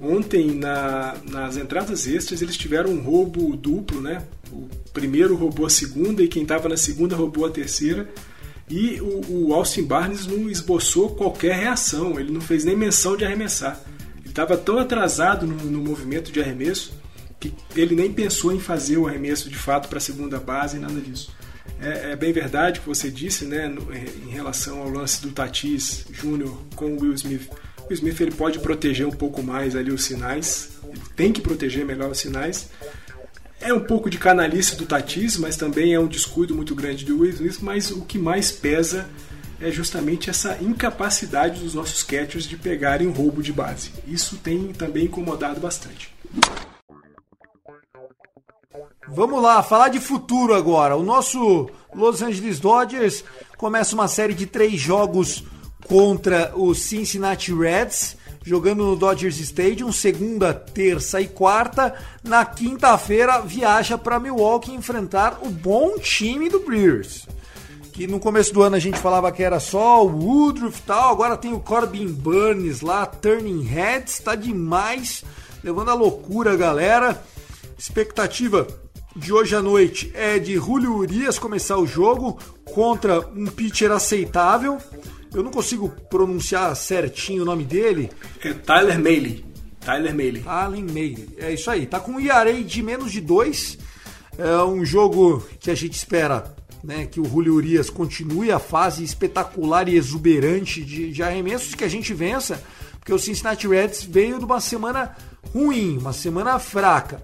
Ontem, 0.00 0.54
na, 0.54 1.16
nas 1.30 1.56
entradas 1.56 2.06
extras, 2.06 2.42
eles 2.42 2.56
tiveram 2.56 2.90
um 2.90 3.00
roubo 3.00 3.56
duplo, 3.56 4.00
né? 4.00 4.22
O 4.52 4.68
primeiro 4.92 5.34
roubou 5.34 5.66
a 5.66 5.70
segunda 5.70 6.22
e 6.22 6.28
quem 6.28 6.42
estava 6.42 6.68
na 6.68 6.76
segunda 6.76 7.16
roubou 7.16 7.46
a 7.46 7.50
terceira. 7.50 8.08
E 8.68 9.00
o, 9.00 9.48
o, 9.48 9.54
Austin 9.54 9.84
Barnes 9.84 10.26
não 10.26 10.50
esboçou 10.50 11.14
qualquer 11.14 11.54
reação, 11.54 12.18
ele 12.18 12.32
não 12.32 12.40
fez 12.40 12.64
nem 12.64 12.76
menção 12.76 13.16
de 13.16 13.24
arremessar. 13.24 13.80
Ele 14.18 14.28
estava 14.28 14.56
tão 14.56 14.78
atrasado 14.78 15.46
no, 15.46 15.56
no, 15.56 15.80
movimento 15.80 16.32
de 16.32 16.40
arremesso 16.40 16.92
que 17.38 17.54
ele 17.76 17.94
nem 17.94 18.12
pensou 18.12 18.52
em 18.52 18.58
fazer 18.58 18.96
o 18.96 19.06
arremesso 19.06 19.48
de 19.48 19.56
fato 19.56 19.88
para 19.88 19.98
a 19.98 20.00
segunda 20.00 20.40
base, 20.40 20.78
nada 20.78 21.00
disso. 21.00 21.30
É, 21.80 22.12
é, 22.12 22.16
bem 22.16 22.32
verdade 22.32 22.78
o 22.78 22.82
que 22.82 22.88
você 22.88 23.10
disse 23.10 23.44
né, 23.44 23.68
no, 23.68 23.92
em 23.92 24.30
relação 24.30 24.80
ao 24.80 24.88
lance 24.88 25.22
do 25.22 25.30
Tatis 25.30 26.06
Júnior 26.10 26.58
com 26.74 26.86
o 26.86 27.00
Will 27.00 27.14
Smith 27.14 27.48
O 27.88 27.92
Smith 27.92 28.20
ele 28.20 28.32
pode 28.32 28.58
proteger 28.58 29.06
um 29.06 29.12
pouco 29.12 29.42
mais 29.42 29.76
ali 29.76 29.90
os 29.92 30.04
sinais, 30.04 30.70
ele 30.88 31.00
tem 31.14 31.32
que 31.32 31.40
proteger 31.40 31.84
melhor 31.84 32.10
os 32.10 32.18
sinais. 32.18 32.68
É 33.60 33.72
um 33.72 33.80
pouco 33.80 34.10
de 34.10 34.18
canalice 34.18 34.76
do 34.76 34.84
Tatis, 34.84 35.36
mas 35.36 35.56
também 35.56 35.94
é 35.94 36.00
um 36.00 36.06
descuido 36.06 36.54
muito 36.54 36.74
grande 36.74 37.04
do 37.04 37.20
Will 37.20 37.30
Smith, 37.30 37.58
mas 37.60 37.90
o 37.90 38.02
que 38.02 38.18
mais 38.18 38.50
pesa 38.50 39.08
é 39.60 39.70
justamente 39.70 40.28
essa 40.28 40.58
incapacidade 40.60 41.60
dos 41.60 41.74
nossos 41.74 42.02
catchers 42.02 42.44
de 42.44 42.56
pegarem 42.56 43.06
um 43.06 43.12
roubo 43.12 43.42
de 43.42 43.52
base. 43.52 43.90
Isso 44.06 44.36
tem 44.36 44.72
também 44.72 45.04
incomodado 45.04 45.60
bastante. 45.60 46.14
Vamos 49.08 49.40
lá, 49.40 49.62
falar 49.62 49.88
de 49.88 50.00
futuro 50.00 50.52
agora. 50.52 50.96
O 50.96 51.02
nosso 51.02 51.70
Los 51.94 52.20
Angeles 52.20 52.58
Dodgers 52.58 53.24
começa 53.56 53.94
uma 53.94 54.08
série 54.08 54.34
de 54.34 54.46
três 54.46 54.78
jogos 54.78 55.44
contra 55.88 56.52
os 56.54 56.80
Cincinnati 56.80 57.52
Reds, 57.54 58.16
jogando 58.44 58.84
no 58.84 58.96
Dodgers 58.96 59.38
Stadium, 59.38 59.90
segunda, 59.92 60.54
terça 60.54 61.20
e 61.20 61.26
quarta. 61.26 61.94
Na 62.22 62.44
quinta-feira, 62.44 63.40
viaja 63.40 63.96
para 63.98 64.20
Milwaukee 64.20 64.74
enfrentar 64.74 65.40
o 65.42 65.50
bom 65.50 65.98
time 65.98 66.48
do 66.48 66.60
Brewers. 66.60 67.26
Que 67.92 68.06
no 68.06 68.20
começo 68.20 68.52
do 68.52 68.62
ano 68.62 68.76
a 68.76 68.78
gente 68.78 68.98
falava 68.98 69.32
que 69.32 69.42
era 69.42 69.58
só 69.58 70.04
o 70.04 70.08
Woodruff 70.08 70.78
e 70.78 70.82
tal, 70.82 71.12
agora 71.12 71.36
tem 71.36 71.54
o 71.54 71.60
Corbin 71.60 72.08
Burns 72.08 72.82
lá, 72.82 73.06
Turning 73.06 73.62
Heads, 73.62 74.18
tá 74.18 74.34
demais, 74.34 75.24
levando 75.64 75.90
a 75.90 75.94
loucura 75.94 76.54
galera. 76.56 77.20
Expectativa 77.78 78.66
de 79.16 79.32
hoje 79.32 79.56
à 79.56 79.62
noite 79.62 80.12
é 80.14 80.38
de 80.38 80.56
Julio 80.56 80.94
Urias 80.94 81.38
começar 81.38 81.78
o 81.78 81.86
jogo 81.86 82.38
contra 82.74 83.20
um 83.34 83.46
pitcher 83.46 83.90
aceitável. 83.90 84.78
Eu 85.34 85.42
não 85.42 85.50
consigo 85.50 85.88
pronunciar 86.08 86.74
certinho 86.76 87.42
o 87.42 87.46
nome 87.46 87.64
dele. 87.64 88.10
É 88.42 88.52
Tyler 88.52 88.98
Mayle. 88.98 89.44
Tyler 89.80 90.14
Mayle. 90.14 90.42
Allen 90.44 90.84
Mayle. 90.84 91.28
É 91.38 91.52
isso 91.52 91.70
aí. 91.70 91.86
Tá 91.86 92.00
com 92.00 92.12
um 92.12 92.20
ERA 92.20 92.52
de 92.52 92.82
menos 92.82 93.12
de 93.12 93.20
2. 93.20 93.78
É 94.36 94.62
um 94.64 94.84
jogo 94.84 95.46
que 95.60 95.70
a 95.70 95.74
gente 95.74 95.94
espera 95.94 96.56
né, 96.82 97.06
que 97.06 97.20
o 97.20 97.24
Julio 97.24 97.54
Urias 97.54 97.88
continue 97.88 98.50
a 98.50 98.58
fase 98.58 99.04
espetacular 99.04 99.88
e 99.88 99.96
exuberante 99.96 100.84
de, 100.84 101.12
de 101.12 101.22
arremessos 101.22 101.74
que 101.74 101.84
a 101.84 101.88
gente 101.88 102.12
vença, 102.12 102.62
porque 102.98 103.12
o 103.12 103.18
Cincinnati 103.18 103.66
Reds 103.66 104.04
veio 104.04 104.38
de 104.38 104.44
uma 104.44 104.60
semana 104.60 105.16
ruim, 105.52 105.98
uma 105.98 106.12
semana 106.12 106.58
fraca. 106.58 107.22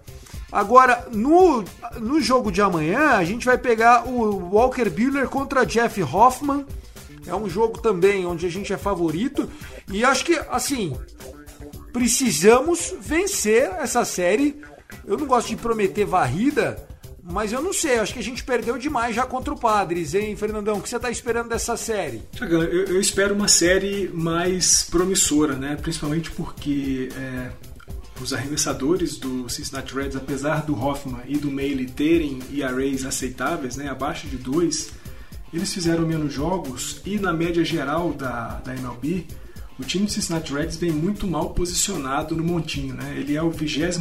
Agora, 0.50 1.08
no, 1.12 1.64
no 1.98 2.20
jogo 2.20 2.52
de 2.52 2.60
amanhã, 2.60 3.12
a 3.12 3.24
gente 3.24 3.46
vai 3.46 3.56
pegar 3.56 4.06
o 4.06 4.50
Walker 4.54 4.88
Buehler 4.90 5.28
contra 5.28 5.64
Jeff 5.64 6.02
Hoffman. 6.02 6.66
É 7.26 7.34
um 7.34 7.48
jogo 7.48 7.80
também 7.80 8.26
onde 8.26 8.46
a 8.46 8.50
gente 8.50 8.72
é 8.72 8.76
favorito. 8.76 9.48
E 9.90 10.04
acho 10.04 10.24
que, 10.24 10.34
assim, 10.50 10.96
precisamos 11.92 12.94
vencer 13.00 13.70
essa 13.78 14.04
série. 14.04 14.60
Eu 15.06 15.16
não 15.16 15.26
gosto 15.26 15.48
de 15.48 15.56
prometer 15.56 16.04
varrida, 16.04 16.84
mas 17.22 17.52
eu 17.52 17.62
não 17.62 17.72
sei. 17.72 17.98
Acho 17.98 18.12
que 18.12 18.18
a 18.18 18.24
gente 18.24 18.42
perdeu 18.42 18.76
demais 18.76 19.14
já 19.14 19.24
contra 19.24 19.54
o 19.54 19.58
Padres, 19.58 20.14
hein, 20.14 20.34
Fernandão? 20.36 20.78
O 20.78 20.82
que 20.82 20.88
você 20.88 20.96
está 20.96 21.10
esperando 21.10 21.48
dessa 21.48 21.76
série? 21.76 22.22
Eu, 22.40 22.62
eu, 22.62 23.00
espero 23.00 23.34
uma 23.34 23.48
série 23.48 24.08
mais 24.12 24.84
promissora, 24.90 25.54
né? 25.54 25.76
Principalmente 25.80 26.30
porque. 26.30 27.08
É 27.16 27.72
os 28.22 28.32
arremessadores 28.32 29.16
do 29.16 29.48
Cincinnati 29.48 29.94
Reds, 29.94 30.16
apesar 30.16 30.64
do 30.64 30.78
Hoffman 30.80 31.20
e 31.26 31.36
do 31.36 31.50
Maile 31.50 31.86
terem 31.86 32.38
ERAs 32.52 33.04
aceitáveis, 33.04 33.76
né, 33.76 33.88
abaixo 33.88 34.28
de 34.28 34.36
2, 34.36 34.90
eles 35.52 35.72
fizeram 35.72 36.06
menos 36.06 36.32
jogos 36.32 37.00
e 37.04 37.18
na 37.18 37.32
média 37.32 37.64
geral 37.64 38.12
da, 38.12 38.60
da 38.60 38.74
MLB, 38.74 39.26
o 39.78 39.84
time 39.84 40.06
do 40.06 40.12
Cincinnati 40.12 40.52
Reds 40.52 40.76
vem 40.76 40.92
muito 40.92 41.26
mal 41.26 41.50
posicionado 41.50 42.36
no 42.36 42.44
montinho. 42.44 42.94
Né? 42.94 43.16
Ele 43.18 43.34
é 43.34 43.42
o 43.42 43.50
26 43.50 43.98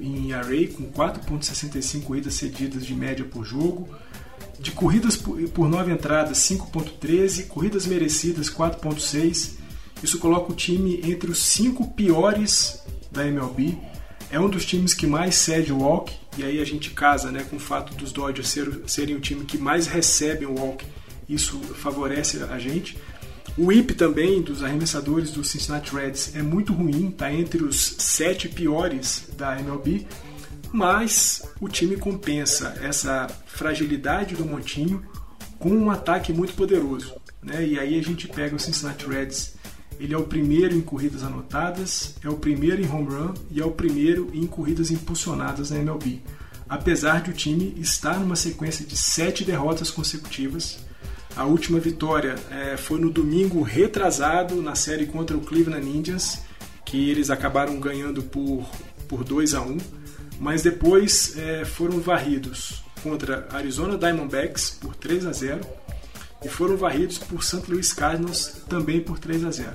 em 0.00 0.32
ERA, 0.32 0.68
com 0.74 0.90
4,65 0.90 2.02
corridas 2.02 2.34
cedidas 2.34 2.86
de 2.86 2.94
média 2.94 3.24
por 3.24 3.44
jogo. 3.44 3.88
De 4.58 4.70
corridas 4.70 5.16
por, 5.16 5.38
por 5.50 5.68
9 5.68 5.92
entradas, 5.92 6.38
5,13. 6.38 7.46
Corridas 7.48 7.86
merecidas, 7.86 8.48
4,6. 8.48 9.56
Isso 10.02 10.18
coloca 10.18 10.52
o 10.52 10.56
time 10.56 11.00
entre 11.04 11.30
os 11.30 11.38
5 11.38 11.88
piores 11.88 12.82
da 13.10 13.26
MLB. 13.26 13.76
É 14.30 14.40
um 14.40 14.48
dos 14.48 14.64
times 14.64 14.94
que 14.94 15.06
mais 15.06 15.34
cede 15.34 15.72
o 15.72 15.80
walk, 15.80 16.14
e 16.36 16.44
aí 16.44 16.60
a 16.60 16.64
gente 16.64 16.90
casa 16.90 17.30
né, 17.30 17.44
com 17.48 17.56
o 17.56 17.60
fato 17.60 17.94
dos 17.94 18.12
Dodgers 18.12 18.48
ser, 18.48 18.82
serem 18.86 19.14
o 19.14 19.20
time 19.20 19.44
que 19.44 19.58
mais 19.58 19.86
recebe 19.86 20.46
o 20.46 20.54
walk, 20.58 20.84
isso 21.28 21.58
favorece 21.58 22.42
a 22.44 22.58
gente. 22.58 22.96
O 23.56 23.66
whip 23.66 23.94
também 23.94 24.40
dos 24.40 24.62
arremessadores 24.62 25.30
do 25.30 25.44
Cincinnati 25.44 25.94
Reds 25.94 26.34
é 26.34 26.42
muito 26.42 26.72
ruim, 26.72 27.08
está 27.08 27.32
entre 27.32 27.62
os 27.62 27.96
sete 27.98 28.48
piores 28.48 29.28
da 29.36 29.58
MLB, 29.60 30.06
mas 30.72 31.42
o 31.60 31.68
time 31.68 31.96
compensa 31.96 32.78
essa 32.80 33.26
fragilidade 33.46 34.34
do 34.34 34.46
montinho 34.46 35.02
com 35.58 35.70
um 35.70 35.90
ataque 35.90 36.32
muito 36.32 36.54
poderoso. 36.54 37.14
Né? 37.42 37.66
E 37.66 37.78
aí 37.78 37.98
a 37.98 38.02
gente 38.02 38.26
pega 38.26 38.56
o 38.56 38.58
Cincinnati 38.58 39.06
Reds 39.06 39.54
ele 40.02 40.14
é 40.14 40.18
o 40.18 40.24
primeiro 40.24 40.74
em 40.74 40.80
corridas 40.80 41.22
anotadas, 41.22 42.16
é 42.24 42.28
o 42.28 42.34
primeiro 42.34 42.82
em 42.82 42.90
home 42.90 43.08
run 43.08 43.34
e 43.52 43.60
é 43.60 43.64
o 43.64 43.70
primeiro 43.70 44.28
em 44.34 44.44
corridas 44.48 44.90
impulsionadas 44.90 45.70
na 45.70 45.78
MLB. 45.78 46.20
Apesar 46.68 47.22
de 47.22 47.30
o 47.30 47.32
time 47.32 47.72
estar 47.78 48.18
numa 48.18 48.34
sequência 48.34 48.84
de 48.84 48.96
sete 48.96 49.44
derrotas 49.44 49.92
consecutivas, 49.92 50.80
a 51.36 51.44
última 51.44 51.78
vitória 51.78 52.34
é, 52.50 52.76
foi 52.76 52.98
no 52.98 53.10
domingo 53.10 53.62
retrasado 53.62 54.60
na 54.60 54.74
série 54.74 55.06
contra 55.06 55.36
o 55.36 55.40
Cleveland 55.40 55.88
Indians, 55.88 56.40
que 56.84 57.08
eles 57.08 57.30
acabaram 57.30 57.78
ganhando 57.78 58.24
por, 58.24 58.68
por 59.06 59.22
2 59.22 59.54
a 59.54 59.60
1 59.62 59.78
mas 60.42 60.60
depois 60.60 61.36
é, 61.38 61.64
foram 61.64 62.00
varridos 62.00 62.82
contra 63.00 63.46
Arizona 63.52 63.96
Diamondbacks 63.96 64.70
por 64.70 64.96
3 64.96 65.26
a 65.26 65.32
0 65.32 65.60
e 66.44 66.48
foram 66.48 66.76
varridos 66.76 67.18
por 67.18 67.42
St. 67.42 67.62
Louis 67.68 67.92
Cardinals 67.92 68.62
também 68.68 69.00
por 69.00 69.18
3 69.18 69.44
a 69.44 69.50
0. 69.50 69.70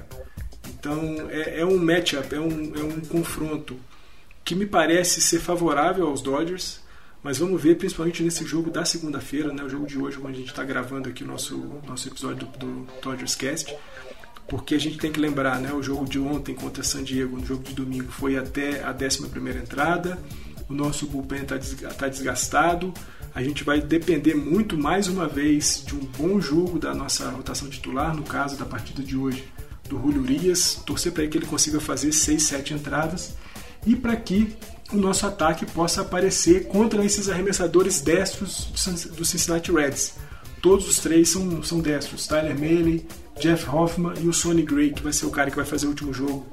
Então 0.69 1.27
é, 1.29 1.61
é 1.61 1.65
um 1.65 1.77
matchup, 1.77 2.33
é 2.33 2.39
um, 2.39 2.73
é 2.75 2.83
um 2.83 3.01
confronto 3.01 3.77
que 4.43 4.55
me 4.55 4.65
parece 4.65 5.19
ser 5.19 5.39
favorável 5.39 6.07
aos 6.07 6.21
Dodgers, 6.21 6.79
mas 7.21 7.39
vamos 7.39 7.61
ver 7.61 7.75
principalmente 7.75 8.23
nesse 8.23 8.45
jogo 8.45 8.71
da 8.71 8.85
segunda-feira, 8.85 9.51
né, 9.51 9.63
o 9.63 9.69
jogo 9.69 9.85
de 9.85 9.97
hoje, 9.97 10.17
onde 10.19 10.35
a 10.35 10.39
gente 10.39 10.49
está 10.49 10.63
gravando 10.63 11.09
aqui 11.09 11.23
o 11.23 11.27
nosso, 11.27 11.57
nosso 11.85 12.07
episódio 12.07 12.47
do, 12.47 12.57
do 12.57 12.87
Dodgers 13.01 13.35
Cast, 13.35 13.75
porque 14.47 14.75
a 14.75 14.79
gente 14.79 14.97
tem 14.97 15.11
que 15.11 15.19
lembrar, 15.19 15.59
né, 15.59 15.73
o 15.73 15.83
jogo 15.83 16.05
de 16.05 16.17
ontem 16.17 16.55
contra 16.55 16.81
San 16.83 17.03
Diego, 17.03 17.37
no 17.37 17.45
jogo 17.45 17.63
de 17.63 17.73
domingo, 17.73 18.09
foi 18.09 18.37
até 18.37 18.81
a 18.83 18.91
11 18.93 19.27
entrada, 19.61 20.17
o 20.69 20.73
nosso 20.73 21.07
bullpen 21.07 21.41
está 21.41 21.57
tá 21.93 22.07
desgastado, 22.07 22.93
a 23.37 23.43
gente 23.43 23.63
vai 23.63 23.79
depender 23.79 24.33
muito 24.33 24.75
mais 24.75 25.07
uma 25.07 25.27
vez 25.27 25.83
de 25.85 25.93
um 25.93 25.99
bom 25.99 26.41
jogo 26.41 26.79
da 26.79 26.91
nossa 26.91 27.29
rotação 27.29 27.69
titular, 27.69 28.15
no 28.15 28.23
caso 28.23 28.57
da 28.57 28.65
partida 28.65 29.03
de 29.03 29.15
hoje, 29.15 29.43
do 29.87 29.95
Julio 29.95 30.23
Urias, 30.23 30.81
torcer 30.83 31.11
para 31.11 31.27
que 31.27 31.37
ele 31.37 31.45
consiga 31.45 31.79
fazer 31.79 32.11
6, 32.11 32.41
7 32.41 32.73
entradas 32.73 33.35
e 33.85 33.95
para 33.95 34.15
que 34.15 34.57
o 34.91 34.97
nosso 34.97 35.27
ataque 35.27 35.67
possa 35.67 36.01
aparecer 36.01 36.65
contra 36.65 37.05
esses 37.05 37.29
arremessadores 37.29 38.01
destros 38.01 38.71
do 39.15 39.23
Cincinnati 39.23 39.71
Reds. 39.71 40.15
Todos 40.59 40.89
os 40.89 40.97
três 40.97 41.29
são, 41.29 41.61
são 41.61 41.79
destros: 41.79 42.25
Tyler 42.25 42.59
Mayle, 42.59 43.05
Jeff 43.39 43.69
Hoffman 43.69 44.15
e 44.19 44.27
o 44.27 44.33
Sonny 44.33 44.63
Gray, 44.63 44.91
que 44.91 45.03
vai 45.03 45.13
ser 45.13 45.27
o 45.27 45.29
cara 45.29 45.51
que 45.51 45.57
vai 45.57 45.65
fazer 45.65 45.85
o 45.85 45.89
último 45.89 46.11
jogo 46.11 46.43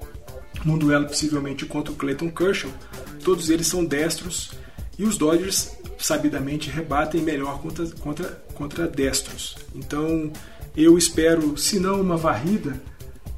num 0.67 0.77
duelo 0.77 1.07
possivelmente 1.07 1.65
contra 1.65 1.95
o 1.95 1.97
Clayton 1.97 2.31
Kershaw. 2.31 2.71
Todos 3.25 3.49
eles 3.49 3.69
são 3.69 3.83
destros 3.83 4.51
e 4.99 5.05
os 5.05 5.17
Dodgers 5.17 5.73
sabidamente 5.99 6.71
rebatem 6.71 7.23
melhor 7.23 7.61
contra, 7.61 7.87
contra, 7.87 8.29
contra 8.55 8.87
destros. 8.87 9.57
Então 9.75 10.33
eu 10.77 10.99
espero, 10.99 11.57
se 11.57 11.79
não 11.79 12.01
uma 12.01 12.17
varrida, 12.17 12.81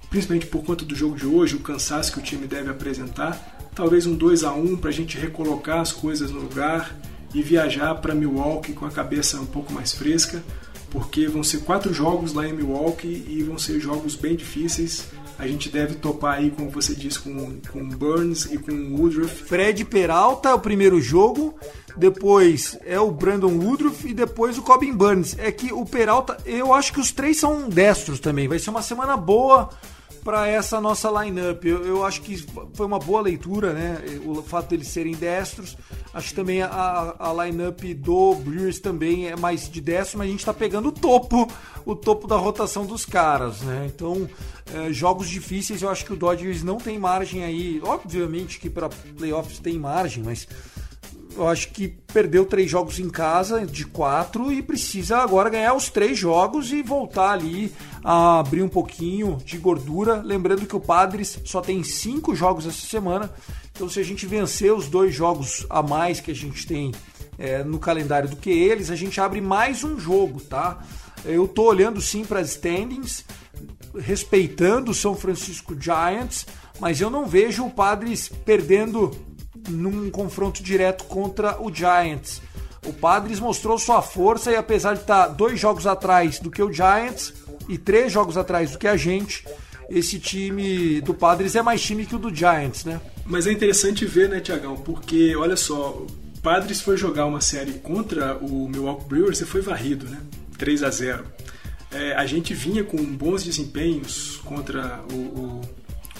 principalmente 0.08 0.46
por 0.46 0.64
conta 0.64 0.84
do 0.84 0.94
jogo 0.94 1.16
de 1.16 1.26
hoje, 1.26 1.56
o 1.56 1.60
cansaço 1.60 2.12
que 2.12 2.18
o 2.18 2.22
time 2.22 2.46
deve 2.46 2.70
apresentar. 2.70 3.70
Talvez 3.74 4.06
um 4.06 4.14
2 4.14 4.44
a 4.44 4.52
1 4.52 4.76
para 4.78 4.90
a 4.90 4.92
gente 4.92 5.18
recolocar 5.18 5.80
as 5.80 5.92
coisas 5.92 6.30
no 6.30 6.40
lugar 6.40 6.96
e 7.34 7.42
viajar 7.42 7.94
para 7.96 8.14
Milwaukee 8.14 8.72
com 8.72 8.86
a 8.86 8.90
cabeça 8.90 9.38
um 9.38 9.46
pouco 9.46 9.72
mais 9.72 9.92
fresca, 9.92 10.42
porque 10.90 11.26
vão 11.26 11.42
ser 11.42 11.58
quatro 11.58 11.92
jogos 11.92 12.32
lá 12.32 12.48
em 12.48 12.54
Milwaukee 12.54 13.26
e 13.28 13.42
vão 13.42 13.58
ser 13.58 13.78
jogos 13.78 14.14
bem 14.14 14.34
difíceis. 14.34 15.08
A 15.38 15.46
gente 15.46 15.68
deve 15.68 15.96
topar 15.96 16.38
aí, 16.38 16.50
como 16.50 16.70
você 16.70 16.94
disse, 16.94 17.18
com, 17.18 17.58
com 17.70 17.88
Burns 17.88 18.46
e 18.46 18.58
com 18.58 18.72
Woodruff. 18.96 19.44
Fred 19.44 19.84
Peralta 19.84 20.48
é 20.48 20.54
o 20.54 20.58
primeiro 20.58 21.00
jogo, 21.00 21.54
depois 21.96 22.78
é 22.84 22.98
o 22.98 23.10
Brandon 23.10 23.52
Woodruff 23.58 24.08
e 24.08 24.14
depois 24.14 24.56
o 24.56 24.62
Corbin 24.62 24.92
Burns. 24.92 25.36
É 25.38 25.52
que 25.52 25.72
o 25.72 25.84
Peralta, 25.84 26.38
eu 26.46 26.72
acho 26.72 26.92
que 26.92 27.00
os 27.00 27.12
três 27.12 27.38
são 27.38 27.68
destros 27.68 28.18
também. 28.18 28.48
Vai 28.48 28.58
ser 28.58 28.70
uma 28.70 28.82
semana 28.82 29.16
boa 29.16 29.68
para 30.26 30.48
essa 30.48 30.80
nossa 30.80 31.08
lineup. 31.22 31.64
Eu, 31.64 31.86
eu 31.86 32.04
acho 32.04 32.20
que 32.20 32.44
foi 32.74 32.84
uma 32.84 32.98
boa 32.98 33.20
leitura, 33.20 33.72
né? 33.72 34.02
O 34.24 34.42
fato 34.42 34.70
deles 34.70 34.88
serem 34.88 35.14
destros. 35.14 35.78
Acho 36.12 36.30
que 36.30 36.34
também 36.34 36.62
a, 36.62 37.14
a 37.16 37.44
lineup 37.44 37.80
do 37.94 38.34
Brewers 38.34 38.80
também 38.80 39.28
é 39.28 39.36
mais 39.36 39.70
de 39.70 39.80
destro, 39.80 40.18
mas 40.18 40.26
a 40.26 40.30
gente 40.32 40.40
está 40.40 40.52
pegando 40.52 40.88
o 40.88 40.92
topo, 40.92 41.48
o 41.84 41.94
topo 41.94 42.26
da 42.26 42.36
rotação 42.36 42.84
dos 42.84 43.06
caras, 43.06 43.60
né? 43.60 43.88
Então, 43.94 44.28
é, 44.74 44.92
jogos 44.92 45.28
difíceis, 45.28 45.80
eu 45.80 45.88
acho 45.88 46.04
que 46.04 46.12
o 46.12 46.16
Dodgers 46.16 46.64
não 46.64 46.78
tem 46.78 46.98
margem 46.98 47.44
aí. 47.44 47.80
Obviamente 47.84 48.58
que 48.58 48.68
para 48.68 48.88
playoffs 48.88 49.60
tem 49.60 49.78
margem, 49.78 50.24
mas 50.24 50.48
eu 51.36 51.46
acho 51.46 51.68
que 51.68 51.88
perdeu 51.88 52.46
três 52.46 52.70
jogos 52.70 52.98
em 52.98 53.10
casa 53.10 53.66
de 53.66 53.84
quatro 53.84 54.50
e 54.50 54.62
precisa 54.62 55.18
agora 55.18 55.50
ganhar 55.50 55.74
os 55.74 55.90
três 55.90 56.18
jogos 56.18 56.72
e 56.72 56.82
voltar 56.82 57.32
ali 57.32 57.72
a 58.02 58.40
abrir 58.40 58.62
um 58.62 58.68
pouquinho 58.68 59.38
de 59.44 59.58
gordura. 59.58 60.22
Lembrando 60.22 60.66
que 60.66 60.74
o 60.74 60.80
Padres 60.80 61.38
só 61.44 61.60
tem 61.60 61.84
cinco 61.84 62.34
jogos 62.34 62.66
essa 62.66 62.86
semana, 62.86 63.30
então 63.72 63.88
se 63.88 64.00
a 64.00 64.02
gente 64.02 64.26
vencer 64.26 64.72
os 64.72 64.88
dois 64.88 65.14
jogos 65.14 65.66
a 65.68 65.82
mais 65.82 66.20
que 66.20 66.30
a 66.30 66.34
gente 66.34 66.66
tem 66.66 66.92
é, 67.38 67.62
no 67.62 67.78
calendário 67.78 68.28
do 68.28 68.36
que 68.36 68.50
eles, 68.50 68.90
a 68.90 68.96
gente 68.96 69.20
abre 69.20 69.40
mais 69.40 69.84
um 69.84 69.98
jogo, 69.98 70.40
tá? 70.40 70.82
Eu 71.24 71.46
tô 71.46 71.64
olhando 71.64 72.00
sim 72.00 72.24
para 72.24 72.40
as 72.40 72.50
standings, 72.50 73.24
respeitando 73.98 74.90
o 74.90 74.94
São 74.94 75.14
Francisco 75.14 75.76
Giants, 75.78 76.46
mas 76.80 77.00
eu 77.00 77.10
não 77.10 77.26
vejo 77.26 77.64
o 77.64 77.70
Padres 77.70 78.30
perdendo 78.44 79.10
num 79.68 80.10
confronto 80.10 80.62
direto 80.62 81.04
contra 81.04 81.60
o 81.60 81.72
Giants. 81.72 82.40
O 82.86 82.92
Padres 82.92 83.40
mostrou 83.40 83.78
sua 83.78 84.00
força 84.00 84.52
e 84.52 84.56
apesar 84.56 84.94
de 84.94 85.00
estar 85.00 85.28
dois 85.28 85.58
jogos 85.58 85.86
atrás 85.86 86.38
do 86.38 86.50
que 86.50 86.62
o 86.62 86.72
Giants 86.72 87.34
e 87.68 87.76
três 87.76 88.12
jogos 88.12 88.36
atrás 88.36 88.70
do 88.70 88.78
que 88.78 88.86
a 88.86 88.96
gente, 88.96 89.44
esse 89.90 90.18
time 90.18 91.00
do 91.00 91.14
Padres 91.14 91.56
é 91.56 91.62
mais 91.62 91.82
time 91.82 92.06
que 92.06 92.14
o 92.14 92.18
do 92.18 92.34
Giants, 92.34 92.84
né? 92.84 93.00
Mas 93.24 93.46
é 93.46 93.52
interessante 93.52 94.04
ver, 94.04 94.28
né, 94.28 94.40
Tiagão? 94.40 94.76
Porque, 94.76 95.34
olha 95.34 95.56
só, 95.56 95.90
o 95.90 96.06
Padres 96.42 96.80
foi 96.80 96.96
jogar 96.96 97.26
uma 97.26 97.40
série 97.40 97.72
contra 97.72 98.36
o 98.36 98.68
Milwaukee 98.68 99.08
Brewers 99.08 99.40
e 99.40 99.44
foi 99.44 99.60
varrido, 99.60 100.06
né? 100.08 100.20
3 100.56 100.82
a 100.84 100.90
0 100.90 101.24
é, 101.92 102.14
A 102.14 102.24
gente 102.24 102.54
vinha 102.54 102.84
com 102.84 102.96
bons 103.04 103.44
desempenhos 103.44 104.40
contra 104.44 105.00
o, 105.12 105.16
o, 105.16 105.60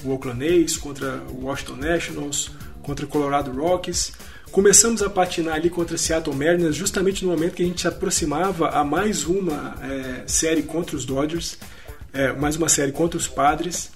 o 0.05 0.11
Oakland 0.11 0.44
A's, 0.44 0.76
contra 0.76 1.22
o 1.30 1.44
Washington 1.44 1.76
Nationals, 1.76 2.51
contra 2.87 3.05
Colorado 3.05 3.51
Rockies. 3.51 4.12
Começamos 4.53 5.03
a 5.03 5.11
patinar 5.11 5.57
ali 5.57 5.68
contra 5.68 5.99
Seattle 5.99 6.34
Mariners 6.34 6.76
justamente 6.76 7.24
no 7.24 7.32
momento 7.32 7.55
que 7.55 7.64
a 7.64 7.66
gente 7.66 7.80
se 7.80 7.89
aproximava 7.89 8.68
a 8.68 8.84
mais 8.84 9.24
uma 9.24 9.74
é, 9.82 10.22
série 10.24 10.62
contra 10.62 10.95
os 10.95 11.05
Dodgers, 11.05 11.59
é, 12.12 12.32
mais 12.32 12.55
uma 12.55 12.68
série 12.68 12.93
contra 12.93 13.18
os 13.18 13.26
Padres. 13.26 13.91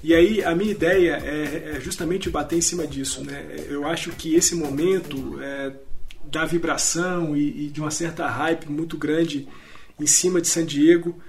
E 0.00 0.14
aí 0.14 0.44
a 0.44 0.54
minha 0.54 0.70
ideia 0.70 1.20
é, 1.24 1.74
é, 1.74 1.80
justamente 1.80 2.30
bater 2.30 2.56
em 2.56 2.60
cima 2.60 2.86
disso. 2.86 3.24
Né? 3.24 3.44
Eu 3.68 3.84
acho 3.84 4.12
que 4.12 4.36
esse 4.36 4.54
momento 4.54 5.40
é, 5.42 5.72
da 6.30 6.44
vibração 6.44 7.36
e, 7.36 7.66
e 7.66 7.68
de 7.68 7.80
uma 7.80 7.90
certa 7.90 8.28
hype 8.28 8.70
muito 8.70 8.96
grande 8.96 9.48
em 9.98 10.06
cima 10.06 10.40
de 10.40 10.46
San 10.46 10.64
Diego 10.64 11.20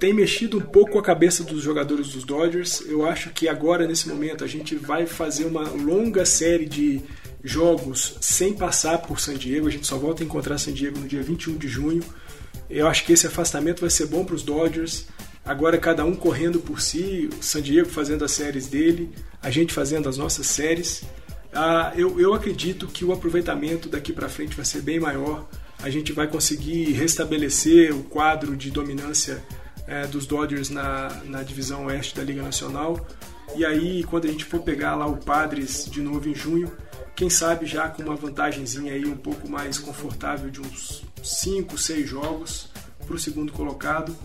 tem 0.00 0.14
mexido 0.14 0.56
um 0.56 0.62
pouco 0.62 0.98
a 0.98 1.02
cabeça 1.02 1.44
dos 1.44 1.62
jogadores 1.62 2.08
dos 2.08 2.24
Dodgers. 2.24 2.80
Eu 2.86 3.06
acho 3.06 3.28
que 3.30 3.46
agora, 3.46 3.86
nesse 3.86 4.08
momento, 4.08 4.42
a 4.42 4.46
gente 4.46 4.74
vai 4.74 5.04
fazer 5.04 5.44
uma 5.44 5.68
longa 5.68 6.24
série 6.24 6.64
de 6.64 7.02
jogos 7.44 8.16
sem 8.18 8.54
passar 8.54 8.98
por 8.98 9.20
San 9.20 9.34
Diego. 9.34 9.68
A 9.68 9.70
gente 9.70 9.86
só 9.86 9.98
volta 9.98 10.22
a 10.22 10.26
encontrar 10.26 10.56
San 10.56 10.72
Diego 10.72 10.98
no 10.98 11.06
dia 11.06 11.22
21 11.22 11.58
de 11.58 11.68
junho. 11.68 12.02
Eu 12.70 12.88
acho 12.88 13.04
que 13.04 13.12
esse 13.12 13.26
afastamento 13.26 13.82
vai 13.82 13.90
ser 13.90 14.06
bom 14.06 14.24
para 14.24 14.34
os 14.34 14.42
Dodgers. 14.42 15.06
Agora, 15.44 15.76
cada 15.76 16.02
um 16.02 16.14
correndo 16.14 16.60
por 16.60 16.80
si, 16.80 17.28
o 17.38 17.42
San 17.42 17.60
Diego 17.60 17.90
fazendo 17.90 18.24
as 18.24 18.32
séries 18.32 18.68
dele, 18.68 19.10
a 19.42 19.50
gente 19.50 19.70
fazendo 19.70 20.08
as 20.08 20.16
nossas 20.16 20.46
séries. 20.46 21.02
Ah, 21.52 21.92
eu, 21.94 22.18
eu 22.18 22.32
acredito 22.32 22.86
que 22.86 23.04
o 23.04 23.12
aproveitamento 23.12 23.86
daqui 23.86 24.14
para 24.14 24.30
frente 24.30 24.56
vai 24.56 24.64
ser 24.64 24.80
bem 24.80 24.98
maior. 24.98 25.46
A 25.82 25.90
gente 25.90 26.10
vai 26.10 26.26
conseguir 26.26 26.92
restabelecer 26.92 27.94
o 27.94 28.02
quadro 28.02 28.56
de 28.56 28.70
dominância 28.70 29.42
é, 29.90 30.06
dos 30.06 30.24
Dodgers 30.24 30.70
na, 30.70 31.08
na 31.24 31.42
divisão 31.42 31.86
oeste 31.86 32.14
da 32.14 32.22
Liga 32.22 32.42
Nacional. 32.42 33.04
E 33.56 33.64
aí, 33.64 34.04
quando 34.04 34.26
a 34.26 34.30
gente 34.30 34.44
for 34.44 34.62
pegar 34.62 34.94
lá 34.94 35.06
o 35.06 35.16
Padres 35.16 35.84
de 35.90 36.00
novo 36.00 36.28
em 36.28 36.34
junho, 36.34 36.72
quem 37.16 37.28
sabe 37.28 37.66
já 37.66 37.88
com 37.88 38.02
uma 38.04 38.14
vantagemzinha 38.14 38.92
aí 38.92 39.04
um 39.04 39.16
pouco 39.16 39.50
mais 39.50 39.78
confortável 39.78 40.48
de 40.48 40.60
uns 40.60 41.02
5, 41.22 41.76
6 41.76 42.08
jogos 42.08 42.68
para 43.04 43.16
o 43.16 43.18
segundo 43.18 43.52
colocado. 43.52 44.16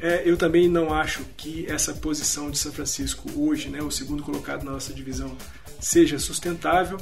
É, 0.00 0.22
eu 0.24 0.36
também 0.36 0.66
não 0.66 0.92
acho 0.92 1.22
que 1.36 1.66
essa 1.70 1.92
posição 1.92 2.50
de 2.50 2.58
São 2.58 2.72
Francisco 2.72 3.30
hoje, 3.36 3.68
né, 3.68 3.82
o 3.82 3.90
segundo 3.90 4.22
colocado 4.22 4.64
na 4.64 4.72
nossa 4.72 4.92
divisão, 4.92 5.36
seja 5.78 6.18
sustentável, 6.18 6.98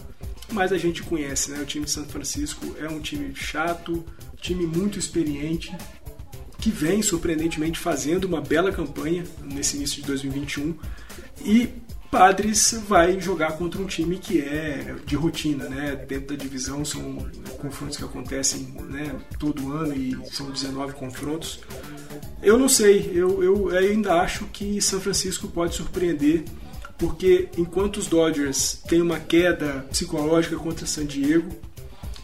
mas 0.52 0.72
a 0.72 0.76
gente 0.76 1.02
conhece, 1.02 1.50
né, 1.50 1.60
o 1.60 1.64
time 1.64 1.84
de 1.84 1.90
São 1.92 2.04
Francisco 2.04 2.76
é 2.78 2.88
um 2.88 3.00
time 3.00 3.34
chato, 3.34 4.04
time 4.40 4.66
muito 4.66 4.98
experiente, 4.98 5.74
que 6.60 6.70
vem 6.70 7.02
surpreendentemente 7.02 7.78
fazendo 7.78 8.24
uma 8.24 8.40
bela 8.40 8.70
campanha 8.70 9.24
nesse 9.42 9.76
início 9.76 10.00
de 10.00 10.06
2021 10.06 10.74
e 11.44 11.70
Padres 12.10 12.74
vai 12.88 13.20
jogar 13.20 13.52
contra 13.52 13.80
um 13.80 13.86
time 13.86 14.18
que 14.18 14.40
é 14.40 14.96
de 15.06 15.14
rotina, 15.14 15.68
né? 15.68 15.94
Dentro 15.94 16.36
da 16.36 16.42
divisão 16.42 16.84
são 16.84 17.18
confrontos 17.58 17.96
que 17.96 18.04
acontecem 18.04 18.74
né, 18.88 19.14
todo 19.38 19.72
ano 19.72 19.94
e 19.94 20.18
são 20.32 20.50
19 20.50 20.94
confrontos. 20.94 21.60
Eu 22.42 22.58
não 22.58 22.68
sei, 22.68 23.12
eu, 23.14 23.44
eu 23.44 23.68
ainda 23.68 24.14
acho 24.14 24.46
que 24.46 24.80
São 24.82 25.00
Francisco 25.00 25.46
pode 25.46 25.76
surpreender, 25.76 26.42
porque 26.98 27.48
enquanto 27.56 27.98
os 27.98 28.08
Dodgers 28.08 28.82
têm 28.88 29.00
uma 29.00 29.20
queda 29.20 29.86
psicológica 29.88 30.56
contra 30.56 30.86
San 30.86 31.06
Diego, 31.06 31.48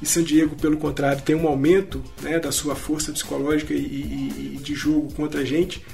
e 0.07 0.09
San 0.09 0.23
Diego, 0.23 0.57
pelo 0.57 0.77
contrário, 0.77 1.21
tem 1.23 1.35
um 1.35 1.47
aumento 1.47 2.03
né, 2.23 2.39
da 2.39 2.53
sua 2.53 2.75
força 2.75 3.13
psicológica 3.13 3.75
e, 3.75 3.79
e, 3.79 4.55
e, 4.55 4.59
de 4.63 4.75
jogo 4.75 5.13
contra 5.13 5.41
a 5.41 5.45
gente. 5.45 5.85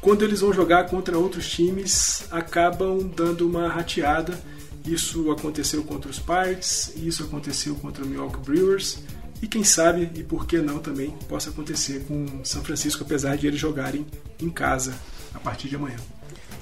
Quando 0.00 0.24
eles 0.24 0.40
vão 0.40 0.52
jogar 0.52 0.84
contra 0.88 1.18
outros 1.18 1.48
times, 1.48 2.24
acabam 2.30 3.10
dando 3.16 3.48
uma 3.48 3.68
rateada. 3.68 4.38
Isso 4.84 5.30
aconteceu 5.30 5.82
contra 5.84 6.10
os 6.10 6.18
Pirates, 6.18 6.92
isso 6.96 7.22
aconteceu 7.22 7.74
contra 7.76 8.04
o 8.04 8.06
Milwaukee 8.06 8.40
Brewers 8.40 8.98
e 9.40 9.46
quem 9.46 9.62
sabe 9.64 10.10
e 10.14 10.22
por 10.22 10.46
que 10.46 10.58
não 10.58 10.78
também 10.78 11.10
possa 11.28 11.50
acontecer 11.50 12.04
com 12.06 12.44
São 12.44 12.62
Francisco, 12.62 13.04
apesar 13.04 13.36
de 13.36 13.46
eles 13.46 13.60
jogarem 13.60 14.04
em 14.40 14.50
casa 14.50 14.94
a 15.32 15.38
partir 15.38 15.68
de 15.68 15.76
amanhã. 15.76 15.96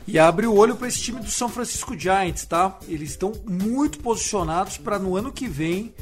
E 0.07 0.19
abre 0.19 0.47
o 0.47 0.55
olho 0.55 0.77
para 0.77 0.89
esse 0.89 1.01
time 1.01 1.21
do 1.21 1.31
São 1.31 1.49
Francisco 1.49 1.99
Giants, 1.99 2.45
tá? 2.45 2.79
Eles 2.89 3.11
estão 3.11 3.33
muito 3.47 3.99
posicionados 4.01 4.77
para 4.77 4.99
no 4.99 5.17
ano 5.17 5.33
que 5.33 5.49
vem 5.49 5.95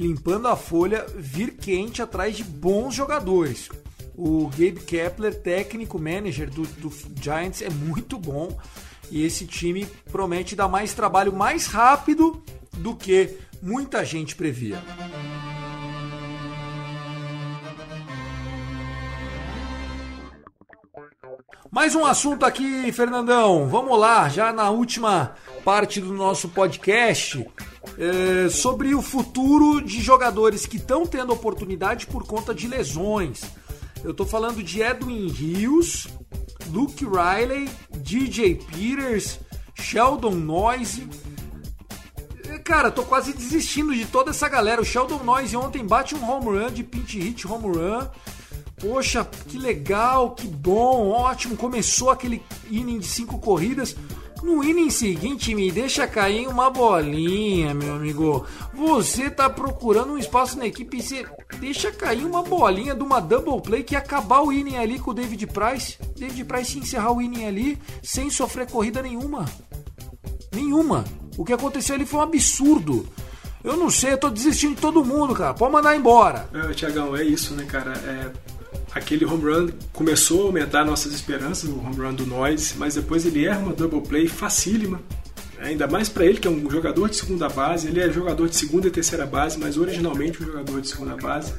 limpando 0.00 0.48
a 0.48 0.56
folha, 0.56 1.04
vir 1.14 1.58
quente 1.58 2.00
atrás 2.00 2.34
de 2.34 2.42
bons 2.42 2.94
jogadores. 2.94 3.68
O 4.16 4.48
Gabe 4.48 4.80
Kepler, 4.80 5.34
técnico 5.34 5.98
manager 5.98 6.48
do, 6.48 6.62
do 6.62 6.90
Giants, 7.20 7.60
é 7.60 7.68
muito 7.68 8.18
bom 8.18 8.58
e 9.10 9.22
esse 9.22 9.46
time 9.46 9.86
promete 10.10 10.56
dar 10.56 10.68
mais 10.68 10.94
trabalho 10.94 11.34
mais 11.34 11.66
rápido 11.66 12.42
do 12.78 12.96
que 12.96 13.36
muita 13.60 14.02
gente 14.02 14.34
previa. 14.34 14.82
Mais 21.70 21.94
um 21.94 22.06
assunto 22.06 22.46
aqui, 22.46 22.90
Fernandão. 22.90 23.68
Vamos 23.68 23.98
lá, 23.98 24.28
já 24.30 24.50
na 24.50 24.70
última 24.70 25.34
parte 25.62 26.00
do 26.00 26.12
nosso 26.14 26.48
podcast 26.48 27.46
é, 27.98 28.48
sobre 28.48 28.94
o 28.94 29.02
futuro 29.02 29.80
de 29.80 30.00
jogadores 30.00 30.66
que 30.66 30.76
estão 30.76 31.06
tendo 31.06 31.32
oportunidade 31.32 32.06
por 32.06 32.26
conta 32.26 32.54
de 32.54 32.66
lesões. 32.66 33.42
Eu 34.02 34.12
estou 34.12 34.26
falando 34.26 34.62
de 34.62 34.80
Edwin 34.80 35.28
Rios, 35.28 36.08
Luke 36.70 37.04
Riley, 37.04 37.68
DJ 37.98 38.54
Peters, 38.54 39.40
Sheldon 39.74 40.34
Noise. 40.34 41.08
É, 42.48 42.58
cara, 42.58 42.90
tô 42.90 43.02
quase 43.02 43.32
desistindo 43.32 43.94
de 43.94 44.06
toda 44.06 44.30
essa 44.30 44.48
galera. 44.48 44.80
O 44.80 44.84
Sheldon 44.84 45.22
Noise 45.22 45.56
ontem 45.56 45.84
bate 45.84 46.14
um 46.14 46.28
home 46.28 46.46
run 46.46 46.72
de 46.72 46.82
pinch 46.82 47.18
hit 47.18 47.46
home 47.46 47.76
run. 47.76 48.06
Poxa, 48.80 49.28
que 49.46 49.58
legal, 49.58 50.30
que 50.34 50.46
bom, 50.46 51.10
ótimo. 51.10 51.56
Começou 51.56 52.10
aquele 52.10 52.42
inning 52.70 52.98
de 52.98 53.06
cinco 53.06 53.38
corridas. 53.38 53.94
No 54.42 54.64
inning 54.64 54.88
seguinte, 54.88 55.54
me 55.54 55.70
deixa 55.70 56.06
cair 56.06 56.48
uma 56.48 56.70
bolinha, 56.70 57.74
meu 57.74 57.94
amigo. 57.94 58.46
Você 58.72 59.28
tá 59.28 59.50
procurando 59.50 60.14
um 60.14 60.18
espaço 60.18 60.58
na 60.58 60.66
equipe 60.66 60.96
e 60.96 61.02
você 61.02 61.26
deixa 61.58 61.92
cair 61.92 62.24
uma 62.24 62.42
bolinha 62.42 62.94
de 62.94 63.02
uma 63.02 63.20
double 63.20 63.60
play 63.60 63.82
que 63.82 63.94
acabar 63.94 64.40
o 64.40 64.50
inning 64.50 64.76
ali 64.76 64.98
com 64.98 65.10
o 65.10 65.14
David 65.14 65.46
Price. 65.48 65.98
David 66.16 66.44
Price 66.44 66.78
encerrar 66.78 67.12
o 67.12 67.20
inning 67.20 67.44
ali 67.44 67.78
sem 68.02 68.30
sofrer 68.30 68.66
corrida 68.70 69.02
nenhuma. 69.02 69.44
Nenhuma. 70.54 71.04
O 71.36 71.44
que 71.44 71.52
aconteceu 71.52 71.94
ali 71.94 72.06
foi 72.06 72.20
um 72.20 72.22
absurdo. 72.22 73.06
Eu 73.62 73.76
não 73.76 73.90
sei, 73.90 74.14
eu 74.14 74.18
tô 74.18 74.30
desistindo 74.30 74.74
de 74.74 74.80
todo 74.80 75.04
mundo, 75.04 75.34
cara. 75.34 75.52
Pode 75.52 75.72
mandar 75.72 75.94
embora. 75.94 76.48
É, 76.54 76.72
Tiagão, 76.72 77.14
é 77.14 77.22
isso, 77.22 77.54
né, 77.54 77.66
cara? 77.66 77.92
É 77.92 78.30
aquele 78.92 79.24
home 79.24 79.44
run 79.44 79.68
começou 79.92 80.42
a 80.42 80.46
aumentar 80.46 80.84
nossas 80.84 81.12
esperanças, 81.12 81.68
o 81.70 81.78
home 81.78 81.96
run 81.96 82.14
do 82.14 82.26
Noise, 82.26 82.74
mas 82.76 82.94
depois 82.94 83.24
ele 83.24 83.46
erra 83.46 83.60
uma 83.60 83.72
double 83.72 84.00
play 84.02 84.26
facílima. 84.26 85.00
Ainda 85.60 85.86
mais 85.86 86.08
para 86.08 86.24
ele, 86.24 86.38
que 86.38 86.48
é 86.48 86.50
um 86.50 86.70
jogador 86.70 87.08
de 87.10 87.16
segunda 87.16 87.48
base, 87.48 87.86
ele 87.86 88.00
é 88.00 88.10
jogador 88.10 88.48
de 88.48 88.56
segunda 88.56 88.88
e 88.88 88.90
terceira 88.90 89.26
base, 89.26 89.58
mas 89.58 89.76
originalmente 89.76 90.42
um 90.42 90.46
jogador 90.46 90.80
de 90.80 90.88
segunda 90.88 91.16
base. 91.16 91.52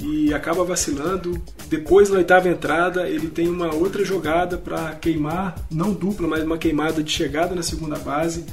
E 0.00 0.32
acaba 0.32 0.64
vacilando. 0.64 1.42
Depois, 1.68 2.08
na 2.08 2.18
oitava 2.18 2.48
entrada, 2.48 3.08
ele 3.08 3.28
tem 3.28 3.48
uma 3.48 3.74
outra 3.74 4.04
jogada 4.04 4.56
para 4.56 4.94
queimar, 4.94 5.56
não 5.70 5.92
dupla, 5.92 6.28
mas 6.28 6.44
uma 6.44 6.56
queimada 6.56 7.02
de 7.02 7.10
chegada 7.10 7.54
na 7.54 7.62
segunda 7.62 7.98
base. 7.98 8.44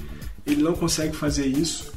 Ele 0.48 0.64
não 0.64 0.74
consegue 0.74 1.16
fazer 1.16 1.46
isso. 1.46 1.91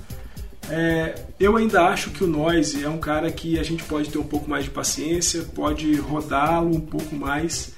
É, 0.70 1.14
eu 1.38 1.56
ainda 1.56 1.82
acho 1.86 2.10
que 2.10 2.24
o 2.24 2.26
Noise 2.26 2.82
é 2.82 2.88
um 2.88 2.98
cara 2.98 3.30
que 3.30 3.58
a 3.58 3.62
gente 3.62 3.84
pode 3.84 4.08
ter 4.08 4.18
um 4.18 4.24
pouco 4.24 4.48
mais 4.48 4.64
de 4.64 4.70
paciência, 4.70 5.42
pode 5.54 5.94
rodá-lo 5.96 6.74
um 6.74 6.80
pouco 6.80 7.14
mais, 7.14 7.72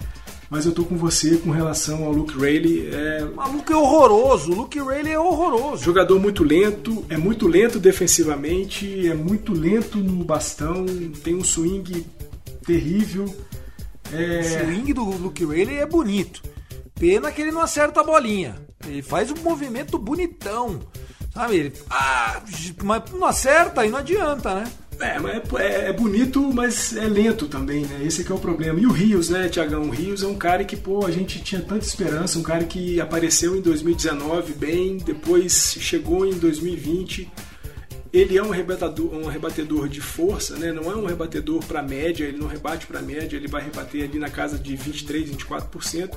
mas 0.49 0.65
eu 0.67 0.73
tô 0.73 0.85
com 0.85 0.97
você 0.97 1.37
com 1.37 1.51
relação 1.51 2.05
ao 2.05 2.13
Luke 2.13 2.39
Rayleigh. 2.39 2.89
É... 2.93 3.25
O 3.25 3.37
maluco 3.37 3.73
é 3.73 3.77
horroroso, 3.77 4.53
o 4.53 4.55
Luke 4.55 4.79
Rayleigh 4.79 5.15
é 5.15 5.19
horroroso. 5.19 5.83
Jogador 5.83 6.21
muito 6.21 6.45
lento, 6.45 7.05
é 7.09 7.17
muito 7.17 7.49
lento 7.49 7.79
defensivamente, 7.79 9.09
é 9.09 9.15
muito 9.15 9.53
lento 9.53 9.99
no 9.99 10.25
bastão, 10.25 10.87
tem 11.25 11.35
um 11.35 11.45
swing 11.45 12.07
terrível. 12.65 13.35
É... 14.13 14.41
O 14.41 14.45
swing 14.45 14.93
do 14.93 15.05
Luke 15.05 15.45
Rayleigh 15.45 15.81
é 15.81 15.87
bonito. 15.87 16.43
Pena 16.95 17.31
que 17.33 17.43
ele 17.43 17.51
não 17.51 17.61
acerta 17.61 18.01
a 18.01 18.05
bolinha. 18.05 18.57
Ele 18.87 19.03
faz 19.03 19.31
um 19.31 19.43
movimento 19.43 19.99
bonitão. 19.99 20.81
Sabe? 21.37 21.57
Ele, 21.57 21.73
ah, 21.91 22.41
mas 22.83 23.03
não 23.13 23.27
acerta 23.27 23.85
e 23.85 23.91
não 23.91 23.99
adianta, 23.99 24.55
né? 24.55 24.73
É, 24.99 25.19
mas 25.19 25.43
é, 25.61 25.91
é, 25.91 25.93
bonito, 25.93 26.41
mas 26.51 26.97
é 26.97 27.05
lento 27.05 27.47
também, 27.47 27.85
né? 27.85 28.01
Esse 28.07 28.23
é 28.23 28.25
que 28.25 28.33
é 28.33 28.35
o 28.35 28.39
problema. 28.39 28.81
E 28.81 28.87
o 28.87 28.91
Rios, 28.91 29.29
né, 29.29 29.47
Tiagão? 29.47 29.83
O 29.83 29.91
Rios 29.91 30.23
é 30.23 30.27
um 30.27 30.35
cara 30.35 30.65
que, 30.65 30.75
pô, 30.75 31.05
a 31.05 31.11
gente 31.11 31.39
tinha 31.41 31.61
tanta 31.61 31.85
esperança, 31.85 32.39
um 32.39 32.43
cara 32.43 32.65
que 32.65 32.99
apareceu 32.99 33.55
em 33.55 33.61
2019 33.61 34.55
bem, 34.55 34.97
depois 34.97 35.77
chegou 35.79 36.25
em 36.25 36.39
2020. 36.39 37.31
Ele 38.17 38.39
é 38.39 38.43
um 38.43 38.51
rebatedor, 38.51 39.15
um 39.15 39.27
rebatedor 39.27 39.89
de 39.89 40.01
força, 40.01 40.57
né? 40.57 40.73
Não 40.73 40.91
é 40.91 40.97
um 40.97 41.05
rebatedor 41.05 41.65
para 41.65 41.83
média, 41.83 42.25
ele 42.25 42.39
não 42.39 42.47
rebate 42.47 42.87
para 42.87 43.03
média, 43.03 43.37
ele 43.37 43.49
vai 43.49 43.63
rebater 43.63 44.05
ali 44.05 44.19
na 44.19 44.31
casa 44.31 44.59
de 44.59 44.75
23, 44.75 45.31
24% 45.31 46.17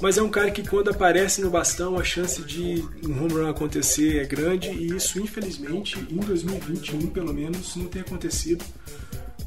mas 0.00 0.18
é 0.18 0.22
um 0.22 0.28
cara 0.28 0.50
que 0.50 0.66
quando 0.66 0.90
aparece 0.90 1.40
no 1.40 1.48
bastão 1.48 1.98
a 1.98 2.04
chance 2.04 2.42
de 2.42 2.84
um 3.02 3.12
home 3.18 3.32
run 3.32 3.48
acontecer 3.48 4.18
é 4.18 4.24
grande 4.24 4.68
e 4.68 4.94
isso 4.94 5.18
infelizmente 5.18 5.98
em 6.10 6.16
2021 6.16 7.06
pelo 7.08 7.32
menos 7.32 7.74
não 7.76 7.86
tem 7.86 8.02
acontecido. 8.02 8.64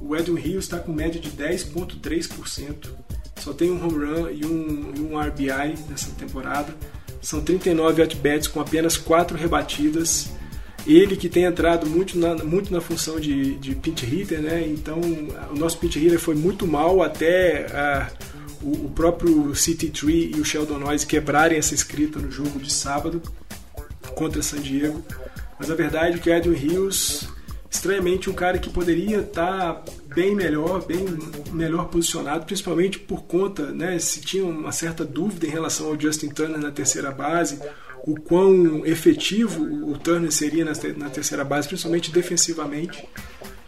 O 0.02 0.16
Edwin 0.16 0.40
Rios 0.40 0.66
está 0.66 0.80
com 0.80 0.92
média 0.92 1.20
de 1.20 1.30
10.3%, 1.30 2.90
só 3.38 3.54
tem 3.54 3.70
um 3.70 3.84
home 3.84 4.06
run 4.06 4.30
e 4.32 4.46
um, 4.46 4.94
e 4.96 5.00
um 5.02 5.20
RBI 5.20 5.78
nessa 5.88 6.10
temporada. 6.12 6.74
São 7.22 7.42
39 7.42 8.02
at-bats 8.02 8.48
com 8.48 8.60
apenas 8.60 8.98
4 8.98 9.38
rebatidas. 9.38 10.32
Ele 10.92 11.16
que 11.16 11.30
tem 11.30 11.44
entrado 11.44 11.88
muito 11.88 12.18
na, 12.18 12.36
muito 12.44 12.74
na 12.74 12.82
função 12.82 13.20
de, 13.20 13.56
de 13.56 13.76
pinch 13.76 14.06
hitter, 14.06 14.42
né? 14.42 14.66
Então 14.68 15.00
o 15.52 15.56
nosso 15.56 15.78
pinch 15.78 16.00
hitter 16.00 16.20
foi 16.20 16.36
muito 16.36 16.66
mal 16.66 17.04
até 17.04 17.68
a 17.68 18.10
o, 18.62 18.86
o 18.86 18.92
próprio 18.92 19.54
City 19.56 19.90
Tree 19.90 20.32
e 20.36 20.40
o 20.40 20.46
Sheldon 20.46 20.80
Noise 20.80 21.06
quebrarem 21.06 21.58
essa 21.58 21.74
escrita 21.74 22.20
no 22.20 22.32
jogo 22.32 22.60
de 22.60 22.72
sábado 22.72 23.22
contra 24.16 24.42
San 24.42 24.60
Diego. 24.60 25.04
Mas 25.58 25.70
a 25.70 25.76
verdade 25.76 26.18
é 26.18 26.20
que 26.20 26.30
Edwin 26.30 26.56
Rios, 26.56 27.28
estranhamente, 27.70 28.30
um 28.30 28.34
cara 28.34 28.58
que 28.58 28.70
poderia 28.70 29.20
estar 29.20 29.74
tá 29.74 29.92
bem 30.14 30.36
melhor, 30.36 30.86
bem 30.86 31.06
melhor 31.52 31.88
posicionado, 31.88 32.46
principalmente 32.46 33.00
por 33.00 33.24
conta, 33.24 33.72
né, 33.72 34.00
se 34.00 34.22
tinha 34.22 34.46
uma 34.46 34.72
certa 34.72 35.06
dúvida 35.06 35.46
em 35.46 35.50
relação 35.50 35.88
ao 35.88 36.00
Justin 36.00 36.30
Turner 36.30 36.60
na 36.60 36.72
terceira 36.72 37.12
base, 37.12 37.60
o 38.10 38.20
quão 38.20 38.84
efetivo 38.88 39.64
o 39.64 39.95
Turner 39.97 40.32
seria 40.32 40.66
na 40.66 41.10
terceira 41.10 41.43
base, 41.43 41.68
principalmente 41.68 42.12
defensivamente. 42.12 43.07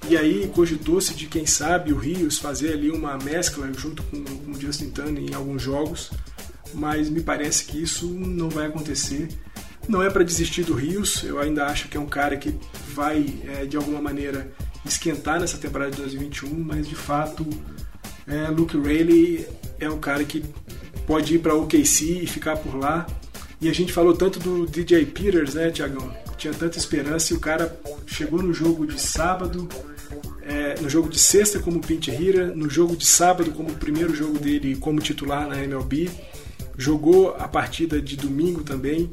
E 0.09 0.17
aí 0.17 0.49
cogitou-se 0.53 1.13
de 1.13 1.27
quem 1.27 1.45
sabe 1.45 1.93
o 1.93 1.97
Rios 1.97 2.39
fazer 2.39 2.73
ali 2.73 2.89
uma 2.89 3.17
mescla 3.19 3.71
junto 3.71 4.01
com, 4.03 4.17
o 4.51 4.59
Justin 4.59 4.89
Turner 4.89 5.23
em 5.23 5.35
alguns 5.35 5.61
jogos, 5.61 6.09
mas 6.73 7.07
me 7.07 7.21
parece 7.21 7.65
que 7.65 7.81
isso 7.81 8.07
não 8.07 8.49
vai 8.49 8.65
acontecer. 8.65 9.29
Não 9.87 10.01
é 10.01 10.09
para 10.09 10.23
desistir 10.23 10.63
do 10.63 10.73
Rios, 10.73 11.23
eu 11.23 11.39
ainda 11.39 11.67
acho 11.67 11.87
que 11.87 11.95
é 11.95 11.99
um 11.99 12.07
cara 12.07 12.35
que 12.35 12.55
vai 12.95 13.25
é, 13.47 13.65
de 13.65 13.77
alguma 13.77 14.01
maneira 14.01 14.51
esquentar 14.83 15.39
nessa 15.39 15.57
temporada 15.59 15.91
de 15.91 15.97
2021, 15.97 16.49
mas 16.51 16.87
de 16.87 16.95
fato 16.95 17.47
é, 18.27 18.47
Luke 18.47 18.75
Rayleigh 18.75 19.47
é 19.79 19.89
um 19.89 19.99
cara 19.99 20.23
que 20.23 20.43
pode 21.05 21.35
ir 21.35 21.39
para 21.39 21.53
OKC 21.53 22.23
e 22.23 22.27
ficar 22.27 22.57
por 22.57 22.75
lá. 22.75 23.05
E 23.61 23.69
a 23.69 23.73
gente 23.73 23.93
falou 23.93 24.15
tanto 24.15 24.39
do 24.39 24.65
DJ 24.65 25.05
Peters, 25.05 25.53
né, 25.53 25.69
Tiagão? 25.69 26.11
Tinha 26.35 26.51
tanta 26.51 26.79
esperança 26.79 27.31
e 27.31 27.37
o 27.37 27.39
cara 27.39 27.79
chegou 28.07 28.41
no 28.41 28.51
jogo 28.51 28.87
de 28.87 28.99
sábado, 28.99 29.69
é, 30.41 30.81
no 30.81 30.89
jogo 30.89 31.07
de 31.07 31.19
sexta 31.19 31.59
como 31.59 31.79
pinch 31.79 32.09
hitter, 32.09 32.57
no 32.57 32.67
jogo 32.67 32.97
de 32.97 33.05
sábado 33.05 33.51
como 33.51 33.69
o 33.69 33.75
primeiro 33.75 34.15
jogo 34.15 34.39
dele 34.39 34.75
como 34.77 34.99
titular 34.99 35.47
na 35.47 35.63
MLB, 35.63 36.09
jogou 36.75 37.35
a 37.37 37.47
partida 37.47 38.01
de 38.01 38.17
domingo 38.17 38.63
também 38.63 39.11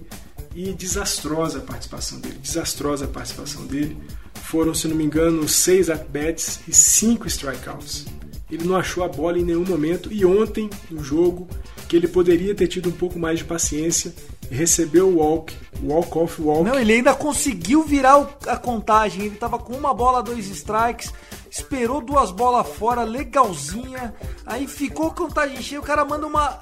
e 0.56 0.72
desastrosa 0.72 1.58
a 1.58 1.62
participação 1.62 2.18
dele, 2.18 2.38
desastrosa 2.42 3.04
a 3.04 3.08
participação 3.08 3.66
dele. 3.66 3.98
Foram, 4.32 4.72
se 4.72 4.88
não 4.88 4.96
me 4.96 5.04
engano, 5.04 5.46
seis 5.46 5.90
at-bats 5.90 6.60
e 6.66 6.72
cinco 6.72 7.26
strikeouts. 7.26 8.06
Ele 8.50 8.64
não 8.64 8.76
achou 8.76 9.04
a 9.04 9.08
bola 9.08 9.38
em 9.38 9.44
nenhum 9.44 9.66
momento 9.66 10.10
e 10.10 10.24
ontem 10.24 10.70
no 10.90 11.04
jogo 11.04 11.46
que 11.86 11.94
ele 11.94 12.08
poderia 12.08 12.54
ter 12.54 12.66
tido 12.66 12.88
um 12.88 12.92
pouco 12.92 13.18
mais 13.18 13.40
de 13.40 13.44
paciência 13.44 14.14
recebeu 14.50 15.08
o 15.08 15.16
walk, 15.16 15.54
walk 15.82 16.18
off 16.18 16.42
walk. 16.42 16.64
Não, 16.64 16.78
ele 16.78 16.94
ainda 16.94 17.14
conseguiu 17.14 17.82
virar 17.82 18.28
a 18.46 18.56
contagem. 18.56 19.26
Ele 19.26 19.36
tava 19.36 19.58
com 19.58 19.74
uma 19.74 19.92
bola, 19.94 20.22
dois 20.22 20.46
strikes, 20.48 21.12
esperou 21.50 22.00
duas 22.00 22.30
bolas 22.30 22.68
fora, 22.68 23.02
legalzinha. 23.02 24.14
Aí 24.46 24.66
ficou 24.66 25.10
contagem 25.10 25.62
cheia. 25.62 25.80
O 25.80 25.84
cara 25.84 26.04
manda 26.04 26.26
uma 26.26 26.58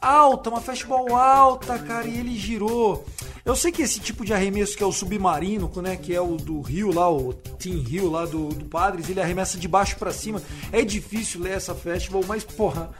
alta, 0.00 0.50
uma 0.50 0.60
fastball 0.60 1.14
alta, 1.14 1.78
cara, 1.78 2.06
e 2.06 2.18
ele 2.18 2.36
girou. 2.36 3.04
Eu 3.44 3.54
sei 3.54 3.70
que 3.70 3.82
esse 3.82 4.00
tipo 4.00 4.24
de 4.24 4.34
arremesso 4.34 4.76
que 4.76 4.82
é 4.82 4.86
o 4.86 4.92
submarino, 4.92 5.70
né, 5.76 5.96
que 5.96 6.12
é 6.12 6.20
o 6.20 6.36
do 6.36 6.60
Rio 6.60 6.92
lá, 6.92 7.08
o 7.08 7.32
Team 7.32 7.80
Rio 7.80 8.10
lá 8.10 8.26
do, 8.26 8.48
do 8.48 8.64
Padres, 8.64 9.08
ele 9.08 9.20
arremessa 9.20 9.56
de 9.56 9.68
baixo 9.68 9.96
para 9.96 10.12
cima. 10.12 10.42
É 10.72 10.82
difícil 10.82 11.40
ler 11.42 11.52
essa 11.52 11.74
festival, 11.74 12.24
mas 12.26 12.42
porra, 12.42 12.90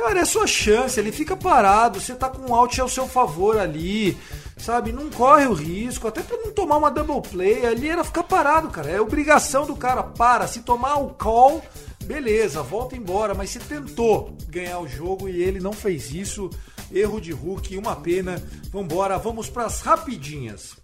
Cara, 0.00 0.20
é 0.20 0.24
sua 0.24 0.46
chance, 0.46 0.98
ele 0.98 1.12
fica 1.12 1.36
parado, 1.36 2.00
você 2.00 2.14
tá 2.14 2.26
com 2.30 2.50
um 2.50 2.54
out 2.54 2.80
ao 2.80 2.88
seu 2.88 3.06
favor 3.06 3.58
ali, 3.58 4.16
sabe? 4.56 4.92
Não 4.92 5.10
corre 5.10 5.46
o 5.46 5.52
risco, 5.52 6.08
até 6.08 6.22
pra 6.22 6.38
não 6.38 6.52
tomar 6.52 6.78
uma 6.78 6.90
double 6.90 7.20
play, 7.20 7.66
ali 7.66 7.86
era 7.86 8.02
ficar 8.02 8.22
parado, 8.22 8.70
cara. 8.70 8.90
É 8.90 8.98
obrigação 8.98 9.66
do 9.66 9.76
cara, 9.76 10.02
para. 10.02 10.46
Se 10.46 10.62
tomar 10.62 10.96
o 10.96 11.10
call, 11.10 11.62
beleza, 12.04 12.62
volta 12.62 12.96
embora, 12.96 13.34
mas 13.34 13.50
você 13.50 13.58
tentou 13.58 14.34
ganhar 14.48 14.78
o 14.78 14.88
jogo 14.88 15.28
e 15.28 15.42
ele 15.42 15.60
não 15.60 15.74
fez 15.74 16.14
isso. 16.14 16.48
Erro 16.90 17.20
de 17.20 17.32
Hulk, 17.32 17.76
uma 17.76 17.94
pena. 17.94 18.42
Vambora, 18.72 19.18
vamos 19.18 19.50
pras 19.50 19.82
rapidinhas. 19.82 20.76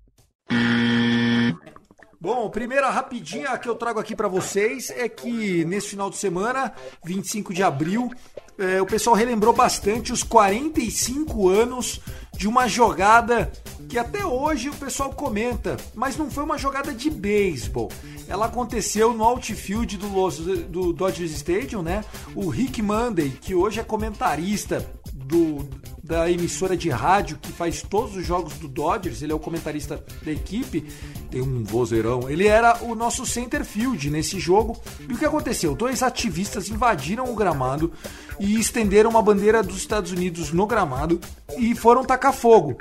Bom, 2.18 2.48
primeira 2.48 2.88
rapidinha 2.88 3.56
que 3.58 3.68
eu 3.68 3.74
trago 3.74 4.00
aqui 4.00 4.16
para 4.16 4.26
vocês 4.26 4.90
é 4.90 5.06
que 5.06 5.64
nesse 5.66 5.88
final 5.88 6.08
de 6.08 6.16
semana, 6.16 6.72
25 7.04 7.52
de 7.52 7.62
abril, 7.62 8.10
é, 8.58 8.80
o 8.80 8.86
pessoal 8.86 9.14
relembrou 9.14 9.52
bastante 9.52 10.12
os 10.12 10.22
45 10.22 11.48
anos 11.48 12.00
de 12.34 12.48
uma 12.48 12.66
jogada 12.66 13.52
que 13.88 13.98
até 13.98 14.24
hoje 14.24 14.70
o 14.70 14.74
pessoal 14.74 15.12
comenta, 15.12 15.76
mas 15.94 16.16
não 16.16 16.30
foi 16.30 16.42
uma 16.42 16.56
jogada 16.56 16.92
de 16.92 17.10
beisebol. 17.10 17.90
Ela 18.26 18.46
aconteceu 18.46 19.12
no 19.12 19.22
outfield 19.22 19.98
do, 19.98 20.08
Los, 20.08 20.38
do 20.38 20.92
Dodgers 20.94 21.32
Stadium, 21.32 21.82
né? 21.82 22.02
O 22.34 22.48
Rick 22.48 22.80
Monday, 22.80 23.30
que 23.30 23.54
hoje 23.54 23.78
é 23.78 23.84
comentarista 23.84 24.84
do, 25.12 25.68
da 26.06 26.30
emissora 26.30 26.76
de 26.76 26.88
rádio 26.88 27.36
que 27.42 27.50
faz 27.50 27.82
todos 27.82 28.16
os 28.16 28.24
jogos 28.24 28.54
do 28.54 28.68
Dodgers, 28.68 29.22
ele 29.22 29.32
é 29.32 29.34
o 29.34 29.40
comentarista 29.40 30.02
da 30.24 30.30
equipe, 30.30 30.84
tem 31.30 31.42
um 31.42 31.64
vozeirão. 31.64 32.30
Ele 32.30 32.46
era 32.46 32.84
o 32.84 32.94
nosso 32.94 33.26
center 33.26 33.64
field 33.64 34.08
nesse 34.08 34.38
jogo. 34.38 34.80
E 35.08 35.12
o 35.12 35.18
que 35.18 35.24
aconteceu? 35.24 35.74
Dois 35.74 36.04
ativistas 36.04 36.68
invadiram 36.68 37.24
o 37.24 37.34
gramado 37.34 37.92
e 38.38 38.58
estenderam 38.58 39.10
uma 39.10 39.20
bandeira 39.20 39.62
dos 39.64 39.78
Estados 39.78 40.12
Unidos 40.12 40.52
no 40.52 40.66
gramado 40.66 41.20
e 41.58 41.74
foram 41.74 42.04
tacar 42.04 42.32
fogo. 42.32 42.78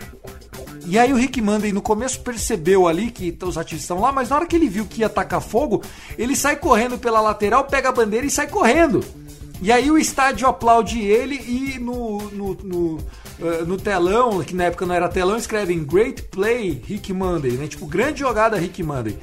E 0.85 0.99
aí 0.99 1.11
o 1.11 1.15
Rick 1.15 1.41
Manday 1.41 1.71
no 1.71 1.81
começo 1.81 2.21
percebeu 2.21 2.87
ali 2.87 3.09
que 3.09 3.35
os 3.43 3.57
ativistas 3.57 3.85
estão 3.85 3.99
lá, 3.99 4.11
mas 4.11 4.29
na 4.29 4.35
hora 4.35 4.45
que 4.45 4.55
ele 4.55 4.69
viu 4.69 4.85
que 4.85 5.01
ia 5.01 5.09
tacar 5.09 5.41
fogo, 5.41 5.81
ele 6.15 6.35
sai 6.35 6.57
correndo 6.57 6.99
pela 6.99 7.19
lateral, 7.21 7.63
pega 7.63 7.89
a 7.89 7.91
bandeira 7.91 8.27
e 8.27 8.29
sai 8.29 8.47
correndo. 8.47 9.03
E 9.61 9.71
aí 9.71 9.89
o 9.89 9.97
estádio 9.97 10.47
aplaude 10.47 10.99
ele 10.99 11.35
e 11.35 11.79
no, 11.79 12.19
no, 12.31 12.53
no, 12.55 12.95
uh, 12.95 13.65
no, 13.65 13.77
telão, 13.77 14.43
que 14.43 14.55
na 14.55 14.65
época 14.65 14.85
não 14.85 14.93
era 14.93 15.07
telão, 15.07 15.37
escrevem 15.37 15.83
Great 15.83 16.23
Play 16.23 16.81
Rick 16.85 17.13
Monday, 17.13 17.51
né? 17.53 17.67
Tipo, 17.67 17.85
grande 17.85 18.19
jogada 18.19 18.57
Rick 18.57 18.83
Monday. 18.83 19.17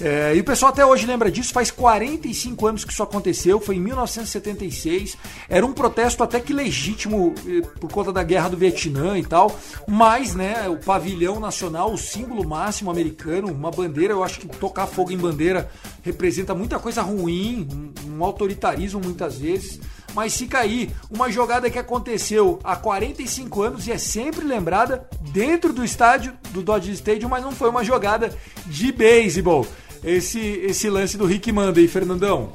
É, 0.00 0.34
e 0.36 0.40
o 0.40 0.44
pessoal 0.44 0.70
até 0.70 0.86
hoje 0.86 1.06
lembra 1.06 1.30
disso, 1.30 1.52
faz 1.52 1.70
45 1.72 2.66
anos 2.66 2.84
que 2.84 2.92
isso 2.92 3.02
aconteceu, 3.02 3.60
foi 3.60 3.76
em 3.76 3.80
1976. 3.80 5.16
Era 5.48 5.66
um 5.66 5.72
protesto 5.72 6.22
até 6.22 6.38
que 6.38 6.52
legítimo 6.52 7.34
eh, 7.46 7.62
por 7.80 7.90
conta 7.90 8.12
da 8.12 8.22
guerra 8.22 8.50
do 8.50 8.56
Vietnã 8.56 9.18
e 9.18 9.24
tal, 9.24 9.58
mas, 9.88 10.34
né, 10.34 10.68
o 10.68 10.76
pavilhão 10.76 11.40
nacional, 11.40 11.92
o 11.92 11.98
símbolo 11.98 12.48
máximo 12.48 12.90
americano, 12.90 13.50
uma 13.50 13.70
bandeira, 13.70 14.12
eu 14.12 14.22
acho 14.22 14.38
que 14.38 14.46
tocar 14.46 14.86
fogo 14.86 15.10
em 15.10 15.16
bandeira 15.16 15.68
representa 16.02 16.54
muita 16.54 16.78
coisa 16.78 17.02
ruim, 17.02 17.66
um, 18.06 18.22
autoritarismo 18.22 19.00
muitas 19.02 19.38
vezes. 19.38 19.80
Mas 20.14 20.36
fica 20.36 20.58
aí 20.58 20.90
uma 21.10 21.30
jogada 21.30 21.70
que 21.70 21.78
aconteceu 21.78 22.58
há 22.64 22.74
45 22.74 23.62
anos 23.62 23.86
e 23.86 23.92
é 23.92 23.98
sempre 23.98 24.44
lembrada 24.44 25.06
dentro 25.32 25.72
do 25.72 25.84
estádio 25.84 26.32
do 26.50 26.62
Dodge 26.62 26.92
Stadium, 26.92 27.28
mas 27.28 27.44
não 27.44 27.52
foi 27.52 27.68
uma 27.68 27.84
jogada 27.84 28.34
de 28.66 28.90
beisebol. 28.90 29.66
Esse, 30.02 30.38
esse 30.38 30.88
lance 30.88 31.16
do 31.16 31.26
Rick 31.26 31.50
Manda 31.52 31.80
aí, 31.80 31.88
Fernandão. 31.88 32.52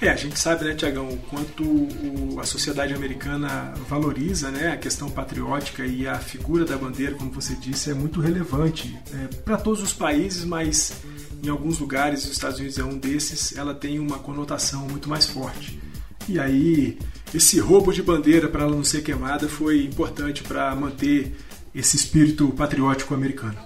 É, 0.00 0.08
a 0.08 0.16
gente 0.16 0.36
sabe, 0.36 0.64
né, 0.64 0.74
Tiagão, 0.74 1.08
o 1.08 1.16
quanto 1.16 1.62
o, 1.62 2.40
a 2.40 2.44
sociedade 2.44 2.92
americana 2.92 3.72
valoriza 3.88 4.50
né, 4.50 4.72
a 4.72 4.76
questão 4.76 5.08
patriótica 5.08 5.86
e 5.86 6.08
a 6.08 6.18
figura 6.18 6.64
da 6.64 6.76
bandeira, 6.76 7.14
como 7.14 7.30
você 7.30 7.54
disse, 7.54 7.88
é 7.88 7.94
muito 7.94 8.20
relevante 8.20 8.98
é, 9.14 9.28
para 9.44 9.56
todos 9.56 9.80
os 9.80 9.92
países, 9.92 10.44
mas 10.44 10.92
em 11.40 11.48
alguns 11.48 11.78
lugares, 11.78 12.24
os 12.24 12.32
Estados 12.32 12.58
Unidos 12.58 12.78
é 12.78 12.84
um 12.84 12.98
desses, 12.98 13.56
ela 13.56 13.74
tem 13.74 14.00
uma 14.00 14.18
conotação 14.18 14.88
muito 14.88 15.08
mais 15.08 15.26
forte. 15.26 15.80
E 16.28 16.38
aí, 16.38 16.98
esse 17.34 17.58
roubo 17.60 17.92
de 17.92 18.02
bandeira 18.02 18.48
para 18.48 18.62
ela 18.62 18.74
não 18.74 18.84
ser 18.84 19.02
queimada 19.02 19.48
foi 19.48 19.84
importante 19.84 20.42
para 20.42 20.74
manter 20.74 21.32
esse 21.74 21.96
espírito 21.96 22.48
patriótico 22.48 23.14
americano. 23.14 23.56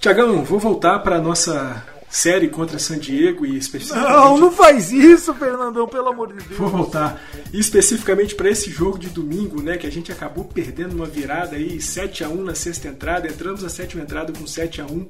Tiagão, 0.00 0.44
vou 0.44 0.58
voltar 0.58 0.98
para 1.00 1.20
nossa 1.20 1.84
série 2.10 2.48
contra 2.48 2.78
San 2.78 2.98
Diego 2.98 3.44
e 3.44 3.56
especificamente. 3.56 4.10
Não, 4.10 4.38
não 4.38 4.50
faz 4.50 4.90
isso, 4.90 5.34
Fernandão, 5.34 5.86
pelo 5.86 6.08
amor 6.08 6.28
de 6.28 6.44
Deus. 6.44 6.58
Vou 6.58 6.68
voltar 6.68 7.20
especificamente 7.52 8.34
para 8.34 8.48
esse 8.48 8.70
jogo 8.70 8.98
de 8.98 9.08
domingo, 9.08 9.62
né, 9.62 9.76
que 9.76 9.86
a 9.86 9.92
gente 9.92 10.10
acabou 10.10 10.44
perdendo 10.44 10.94
uma 10.94 11.06
virada 11.06 11.56
aí 11.56 11.80
7 11.80 12.24
a 12.24 12.28
1 12.28 12.44
na 12.44 12.54
sexta 12.54 12.88
entrada, 12.88 13.28
entramos 13.28 13.62
na 13.62 13.68
sétima 13.68 14.02
entrada 14.02 14.32
com 14.32 14.46
7 14.46 14.80
a 14.80 14.86
1 14.86 15.06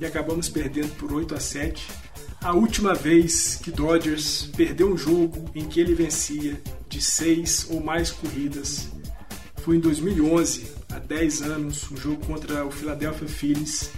e 0.00 0.04
acabamos 0.04 0.48
perdendo 0.48 0.94
por 0.96 1.12
8 1.12 1.34
a 1.34 1.40
7. 1.40 1.86
A 2.42 2.52
última 2.52 2.94
vez 2.94 3.58
que 3.62 3.70
Dodgers 3.70 4.50
perdeu 4.54 4.92
um 4.92 4.98
jogo 4.98 5.50
em 5.54 5.64
que 5.64 5.80
ele 5.80 5.94
vencia 5.94 6.60
de 6.90 7.00
seis 7.00 7.66
ou 7.70 7.82
mais 7.82 8.10
corridas 8.10 8.88
foi 9.64 9.76
em 9.76 9.80
2011, 9.80 10.70
há 10.92 10.98
10 10.98 11.40
anos, 11.40 11.90
um 11.90 11.96
jogo 11.96 12.26
contra 12.26 12.66
o 12.66 12.70
Philadelphia 12.70 13.26
Phillies. 13.26 13.90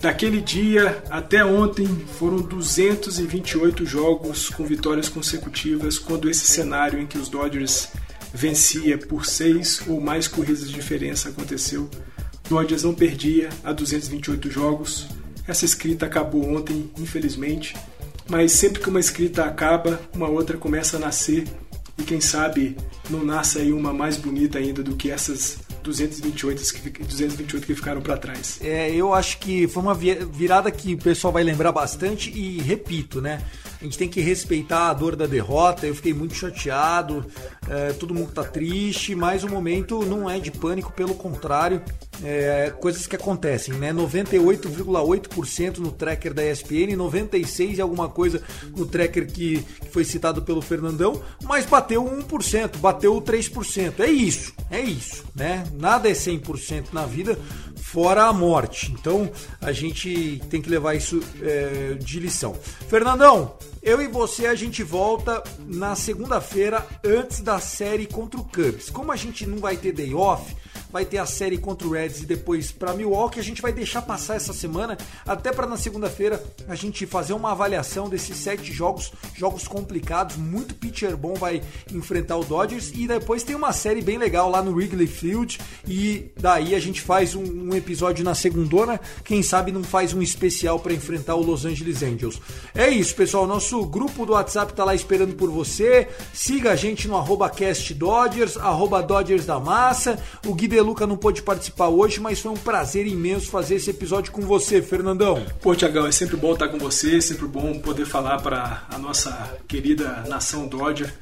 Daquele 0.00 0.40
dia 0.40 1.02
até 1.08 1.44
ontem 1.44 1.86
foram 2.18 2.36
228 2.36 3.86
jogos 3.86 4.50
com 4.50 4.64
vitórias 4.64 5.08
consecutivas, 5.08 5.98
quando 5.98 6.28
esse 6.28 6.46
cenário 6.46 7.00
em 7.00 7.06
que 7.06 7.18
os 7.18 7.28
Dodgers 7.28 7.88
vencia 8.32 8.98
por 8.98 9.24
seis 9.24 9.80
ou 9.86 10.00
mais 10.00 10.28
corridas 10.28 10.68
de 10.68 10.74
diferença 10.74 11.30
aconteceu. 11.30 11.88
Dodgers 12.48 12.82
não 12.82 12.94
perdia 12.94 13.48
a 13.64 13.72
228 13.72 14.50
jogos. 14.50 15.06
Essa 15.48 15.64
escrita 15.64 16.06
acabou 16.06 16.44
ontem, 16.54 16.90
infelizmente, 16.98 17.74
mas 18.28 18.52
sempre 18.52 18.82
que 18.82 18.90
uma 18.90 19.00
escrita 19.00 19.44
acaba, 19.44 20.00
uma 20.14 20.28
outra 20.28 20.58
começa 20.58 20.96
a 20.96 21.00
nascer 21.00 21.44
e 21.98 22.02
quem 22.02 22.20
sabe 22.20 22.76
não 23.08 23.24
nasce 23.24 23.58
aí 23.58 23.72
uma 23.72 23.92
mais 23.92 24.16
bonita 24.16 24.58
ainda 24.58 24.82
do 24.82 24.94
que 24.94 25.10
essas 25.10 25.58
228 25.86 26.72
que, 26.74 27.04
228 27.04 27.66
que 27.66 27.74
ficaram 27.74 28.00
para 28.00 28.16
trás. 28.16 28.58
É, 28.62 28.90
eu 28.90 29.14
acho 29.14 29.38
que 29.38 29.68
foi 29.68 29.82
uma 29.82 29.94
virada 29.94 30.70
que 30.70 30.94
o 30.94 30.98
pessoal 30.98 31.32
vai 31.32 31.44
lembrar 31.44 31.72
bastante 31.72 32.30
e 32.30 32.60
repito, 32.60 33.20
né? 33.20 33.42
A 33.80 33.84
gente 33.84 33.98
tem 33.98 34.08
que 34.08 34.20
respeitar 34.20 34.90
a 34.90 34.94
dor 34.94 35.14
da 35.14 35.26
derrota. 35.26 35.86
Eu 35.86 35.94
fiquei 35.94 36.14
muito 36.14 36.34
chateado, 36.34 37.24
é, 37.68 37.92
todo 37.92 38.14
mundo 38.14 38.32
tá 38.32 38.42
triste, 38.42 39.14
mas 39.14 39.44
o 39.44 39.48
momento 39.48 40.04
não 40.04 40.28
é 40.28 40.38
de 40.40 40.50
pânico, 40.50 40.92
pelo 40.92 41.14
contrário, 41.14 41.82
é, 42.24 42.72
coisas 42.80 43.06
que 43.06 43.14
acontecem, 43.14 43.74
né? 43.74 43.92
98,8% 43.92 45.78
no 45.78 45.92
tracker 45.92 46.32
da 46.32 46.44
ESPN, 46.44 46.96
96 46.96 47.78
e 47.78 47.80
alguma 47.80 48.08
coisa 48.08 48.42
no 48.74 48.86
tracker 48.86 49.26
que, 49.26 49.62
que 49.62 49.88
foi 49.90 50.04
citado 50.04 50.42
pelo 50.42 50.62
Fernandão, 50.62 51.22
mas 51.44 51.66
bateu 51.66 52.02
1%, 52.04 52.78
bateu 52.78 53.20
3%. 53.20 54.00
É 54.00 54.10
isso, 54.10 54.54
é 54.70 54.80
isso, 54.80 55.24
né? 55.34 55.64
Nada 55.78 56.08
é 56.08 56.12
100% 56.12 56.92
na 56.92 57.06
vida, 57.06 57.38
fora 57.76 58.24
a 58.24 58.32
morte. 58.32 58.92
Então 58.92 59.30
a 59.60 59.72
gente 59.72 60.42
tem 60.50 60.60
que 60.60 60.68
levar 60.68 60.94
isso 60.94 61.22
é, 61.42 61.94
de 61.94 62.20
lição. 62.20 62.54
Fernandão, 62.88 63.56
eu 63.82 64.00
e 64.02 64.08
você 64.08 64.46
a 64.46 64.54
gente 64.54 64.82
volta 64.82 65.42
na 65.66 65.94
segunda-feira 65.94 66.86
antes 67.04 67.40
da 67.40 67.60
série 67.60 68.06
contra 68.06 68.40
o 68.40 68.44
Cubs. 68.44 68.90
Como 68.90 69.12
a 69.12 69.16
gente 69.16 69.46
não 69.46 69.58
vai 69.58 69.76
ter 69.76 69.92
day 69.92 70.12
off, 70.12 70.54
vai 70.96 71.04
ter 71.04 71.18
a 71.18 71.26
série 71.26 71.58
contra 71.58 71.86
o 71.86 71.90
Reds 71.90 72.22
e 72.22 72.24
depois 72.24 72.72
para 72.72 72.94
Milwaukee. 72.94 73.38
A 73.38 73.42
gente 73.42 73.60
vai 73.60 73.70
deixar 73.70 74.00
passar 74.00 74.34
essa 74.34 74.54
semana 74.54 74.96
até 75.26 75.52
para 75.52 75.66
na 75.66 75.76
segunda-feira 75.76 76.42
a 76.66 76.74
gente 76.74 77.04
fazer 77.04 77.34
uma 77.34 77.50
avaliação 77.52 78.08
desses 78.08 78.38
sete 78.38 78.72
jogos, 78.72 79.12
jogos 79.34 79.68
complicados. 79.68 80.36
Muito 80.36 80.74
pitcher 80.74 81.14
bom 81.14 81.34
vai 81.34 81.60
enfrentar 81.92 82.38
o 82.38 82.44
Dodgers 82.44 82.92
e 82.94 83.06
depois 83.06 83.42
tem 83.42 83.54
uma 83.54 83.74
série 83.74 84.00
bem 84.00 84.16
legal 84.16 84.48
lá 84.48 84.62
no 84.62 84.72
Wrigley 84.72 85.06
Field 85.06 85.58
e 85.86 86.30
daí 86.34 86.74
a 86.74 86.80
gente 86.80 87.02
faz 87.02 87.34
um, 87.34 87.44
um 87.44 87.74
episódio 87.74 88.24
na 88.24 88.34
segundona. 88.34 88.98
Quem 89.22 89.42
sabe 89.42 89.70
não 89.72 89.84
faz 89.84 90.14
um 90.14 90.22
especial 90.22 90.80
para 90.80 90.94
enfrentar 90.94 91.34
o 91.34 91.42
Los 91.42 91.66
Angeles 91.66 92.02
Angels. 92.02 92.40
É 92.74 92.88
isso, 92.88 93.14
pessoal. 93.14 93.46
Nosso 93.46 93.84
grupo 93.84 94.24
do 94.24 94.32
WhatsApp 94.32 94.72
tá 94.72 94.82
lá 94.82 94.94
esperando 94.94 95.34
por 95.34 95.50
você. 95.50 96.08
Siga 96.32 96.70
a 96.70 96.76
gente 96.76 97.06
no 97.06 97.18
arroba 97.18 97.50
castdodgers, 97.50 98.56
arroba 98.56 99.02
Dodgers 99.02 99.44
da 99.44 99.60
Massa. 99.60 100.18
O 100.46 100.54
Gui 100.54 100.66
Luca 100.86 101.06
não 101.06 101.16
pôde 101.16 101.42
participar 101.42 101.88
hoje, 101.88 102.20
mas 102.20 102.40
foi 102.40 102.52
um 102.52 102.56
prazer 102.56 103.06
imenso 103.06 103.50
fazer 103.50 103.74
esse 103.74 103.90
episódio 103.90 104.32
com 104.32 104.42
você, 104.42 104.80
Fernandão. 104.80 105.44
Pô, 105.60 105.74
Tiagão, 105.74 106.06
é 106.06 106.12
sempre 106.12 106.36
bom 106.36 106.52
estar 106.52 106.68
com 106.68 106.78
você, 106.78 107.16
é 107.16 107.20
sempre 107.20 107.46
bom 107.46 107.78
poder 107.80 108.06
falar 108.06 108.40
para 108.40 108.86
a 108.88 108.96
nossa 108.96 109.58
querida 109.66 110.24
nação 110.28 110.68
Dodger. 110.68 111.12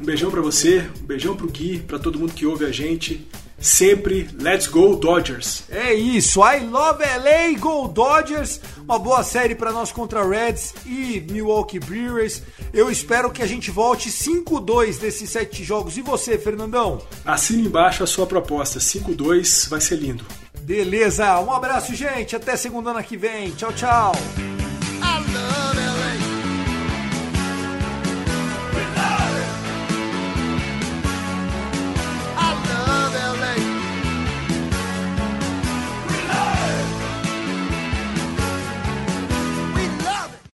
Um 0.00 0.04
beijão 0.04 0.30
para 0.30 0.40
você, 0.40 0.86
um 1.02 1.06
beijão 1.06 1.34
pro 1.34 1.50
Gui, 1.50 1.80
para 1.80 1.98
todo 1.98 2.18
mundo 2.18 2.34
que 2.34 2.46
ouve 2.46 2.64
a 2.64 2.70
gente 2.70 3.26
sempre 3.62 4.28
Let's 4.38 4.66
Go 4.66 4.96
Dodgers. 4.96 5.62
É 5.70 5.94
isso, 5.94 6.40
I 6.44 6.60
love 6.60 7.02
LA, 7.02 7.58
Go 7.58 7.88
Dodgers. 7.88 8.60
Uma 8.84 8.98
boa 8.98 9.22
série 9.22 9.54
para 9.54 9.72
nós 9.72 9.92
contra 9.92 10.28
Reds 10.28 10.74
e 10.84 11.24
Milwaukee 11.30 11.78
Brewers. 11.78 12.42
Eu 12.74 12.90
espero 12.90 13.30
que 13.30 13.42
a 13.42 13.46
gente 13.46 13.70
volte 13.70 14.10
5-2 14.10 14.98
desses 14.98 15.30
sete 15.30 15.62
jogos. 15.62 15.96
E 15.96 16.02
você, 16.02 16.36
Fernandão? 16.36 17.00
Assine 17.24 17.66
embaixo 17.66 18.02
a 18.02 18.06
sua 18.06 18.26
proposta. 18.26 18.80
5-2 18.80 19.68
vai 19.68 19.80
ser 19.80 19.96
lindo. 19.96 20.24
Beleza, 20.62 21.40
um 21.40 21.52
abraço, 21.52 21.94
gente. 21.94 22.34
Até 22.34 22.56
segunda 22.56 23.02
que 23.02 23.16
vem. 23.16 23.50
Tchau, 23.52 23.72
tchau. 23.72 24.12